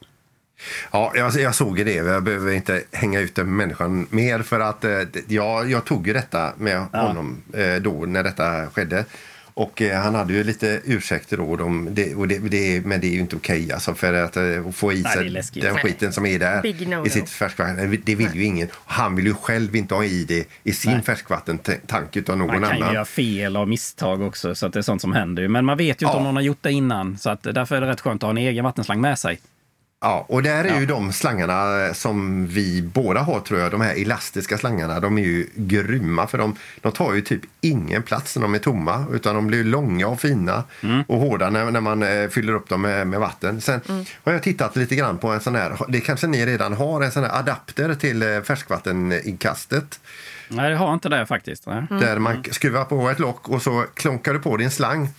Ja, 0.91 1.11
jag, 1.15 1.33
jag 1.33 1.55
såg 1.55 1.77
ju 1.77 1.83
det. 1.83 1.93
Jag 1.93 2.23
behöver 2.23 2.51
inte 2.53 2.83
hänga 2.91 3.19
ut 3.19 3.35
den 3.35 3.55
människan 3.55 4.07
mer 4.09 4.39
för 4.41 4.59
att 4.59 4.83
eh, 4.83 4.99
jag, 5.27 5.71
jag 5.71 5.85
tog 5.85 6.07
ju 6.07 6.13
detta 6.13 6.53
med 6.57 6.79
honom 6.79 7.41
eh, 7.53 7.75
då 7.75 8.05
när 8.05 8.23
detta 8.23 8.67
skedde. 8.69 9.05
Och 9.53 9.81
eh, 9.81 10.01
han 10.01 10.15
hade 10.15 10.33
ju 10.33 10.43
lite 10.43 10.81
ursäkter 10.85 11.37
då. 11.37 11.55
De, 11.55 11.87
det, 11.91 12.15
och 12.15 12.27
det, 12.27 12.39
det, 12.39 12.85
men 12.85 13.01
det 13.01 13.07
är 13.07 13.11
ju 13.11 13.19
inte 13.19 13.35
okej 13.35 13.71
alltså 13.73 13.93
för 13.93 14.13
att 14.13 14.37
eh, 14.37 14.71
få 14.73 14.93
i 14.93 15.01
Nej, 15.01 15.13
sig 15.43 15.61
den 15.61 15.73
Nej. 15.73 15.83
skiten 15.83 16.13
som 16.13 16.25
är 16.25 16.39
där 16.39 16.61
no-no. 16.61 17.07
i 17.07 17.09
sitt 17.09 17.29
färskvatten. 17.29 18.01
Det 18.05 18.15
vill 18.15 18.35
ju 18.35 18.43
ingen. 18.43 18.67
Han 18.85 19.15
vill 19.15 19.25
ju 19.25 19.33
själv 19.33 19.75
inte 19.75 19.95
ha 19.95 20.03
i 20.03 20.23
det 20.23 20.45
i 20.63 20.71
sin 20.71 21.01
färskvattentank 21.01 22.15
utan 22.15 22.37
någon 22.39 22.47
Man 22.47 22.61
kan 22.61 22.77
ju 22.77 22.83
annan. 22.83 22.93
göra 22.93 23.05
fel 23.05 23.57
och 23.57 23.67
misstag 23.67 24.21
också, 24.21 24.55
så 24.55 24.65
att 24.65 24.73
det 24.73 24.79
är 24.79 24.83
sånt 24.83 25.01
som 25.01 25.13
händer. 25.13 25.47
Men 25.47 25.65
man 25.65 25.77
vet 25.77 25.87
ju 25.87 25.89
inte 25.91 26.05
Ja. 26.05 26.17
om 26.17 26.23
någon 26.23 26.35
har 26.35 26.43
gjort 26.43 26.57
det 26.63 26.71
innan, 26.71 27.17
så 27.17 27.29
att 27.29 27.43
därför 27.43 27.75
är 27.75 27.81
det 27.81 27.87
rätt 27.87 28.01
skönt 28.01 28.23
att 28.23 28.27
ha 28.27 28.31
en 28.31 28.37
egen 28.37 28.63
vattenslang 28.65 29.01
med 29.01 29.19
sig. 29.19 29.39
Ja, 30.01 30.25
och 30.27 30.43
där 30.43 30.63
är 30.63 30.79
ju 30.79 30.85
de 30.85 31.13
slangarna 31.13 31.93
som 31.93 32.47
vi 32.47 32.81
båda 32.81 33.19
har 33.21 33.39
tror 33.39 33.59
jag, 33.59 33.71
de 33.71 33.81
här 33.81 33.95
elastiska 33.99 34.57
slangarna, 34.57 34.99
de 34.99 35.17
är 35.17 35.21
ju 35.21 35.47
grymma 35.55 36.27
för 36.27 36.37
de, 36.37 36.55
de 36.81 36.91
tar 36.91 37.13
ju 37.13 37.21
typ 37.21 37.41
ingen 37.61 38.03
plats 38.03 38.35
när 38.35 38.41
de 38.43 38.53
är 38.55 38.59
tomma 38.59 39.05
utan 39.11 39.35
de 39.35 39.47
blir 39.47 39.63
långa 39.63 40.07
och 40.07 40.21
fina 40.21 40.63
och 41.07 41.17
hårda 41.17 41.49
när, 41.49 41.71
när 41.71 41.81
man 41.81 42.03
eh, 42.03 42.29
fyller 42.29 42.53
upp 42.53 42.69
dem 42.69 42.81
med, 42.81 43.07
med 43.07 43.19
vatten. 43.19 43.61
Sen 43.61 43.81
har 44.23 44.33
jag 44.33 44.43
tittat 44.43 44.75
lite 44.75 44.95
grann 44.95 45.17
på 45.17 45.27
en 45.27 45.39
sån 45.39 45.55
här, 45.55 45.77
det 45.87 46.01
kanske 46.01 46.27
ni 46.27 46.45
redan 46.45 46.73
har, 46.73 47.01
en 47.01 47.11
sån 47.11 47.23
här 47.23 47.39
adapter 47.39 47.95
till 47.95 48.21
eh, 48.21 48.41
färskvatteninkastet. 48.41 49.99
Nej, 50.47 50.71
jag 50.71 50.77
har 50.77 50.93
inte 50.93 51.09
det 51.09 51.25
faktiskt. 51.25 51.65
Nej. 51.65 51.83
Där 51.89 52.19
man 52.19 52.43
skruvar 52.51 52.85
på 52.85 53.09
ett 53.09 53.19
lock 53.19 53.49
och 53.49 53.61
så 53.61 53.85
klonkar 53.93 54.33
du 54.33 54.39
på 54.39 54.57
din 54.57 54.71
slang. 54.71 55.09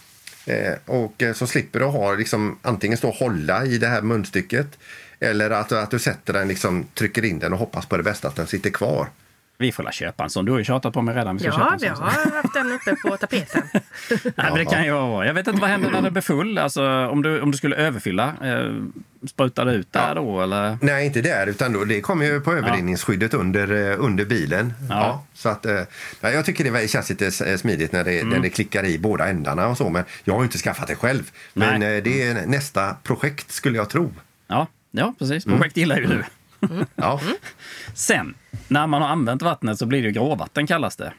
Eh, 0.47 0.75
och 0.87 1.23
eh, 1.23 1.35
så 1.35 1.47
slipper 1.47 1.79
du 1.79 1.85
ha 1.85 2.15
liksom, 2.15 2.59
antingen 2.63 2.99
stå 2.99 3.09
och 3.09 3.15
hålla 3.15 3.65
i 3.65 3.79
det 3.79 3.87
här 3.87 4.03
munstycket 4.03 4.79
eller 5.21 5.51
att, 5.51 5.73
att 5.73 5.91
du 5.91 5.99
sätter 5.99 6.33
den, 6.33 6.49
liksom, 6.49 6.87
trycker 6.95 7.25
in 7.25 7.39
den 7.39 7.53
och 7.53 7.59
hoppas 7.59 7.87
på 7.87 7.97
det 7.97 8.03
bästa 8.03 8.29
att 8.29 8.37
den 8.37 8.47
sitter 8.47 8.71
kvar. 8.71 9.09
Vi 9.61 9.73
får 9.73 9.83
la 9.83 9.93
köpa 9.93 10.25
en 10.25 10.31
sån. 10.31 10.45
Du 10.45 10.53
har 10.53 10.59
ju 10.59 10.65
tjatat 10.65 10.93
på 10.95 11.03
mig 11.03 11.15
redan. 11.15 11.37
Vi 11.37 11.41
ska 11.43 11.49
Ja, 11.49 11.73
en 11.73 11.79
vi 11.81 11.87
har 11.89 11.97
haft 12.43 12.55
den 12.55 12.73
uppe 12.73 12.95
på 13.09 13.17
tapeten. 13.17 13.63
Nej, 14.25 14.33
men 14.37 14.55
det 14.55 14.65
kan 14.65 14.85
ju 14.85 14.93
vara. 14.93 15.27
Jag 15.27 15.35
vet 15.35 15.47
inte 15.49 15.61
vad 15.61 15.71
händer 15.71 15.91
när 15.91 16.03
det 16.03 16.11
blir 16.11 16.23
full. 16.23 16.59
Alltså, 16.59 17.07
om, 17.07 17.23
du, 17.23 17.41
om 17.41 17.51
du 17.51 17.59
skulle 17.59 17.77
överfylla, 17.77 18.33
eh, 18.43 18.75
sprutar 19.29 19.65
det 19.65 19.73
ut 19.73 19.93
där 19.93 20.15
då? 20.15 20.41
Eller? 20.43 20.79
Nej, 20.83 21.07
inte 21.07 21.21
där, 21.23 21.47
utan 21.47 21.73
då, 21.73 21.85
det 21.85 22.01
kommer 22.01 22.25
ju 22.27 22.41
på 22.41 22.53
överrinningsskyddet 22.53 23.35
under, 23.35 23.91
eh, 23.91 23.97
under 24.05 24.25
bilen. 24.25 24.73
Ja. 24.91 25.25
så 25.35 25.49
att, 25.49 25.67
eh, 25.67 25.81
nej, 26.21 26.35
jag 26.35 26.45
tycker 26.45 26.73
det 26.73 26.89
känns 26.91 27.11
lite 27.11 27.27
s- 27.27 27.61
smidigt 27.61 27.93
när 27.93 28.05
det, 28.05 28.25
när 28.25 28.39
det 28.39 28.51
klickar 28.51 28.85
i 28.85 28.99
båda 28.99 29.29
ändarna 29.29 29.67
och 29.69 29.77
så. 29.77 29.89
Men 29.91 30.05
jag 30.25 30.35
har 30.35 30.41
ju 30.41 30.45
inte 30.45 30.59
skaffat 30.59 30.87
det 30.89 30.95
själv. 30.97 31.31
Men 31.55 31.81
Nej. 31.81 31.97
eh, 31.97 32.03
det 32.03 32.23
är 32.23 32.47
nästa 32.47 32.97
projekt 33.03 33.53
skulle 33.53 33.77
jag 33.79 33.89
tro. 33.91 34.13
Ja, 34.47 34.67
ja, 34.91 35.15
precis. 35.19 35.45
Projekt 35.45 35.77
gillar 35.77 35.97
ju 35.97 36.07
du. 36.07 36.25
Ja. 36.97 37.21
Sen, 37.95 38.35
när 38.69 38.87
man 38.87 39.03
har 39.03 39.09
använt 39.09 39.43
vattnet 39.43 39.79
så 39.79 39.87
blir 39.87 40.03
det 40.03 40.09
ju 40.09 40.13
gråvatten 40.13 40.67
kallas 40.67 40.97
det. 40.97 41.13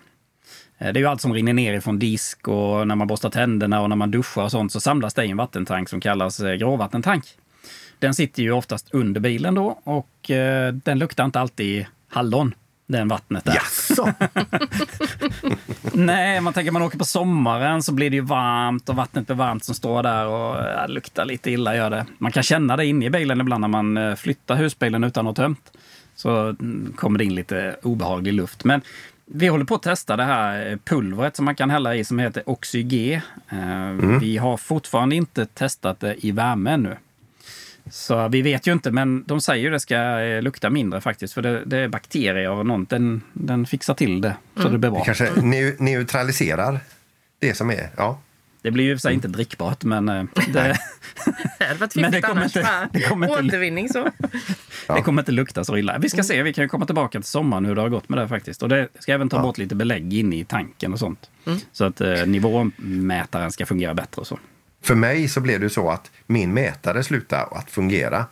Eh, 0.77 0.93
det 0.93 0.99
är 0.99 1.01
ju 1.01 1.06
allt 1.06 1.21
som 1.21 1.34
rinner 1.34 1.54
ner 1.54 1.73
ifrån 1.73 1.99
disk 1.99 2.47
och 2.47 2.88
när 2.88 2.95
man 2.95 3.08
borstar 3.08 3.30
tänderna 3.30 3.82
och 3.82 3.89
när 3.89 3.95
man 3.95 4.12
duschar 4.12 4.43
och 4.43 4.51
sånt 4.51 4.71
så 4.71 4.80
samlas 4.80 5.13
det 5.13 5.25
i 5.25 5.32
en 5.32 5.38
vattentank 5.38 5.89
som 5.89 6.01
kallas 6.01 6.39
eh, 6.39 6.54
gråvattentank. 6.54 7.25
Den 7.99 8.13
sitter 8.13 8.43
ju 8.43 8.51
oftast 8.51 8.93
under 8.93 9.21
bilen 9.21 9.56
då 9.56 9.80
och 9.84 10.32
eh, 10.32 10.73
den 10.73 10.99
luktar 10.99 11.25
inte 11.25 11.39
alltid 11.39 11.86
hallon, 12.10 12.54
den 12.91 13.08
vattnet 13.08 13.45
där. 13.45 13.54
Jaså? 13.54 14.13
Nej, 15.93 16.41
man 16.41 16.54
tänker 16.54 16.71
man 16.71 16.82
åker 16.82 16.97
på 16.97 17.06
sommaren 17.06 17.84
så 17.84 17.91
blir 17.93 18.10
det 18.10 18.15
ju 18.15 18.21
varmt 18.21 18.89
och 18.89 18.95
vattnet 18.95 19.25
blir 19.27 19.36
varmt 19.36 19.65
som 19.65 19.75
står 19.75 20.04
där 20.04 20.25
och 20.27 20.56
ja, 20.58 20.88
det 20.88 20.93
luktar 20.93 21.25
lite 21.25 21.51
illa 21.51 21.75
gör 21.75 21.89
det. 21.89 22.06
Man 22.17 22.32
kan 22.32 22.43
känna 22.43 22.77
det 22.77 22.86
inne 22.86 23.06
i 23.06 23.10
bilen 23.10 23.41
ibland 23.41 23.62
när 23.62 23.67
man 23.67 23.97
eh, 23.97 24.15
flyttar 24.15 24.56
husbilen 24.56 25.04
utan 25.04 25.27
att 25.27 25.38
ha 25.38 25.43
tömt. 25.45 25.71
Så 26.15 26.39
mm, 26.39 26.93
kommer 26.97 27.19
det 27.19 27.25
in 27.25 27.36
lite 27.36 27.75
obehaglig 27.84 28.34
luft. 28.34 28.63
Men 28.63 28.82
vi 29.25 29.47
håller 29.47 29.65
på 29.65 29.75
att 29.75 29.84
testa 29.84 30.15
det 30.17 30.23
här 30.23 30.80
pulvret 30.86 31.36
som 31.36 31.45
man 31.45 31.56
kan 31.56 31.69
hälla 31.69 31.95
i 31.95 32.04
som 32.04 32.19
heter 32.19 32.43
Oxyg. 32.49 33.13
Eh, 33.49 33.60
Vi 34.21 34.38
har 34.38 34.58
fortfarande 34.58 35.15
inte 35.15 35.45
testat 35.45 35.99
det 35.99 36.25
i 36.25 36.32
värme 36.32 36.71
ännu. 36.71 36.97
Så 37.91 38.27
vi 38.27 38.41
vet 38.41 38.67
ju 38.67 38.71
inte, 38.73 38.91
men 38.91 39.23
de 39.27 39.41
säger 39.41 39.63
ju 39.63 39.69
det 39.69 39.80
ska 39.80 40.19
eh, 40.19 40.41
lukta 40.41 40.69
mindre 40.69 41.01
faktiskt. 41.01 41.34
För 41.34 41.41
det, 41.41 41.62
det 41.65 41.77
är 41.77 41.88
bakterier 41.88 42.49
och 42.49 42.65
något. 42.65 42.89
Den, 42.89 43.21
den 43.34 43.65
fixar 43.65 43.93
till 43.93 44.21
det 44.21 44.36
så 44.56 44.69
det 44.69 44.77
blir 44.77 44.89
bra. 44.89 44.99
Det 44.99 45.06
kanske 45.06 45.30
neu- 45.30 45.75
neutraliserar 45.80 46.80
det 47.39 47.54
som 47.54 47.69
är. 47.69 47.89
Ja. 47.97 48.19
Det 48.63 48.71
blir 48.71 48.84
ju 48.84 48.95
för 48.95 49.01
sig 49.01 49.13
inte 49.13 49.27
drickbart, 49.27 49.84
men 49.84 50.10
eh, 50.10 50.23
det, 50.34 50.51
Det 51.60 51.65
hade 51.65 51.80
varit 51.80 51.95
Men 51.95 52.04
det 52.04 52.10
fiffigt 52.10 52.25
kommer 52.27 52.41
annars. 52.41 52.56
inte- 52.56 52.89
det 52.93 53.01
kommer 53.01 53.27
inte- 53.39 53.47
Återvinning 53.47 53.89
så. 53.89 54.08
det 54.95 55.01
kommer 55.01 55.21
inte 55.21 55.32
lukta 55.32 55.63
så 55.63 55.77
illa. 55.77 55.97
Vi 55.97 56.10
ska 56.10 56.23
se, 56.23 56.43
vi 56.43 56.54
kan 56.54 56.63
ju 56.63 56.67
komma 56.67 56.86
tillbaka 56.86 57.19
till 57.19 57.27
sommaren 57.30 57.65
hur 57.65 57.75
det 57.75 57.82
har 57.82 57.89
gått 57.89 58.10
med 58.10 58.19
det 58.19 58.27
faktiskt. 58.27 58.63
Och 58.63 58.69
det 58.69 58.88
ska 58.99 59.13
även 59.13 59.30
ta 59.30 59.41
bort 59.41 59.58
lite 59.58 59.75
belägg 59.75 60.13
inne 60.13 60.36
i 60.36 60.43
tanken 60.45 60.93
och 60.93 60.99
sånt. 60.99 61.30
Så 61.71 61.86
att 61.86 62.01
eh, 62.01 62.25
nivåmätaren 62.25 63.51
ska 63.51 63.65
fungera 63.65 63.93
bättre 63.93 64.19
och 64.19 64.27
så. 64.27 64.39
För 64.84 64.96
mig 64.96 65.28
så 65.28 65.41
blev 65.41 65.60
det 65.60 65.70
så 65.70 65.89
att 65.89 66.12
min 66.28 66.54
mätare 66.54 67.04
slutade 67.04 67.44
att 67.44 67.72
fungera. 67.72 68.26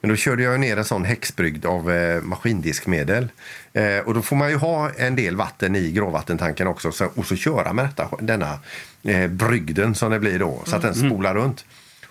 Men 0.00 0.10
då 0.10 0.16
körde 0.16 0.42
jag 0.42 0.60
ner 0.60 0.76
en 0.76 0.84
sån 0.84 1.04
häxbrygd 1.04 1.66
av 1.66 1.90
eh, 1.90 2.22
maskindiskmedel. 2.22 3.28
Eh, 3.72 3.98
och 3.98 4.14
då 4.14 4.22
får 4.22 4.36
man 4.36 4.50
ju 4.50 4.56
ha 4.56 4.90
en 4.90 5.16
del 5.16 5.36
vatten 5.36 5.76
i 5.76 5.92
gråvattentanken 5.92 6.66
också 6.66 6.92
så, 6.92 7.06
och 7.14 7.26
så 7.26 7.36
köra 7.36 7.72
med 7.72 7.84
detta, 7.84 8.08
denna 8.20 8.58
eh, 9.02 9.26
brygden 9.30 9.94
som 9.94 10.10
det 10.10 10.20
blir 10.20 10.38
då 10.38 10.62
så 10.64 10.76
att 10.76 10.82
den 10.82 10.94
spolar 10.94 11.34
runt. 11.34 11.64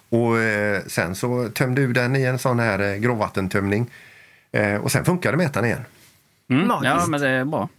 Och 0.09 0.39
eh, 0.39 0.81
sen 0.87 1.15
så 1.15 1.49
tömde 1.49 1.81
du 1.81 1.93
den 1.93 2.15
i 2.15 2.23
en 2.23 2.39
sån 2.39 2.59
här 2.59 2.79
eh, 2.79 2.95
gråvattentömning. 2.95 3.91
Eh, 4.51 4.75
och 4.75 4.91
sen 4.91 5.05
funkade 5.05 5.37
mätaren 5.37 5.65
igen. 5.65 5.85
Mm. 6.49 6.67
Ja, 6.83 7.05
men 7.07 7.21
det 7.21 7.29
är 7.29 7.45
bra. 7.45 7.69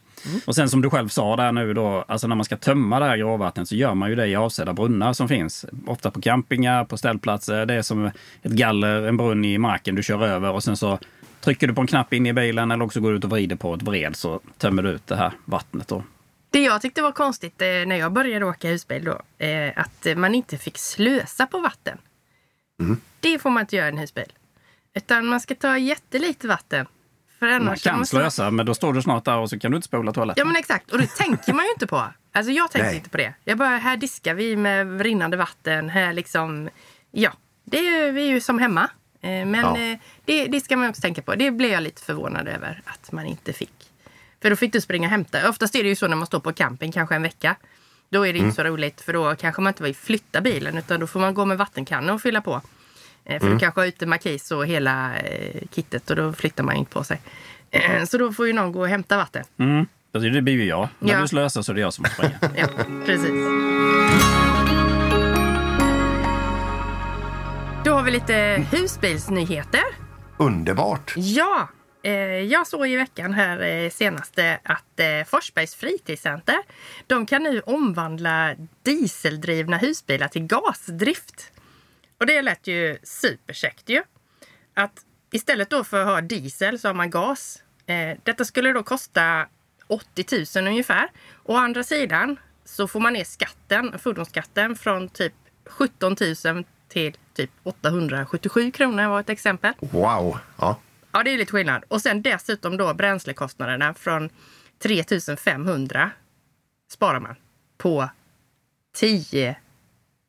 Och 0.46 0.54
sen 0.54 0.68
som 0.68 0.82
du 0.82 0.90
själv 0.90 1.08
sa 1.08 1.36
där 1.36 1.52
nu 1.52 1.74
då, 1.74 2.04
alltså 2.08 2.26
när 2.26 2.36
man 2.36 2.44
ska 2.44 2.56
tömma 2.56 3.00
det 3.00 3.04
här 3.04 3.16
gråvattnet 3.16 3.68
så 3.68 3.74
gör 3.74 3.94
man 3.94 4.10
ju 4.10 4.16
det 4.16 4.26
i 4.26 4.36
avsedda 4.36 4.72
brunnar 4.72 5.12
som 5.12 5.28
finns. 5.28 5.66
Ofta 5.86 6.10
på 6.10 6.20
campingar, 6.20 6.84
på 6.84 6.96
ställplatser. 6.96 7.66
Det 7.66 7.74
är 7.74 7.82
som 7.82 8.06
ett 8.06 8.12
galler, 8.42 9.02
en 9.02 9.16
brunn 9.16 9.44
i 9.44 9.58
marken 9.58 9.94
du 9.94 10.02
kör 10.02 10.26
över 10.26 10.50
och 10.50 10.64
sen 10.64 10.76
så 10.76 10.98
trycker 11.40 11.66
du 11.66 11.74
på 11.74 11.80
en 11.80 11.86
knapp 11.86 12.12
in 12.12 12.26
i 12.26 12.32
bilen 12.32 12.70
eller 12.70 12.84
också 12.84 13.00
går 13.00 13.10
du 13.10 13.16
ut 13.16 13.24
och 13.24 13.30
vrider 13.30 13.56
på 13.56 13.74
ett 13.74 13.82
vred 13.82 14.16
så 14.16 14.40
tömmer 14.58 14.82
du 14.82 14.90
ut 14.90 15.06
det 15.06 15.16
här 15.16 15.32
vattnet 15.44 15.88
då. 15.88 16.02
Det 16.50 16.62
jag 16.62 16.82
tyckte 16.82 17.02
var 17.02 17.12
konstigt 17.12 17.62
eh, 17.62 17.66
när 17.66 17.96
jag 17.96 18.12
började 18.12 18.44
åka 18.44 18.68
husbil 18.68 19.04
då, 19.04 19.44
eh, 19.46 19.72
att 19.76 20.06
man 20.16 20.34
inte 20.34 20.58
fick 20.58 20.78
slösa 20.78 21.46
på 21.46 21.58
vatten. 21.58 21.98
Det 23.20 23.38
får 23.38 23.50
man 23.50 23.60
inte 23.60 23.76
göra 23.76 23.86
i 23.86 23.88
en 23.88 23.98
husbil. 23.98 24.32
Utan 24.94 25.26
man 25.26 25.40
ska 25.40 25.54
ta 25.54 25.78
jättelite 25.78 26.48
vatten. 26.48 26.86
För 27.38 27.46
annars 27.46 27.64
Man 27.66 27.76
kan 27.92 27.98
måste 27.98 28.16
slösa, 28.16 28.50
men 28.50 28.66
då 28.66 28.74
står 28.74 28.92
du 28.92 29.02
snart 29.02 29.24
där 29.24 29.36
och 29.38 29.50
så 29.50 29.58
kan 29.58 29.70
du 29.70 29.76
inte 29.76 29.88
spola 29.88 30.12
toaletten. 30.12 30.40
Ja 30.40 30.44
men 30.44 30.56
exakt, 30.56 30.92
och 30.92 30.98
det 30.98 31.06
tänker 31.06 31.52
man 31.52 31.64
ju 31.64 31.70
inte 31.70 31.86
på. 31.86 32.04
Alltså 32.32 32.52
jag 32.52 32.70
tänkte 32.70 32.94
inte 32.96 33.08
på 33.10 33.16
det. 33.16 33.34
Jag 33.44 33.58
bara, 33.58 33.76
här 33.76 33.96
diskar 33.96 34.34
vi 34.34 34.56
med 34.56 35.00
rinnande 35.00 35.36
vatten. 35.36 35.88
Här 35.88 36.12
liksom, 36.12 36.68
ja, 37.10 37.32
det 37.64 37.78
är, 37.88 38.12
vi 38.12 38.22
är 38.28 38.30
ju 38.32 38.40
som 38.40 38.58
hemma. 38.58 38.82
Eh, 39.20 39.28
Men 39.30 39.54
Ja. 39.54 39.78
eh, 39.78 39.98
det, 40.24 40.46
det 40.46 40.60
ska 40.60 40.76
man 40.76 40.88
också 40.88 41.02
tänka 41.02 41.22
på. 41.22 41.34
Det 41.34 41.50
blev 41.50 41.70
jag 41.70 41.82
lite 41.82 42.02
förvånad 42.02 42.48
över 42.48 42.82
att 42.84 43.12
man 43.12 43.26
inte 43.26 43.52
fick. 43.52 43.90
För 44.42 44.50
då 44.50 44.56
fick 44.56 44.72
du 44.72 44.80
springa 44.80 45.06
och 45.06 45.10
hämta. 45.10 45.48
Oftast 45.48 45.74
är 45.74 45.82
det 45.82 45.88
ju 45.88 45.96
så 45.96 46.08
när 46.08 46.16
man 46.16 46.26
står 46.26 46.40
på 46.40 46.52
camping 46.52 46.92
kanske 46.92 47.14
en 47.14 47.22
vecka. 47.22 47.56
Då 48.10 48.26
är 48.26 48.32
det 48.32 48.38
inte 48.38 48.54
så 48.56 48.62
roligt 48.62 49.00
för 49.00 49.12
då 49.12 49.34
kanske 49.36 49.62
man 49.62 49.70
inte 49.70 49.82
vill 49.82 49.94
flytta 49.94 50.40
bilen 50.40 50.78
utan 50.78 51.00
då 51.00 51.06
får 51.06 51.20
man 51.20 51.34
gå 51.34 51.44
med 51.44 51.58
vattenkanna 51.58 52.12
och 52.14 52.22
fylla 52.22 52.40
på. 52.40 52.60
Eh, 53.28 53.40
För 53.40 53.50
du 53.50 53.58
kanske 53.58 53.80
har 53.80 53.86
ute 53.86 54.06
markis 54.06 54.50
och 54.50 54.66
hela 54.66 55.16
eh, 55.16 55.62
kittet 55.74 56.10
och 56.10 56.16
då 56.16 56.32
flyttar 56.32 56.64
man 56.64 56.76
inte 56.76 56.92
på 56.92 57.04
sig. 57.04 57.20
Eh, 57.70 58.04
Så 58.04 58.18
då 58.18 58.32
får 58.32 58.46
ju 58.46 58.52
någon 58.52 58.72
gå 58.72 58.80
och 58.80 58.88
hämta 58.88 59.16
vatten. 59.16 59.44
Mm. 59.58 59.86
Alltså, 60.14 60.30
Det 60.30 60.42
blir 60.42 60.54
ju 60.54 60.64
jag. 60.64 60.88
När 60.98 61.12
Ja. 61.14 61.20
du 61.20 61.28
slösar 61.28 61.62
så 61.62 61.72
är 61.72 61.74
det 61.74 61.80
jag 61.80 61.92
som 61.92 62.04
får 62.04 62.12
springa. 62.12 62.38
Ja, 62.56 62.66
precis. 63.06 63.30
Då 67.84 67.92
har 67.94 68.02
vi 68.02 68.10
lite 68.10 68.66
husbilsnyheter. 68.72 69.80
Underbart! 70.38 71.14
Ja, 71.16 71.68
jag 72.48 72.66
såg 72.66 72.88
i 72.88 72.96
veckan 72.96 73.32
här 73.34 73.90
senaste 73.90 74.58
att 74.62 75.28
Forsbergs 75.28 75.74
fritidscenter 75.74 76.56
de 77.06 77.26
kan 77.26 77.42
nu 77.42 77.60
omvandla 77.60 78.54
dieseldrivna 78.82 79.76
husbilar 79.76 80.28
till 80.28 80.42
gasdrift. 80.42 81.52
Och 82.18 82.26
det 82.26 82.42
lät 82.42 82.66
ju 82.66 82.98
superkäckt 83.02 83.88
ju. 83.88 84.02
Att 84.74 85.04
istället 85.30 85.70
då 85.70 85.84
för 85.84 86.00
att 86.00 86.06
ha 86.06 86.20
diesel 86.20 86.78
så 86.78 86.88
har 86.88 86.94
man 86.94 87.10
gas. 87.10 87.62
Eh, 87.86 88.18
detta 88.22 88.44
skulle 88.44 88.72
då 88.72 88.82
kosta 88.82 89.46
80 89.86 90.24
000 90.56 90.68
ungefär. 90.68 91.08
Å 91.44 91.56
andra 91.56 91.82
sidan 91.82 92.36
så 92.64 92.88
får 92.88 93.00
man 93.00 93.12
ner 93.12 93.24
skatten, 93.24 93.98
fordonsskatten 93.98 94.76
från 94.76 95.08
typ 95.08 95.32
17 95.66 96.16
000 96.44 96.64
till 96.88 97.16
typ 97.34 97.50
877 97.62 98.70
kronor 98.70 99.08
var 99.08 99.20
ett 99.20 99.28
exempel. 99.28 99.72
Wow! 99.80 100.38
Ja. 100.56 100.80
Ja, 101.12 101.22
det 101.22 101.30
är 101.30 101.38
lite 101.38 101.52
skillnad. 101.52 101.84
Och 101.88 102.02
sen 102.02 102.22
dessutom 102.22 102.76
då 102.76 102.94
bränslekostnaderna 102.94 103.94
från 103.94 104.30
3 104.78 105.04
500 105.38 106.10
sparar 106.90 107.20
man 107.20 107.36
på 107.78 108.10
10 108.94 109.56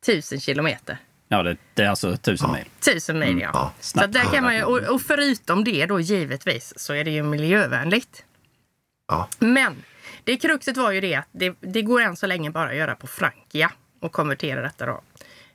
000 0.08 0.22
kilometer. 0.22 0.98
Ja, 1.32 1.42
det, 1.42 1.56
det 1.74 1.82
är 1.82 1.88
alltså 1.88 2.16
tusen 2.16 2.52
mil. 2.52 2.64
Tusen 2.80 3.18
mil, 3.18 3.38
ja. 3.40 3.50
ja, 3.52 3.72
så 3.80 4.06
där 4.06 4.22
kan 4.32 4.44
man 4.44 4.56
ju, 4.56 4.62
och, 4.62 4.78
och 4.94 5.02
förutom 5.02 5.64
det 5.64 5.86
då 5.86 6.00
givetvis 6.00 6.72
så 6.76 6.94
är 6.94 7.04
det 7.04 7.10
ju 7.10 7.22
miljövänligt. 7.22 8.24
Ja. 9.08 9.28
Men 9.38 9.82
det 10.24 10.36
kruxet 10.36 10.76
var 10.76 10.90
ju 10.90 11.00
det 11.00 11.14
att 11.14 11.28
det, 11.32 11.54
det 11.60 11.82
går 11.82 12.00
än 12.00 12.16
så 12.16 12.26
länge 12.26 12.50
bara 12.50 12.68
att 12.70 12.76
göra 12.76 12.94
på 12.94 13.06
Frankia 13.06 13.70
och 14.00 14.12
konvertera 14.12 14.62
detta 14.62 14.86
då. 14.86 15.00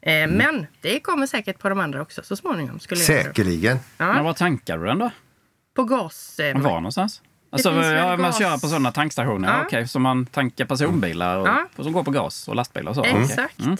Eh, 0.01 0.28
Men 0.28 0.67
det 0.82 0.99
kommer 0.99 1.28
säkert 1.28 1.59
på 1.59 1.69
de 1.69 1.80
andra 1.80 2.01
också 2.01 2.21
så 2.23 2.36
småningom. 2.36 2.80
Skulle 2.80 3.01
jag 3.01 3.07
tro. 3.07 3.15
Säkerligen. 3.23 3.78
Men 3.97 4.23
var 4.23 4.34
tankar 4.34 4.78
du 4.78 4.86
den 4.86 4.99
då? 4.99 5.11
På 5.76 5.84
gas. 5.84 6.39
Eh, 6.39 6.57
Var 6.61 6.71
någonstans? 6.76 7.21
Alltså, 7.49 7.69
ja, 7.71 8.07
man 8.17 8.19
gas- 8.19 8.39
kör 8.39 8.51
på 8.53 8.67
sådana 8.67 8.91
tankstationer, 8.91 9.47
Ja. 9.57 9.63
okej, 9.65 9.88
så 9.88 9.99
man 9.99 10.26
tankar 10.26 10.65
personbilar 10.65 11.38
och, 11.38 11.47
Ja. 11.47 11.67
som 11.84 11.91
går 11.93 12.03
på 12.03 12.11
gas 12.11 12.47
och 12.47 12.55
lastbilar 12.55 12.89
och 12.89 12.95
så? 12.95 13.03
Exakt. 13.03 13.59
Mm. 13.59 13.78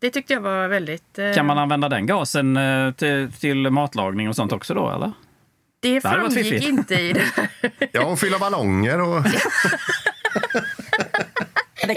Det 0.00 0.10
tyckte 0.10 0.32
jag 0.32 0.40
var 0.40 0.68
väldigt... 0.68 1.18
eh, 1.18 1.32
Kan 1.34 1.46
man 1.46 1.58
använda 1.58 1.88
den 1.88 2.06
gasen 2.06 2.56
eh, 2.56 2.92
till, 2.92 3.32
till 3.32 3.70
matlagning 3.70 4.28
och 4.28 4.36
sånt 4.36 4.52
också 4.52 4.74
då, 4.74 4.90
eller? 4.90 5.12
Det 5.80 5.94
Det 5.94 6.00
framgick 6.00 6.68
inte 6.68 6.94
i 6.94 7.12
det. 7.12 7.24
Ja, 7.92 8.04
och 8.06 8.18
fylla 8.18 8.38
ballonger 8.38 9.00
och... 9.00 9.22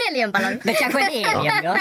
Heliumballong. 0.08 0.60
Det 0.64 0.74
kanske 0.74 1.00
är 1.00 1.06
en 1.06 1.12
helium, 1.14 1.56
ja. 1.64 1.78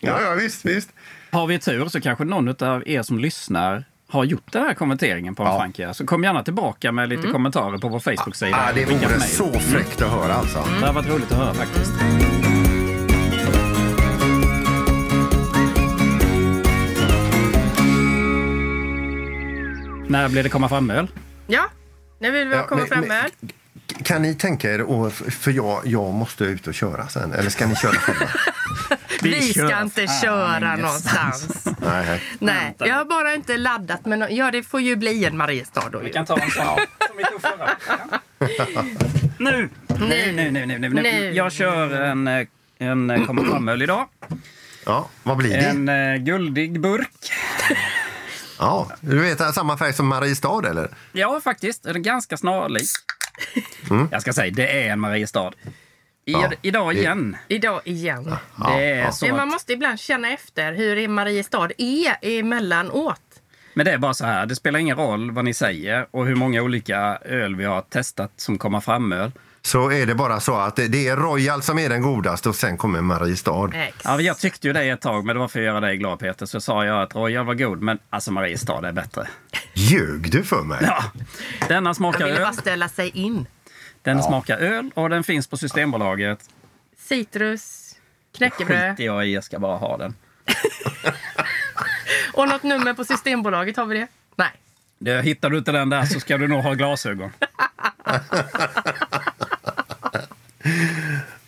Ja, 0.00 0.20
ja 0.22 0.34
visst, 0.34 0.64
visst. 0.64 0.90
Har 1.30 1.46
vi 1.46 1.58
tur 1.58 1.88
så 1.88 2.00
kanske 2.00 2.24
någon 2.24 2.48
av 2.64 2.88
er 2.88 3.02
som 3.02 3.18
lyssnar 3.18 3.84
har 4.08 4.24
gjort 4.24 4.52
den 4.52 4.62
här 4.62 4.74
konverteringen 4.74 5.34
på 5.34 5.42
en 5.42 5.48
Ja. 5.48 5.58
Frankia. 5.60 5.94
Så 5.94 6.06
kom 6.06 6.24
gärna 6.24 6.42
tillbaka 6.42 6.92
med 6.92 7.08
lite 7.08 7.28
kommentarer 7.28 7.78
på 7.78 7.88
vår 7.88 7.98
Facebook-sida. 8.00 8.50
Ja, 8.66 8.72
det 8.74 8.84
vore 8.84 9.20
så 9.20 9.52
fräckt 9.60 10.02
att 10.02 10.10
höra 10.10 10.34
alltså. 10.34 10.64
Det 10.80 10.86
har 10.86 10.92
varit 10.92 11.08
roligt 11.08 11.32
att 11.32 11.38
höra 11.38 11.54
faktiskt. 11.54 11.92
När 20.08 20.28
blir 20.28 20.42
det 20.42 20.48
komma 20.48 20.68
fram-öl? 20.68 21.08
Ja, 21.46 21.70
nu 22.18 22.30
vill 22.30 22.48
vi 22.48 22.56
Ja, 22.56 22.66
komma 22.66 22.80
men- 22.80 22.88
fram 22.88 23.04
med. 23.08 23.30
Kan 24.04 24.22
ni 24.22 24.34
tänka 24.34 24.72
er, 24.74 24.80
och- 24.82 25.12
för 25.12 25.50
jag, 25.50 25.80
jag 25.84 26.12
måste 26.14 26.44
ut 26.44 26.66
och 26.66 26.74
köra 26.74 27.08
sen, 27.08 27.32
eller 27.32 27.50
ska 27.50 27.66
ni 27.66 27.76
köra 27.76 27.92
själva? 27.92 28.26
Vi 29.22 29.52
kör 29.52 29.68
ska 29.68 29.80
inte 29.82 30.06
fan 30.06 30.20
köra 30.22 30.74
ingenstans. 30.74 31.48
någonstans. 31.48 31.76
Nej, 31.80 32.20
nej. 32.38 32.74
Jag 32.78 32.94
har 32.94 33.04
bara 33.04 33.34
inte 33.34 33.56
laddat. 33.56 34.04
Men 34.06 34.36
ja, 34.36 34.50
det 34.50 34.62
får 34.62 34.80
ju 34.80 34.96
bli 34.96 35.24
en 35.24 35.36
Mariestad 35.36 35.88
då. 35.92 35.98
Vi 35.98 36.06
ju. 36.06 36.12
kan 36.12 36.26
ta 36.26 36.38
en 36.38 36.50
sån 36.50 36.64
som 37.08 37.16
vi 37.16 37.24
tog 37.24 37.40
förra 37.42 37.66
veckan. 37.66 38.96
Nu! 39.38 39.68
Nu, 40.00 40.32
nu, 40.32 40.50
nu, 40.50 40.66
nu, 40.66 40.78
nu. 40.78 40.88
Nu. 40.88 41.32
Jag 41.32 41.52
kör 41.52 41.90
en, 42.00 42.28
en 42.78 43.26
komma 43.26 43.44
fram-öl 43.44 43.82
idag. 43.82 44.06
Ja, 44.86 45.08
vad 45.22 45.36
blir 45.36 45.50
det? 45.50 45.56
En 45.56 45.88
eh, 45.88 46.16
guldig 46.16 46.80
burk. 46.80 47.32
Ja, 48.58 48.90
du 49.00 49.20
vet, 49.20 49.54
samma 49.54 49.76
färg 49.76 49.92
som 49.92 50.06
Mariestad 50.06 50.68
eller? 50.70 50.88
Ja, 51.12 51.40
faktiskt. 51.44 51.82
Den 51.82 51.96
är 51.96 52.00
ganska 52.00 52.36
snarlik. 52.36 52.88
Jag 54.10 54.22
ska 54.22 54.32
säga, 54.32 54.52
det 54.56 54.86
är 54.86 54.92
en 54.92 55.00
Mariestad. 55.00 55.52
I, 56.24 56.32
Ja, 56.32 56.50
idag 56.62 56.94
igen. 56.94 57.36
Idag 57.48 57.80
igen. 57.84 58.34
Det 58.56 58.90
är 58.90 59.10
så 59.10 59.26
Men 59.26 59.36
man 59.36 59.48
måste 59.48 59.72
ibland 59.72 60.00
känna 60.00 60.32
efter 60.32 60.72
hur 60.72 60.98
är 60.98 61.08
Mariestad 61.08 61.68
är 61.78 62.16
emellanåt. 62.22 63.20
men 63.74 63.86
det 63.86 63.92
är 63.92 63.98
bara 63.98 64.14
så 64.14 64.24
här, 64.26 64.46
det 64.46 64.56
spelar 64.56 64.78
ingen 64.78 64.96
roll 64.96 65.30
vad 65.30 65.44
ni 65.44 65.54
säger 65.54 66.06
och 66.10 66.26
hur 66.26 66.34
många 66.34 66.62
olika 66.62 67.18
öl 67.24 67.56
vi 67.56 67.64
har 67.64 67.80
testat 67.80 68.32
som 68.36 68.58
kommer 68.58 68.80
fram-öl. 68.80 69.32
Så 69.66 69.90
är 69.90 70.06
det 70.06 70.14
bara 70.14 70.40
så 70.40 70.56
att 70.56 70.76
det 70.76 70.88
det 70.88 71.08
är 71.08 71.16
Royal 71.16 71.62
som 71.62 71.78
är 71.78 71.88
den 71.88 72.02
godaste 72.02 72.48
och 72.48 72.56
sen 72.56 72.76
kommer 72.76 73.00
Mariestad. 73.00 73.70
Ja, 74.04 74.20
jag 74.20 74.38
tyckte 74.38 74.66
ju 74.66 74.72
det 74.72 74.88
ett 74.88 75.00
tag, 75.00 75.24
men 75.24 75.36
det 75.36 75.40
var 75.40 75.48
för 75.48 75.58
att 75.58 75.64
göra 75.64 75.80
dig 75.80 75.96
glad 75.96 76.18
Peter. 76.18 76.46
Så 76.46 76.60
sa 76.60 76.84
jag 76.84 77.02
att 77.02 77.14
Royal 77.14 77.46
var 77.46 77.54
god, 77.54 77.82
men 77.82 77.98
alltså 78.10 78.32
Mariestad 78.32 78.88
är 78.88 78.92
bättre. 78.92 79.28
Ljög 79.74 80.30
du 80.30 80.42
för 80.42 80.62
mig? 80.62 80.78
Ja. 80.82 81.04
Denna 81.68 81.94
smakar 81.94 82.26
ville 82.26 82.38
bara 82.38 82.48
öl, 82.48 82.54
ställa 82.54 82.88
sig 82.88 83.08
in. 83.08 83.46
den 84.02 84.22
smakar 84.22 84.58
öl 84.58 84.90
och 84.94 85.10
den 85.10 85.24
finns 85.24 85.46
på 85.46 85.56
Systembolaget. 85.56 86.38
Citrus, 86.98 87.94
knäckebröd 88.36 88.90
Skiter 88.90 89.04
jag 89.04 89.26
i, 89.26 89.34
jag 89.34 89.44
ska 89.44 89.58
bara 89.58 89.76
ha 89.76 89.96
den. 89.96 90.14
och 92.34 92.48
något 92.48 92.62
nummer 92.62 92.94
på 92.94 93.04
Systembolaget. 93.04 93.76
Har 93.76 93.86
vi 93.86 93.98
det? 93.98 94.06
Nej. 94.36 94.52
Det, 94.98 95.22
hittar 95.22 95.50
du 95.50 95.58
inte 95.58 95.72
den 95.72 95.88
där 95.88 96.04
så 96.04 96.20
ska 96.20 96.38
du 96.38 96.48
nog 96.48 96.62
ha 96.62 96.74
glasögon. 96.74 97.30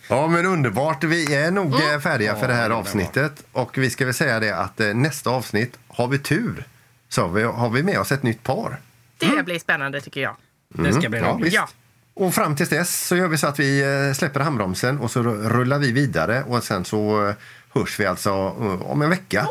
Ja, 0.07 0.27
men 0.27 0.45
underbart. 0.45 1.03
Vi 1.03 1.35
är 1.35 1.51
nog 1.51 1.75
Mm. 1.75 1.93
eh, 1.95 1.99
färdiga 1.99 2.35
för 2.35 2.47
det 2.47 2.53
här 2.53 2.69
avsnittet. 2.69 3.43
Och 3.51 3.77
vi 3.77 3.89
ska 3.89 4.05
väl 4.05 4.13
säga 4.13 4.39
det 4.39 4.51
att 4.51 4.79
eh, 4.79 4.93
nästa 4.93 5.29
avsnitt, 5.29 5.77
har 5.87 6.07
vi 6.07 6.17
tur, 6.19 6.63
så 7.09 7.21
har 7.21 7.29
vi, 7.29 7.43
har 7.43 7.69
vi 7.69 7.83
med 7.83 7.99
oss 7.99 8.11
ett 8.11 8.23
nytt 8.23 8.43
par. 8.43 8.79
Det 9.17 9.43
blir 9.45 9.59
spännande 9.59 10.01
tycker 10.01 10.21
jag. 10.21 10.35
Det 10.73 10.93
ska 10.93 11.09
bli 11.09 11.19
roligt. 11.19 11.53
Ja. 11.53 11.67
Och 12.13 12.33
fram 12.33 12.55
tills 12.55 12.69
dess 12.69 13.07
så 13.07 13.15
gör 13.15 13.27
vi 13.27 13.37
så 13.37 13.47
att 13.47 13.59
vi 13.59 13.81
eh, 14.07 14.13
släpper 14.13 14.39
handbromsen 14.39 14.99
och 14.99 15.11
så 15.11 15.23
rullar 15.23 15.79
vi 15.79 15.91
vidare 15.91 16.43
och 16.47 16.63
sen 16.63 16.85
så 16.85 17.33
hörs 17.73 17.99
vi 17.99 18.05
alltså 18.05 18.33
om 18.81 19.01
en 19.01 19.09
vecka. 19.09 19.47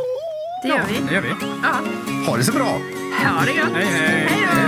Det 0.63 0.69
gör 0.69 0.83
vi. 0.89 1.01
Det 1.09 1.15
gör 1.15 1.23
vi. 1.23 1.29
Ja, 1.63 1.81
Ha 2.27 2.37
det 2.37 2.45
så 2.45 2.53
bra! 2.53 2.81
ha 3.25 3.45
det 3.45 3.53
gött. 3.53 3.69
Hej, 3.75 3.87
hej. 3.87 4.29
Hej 4.31 4.68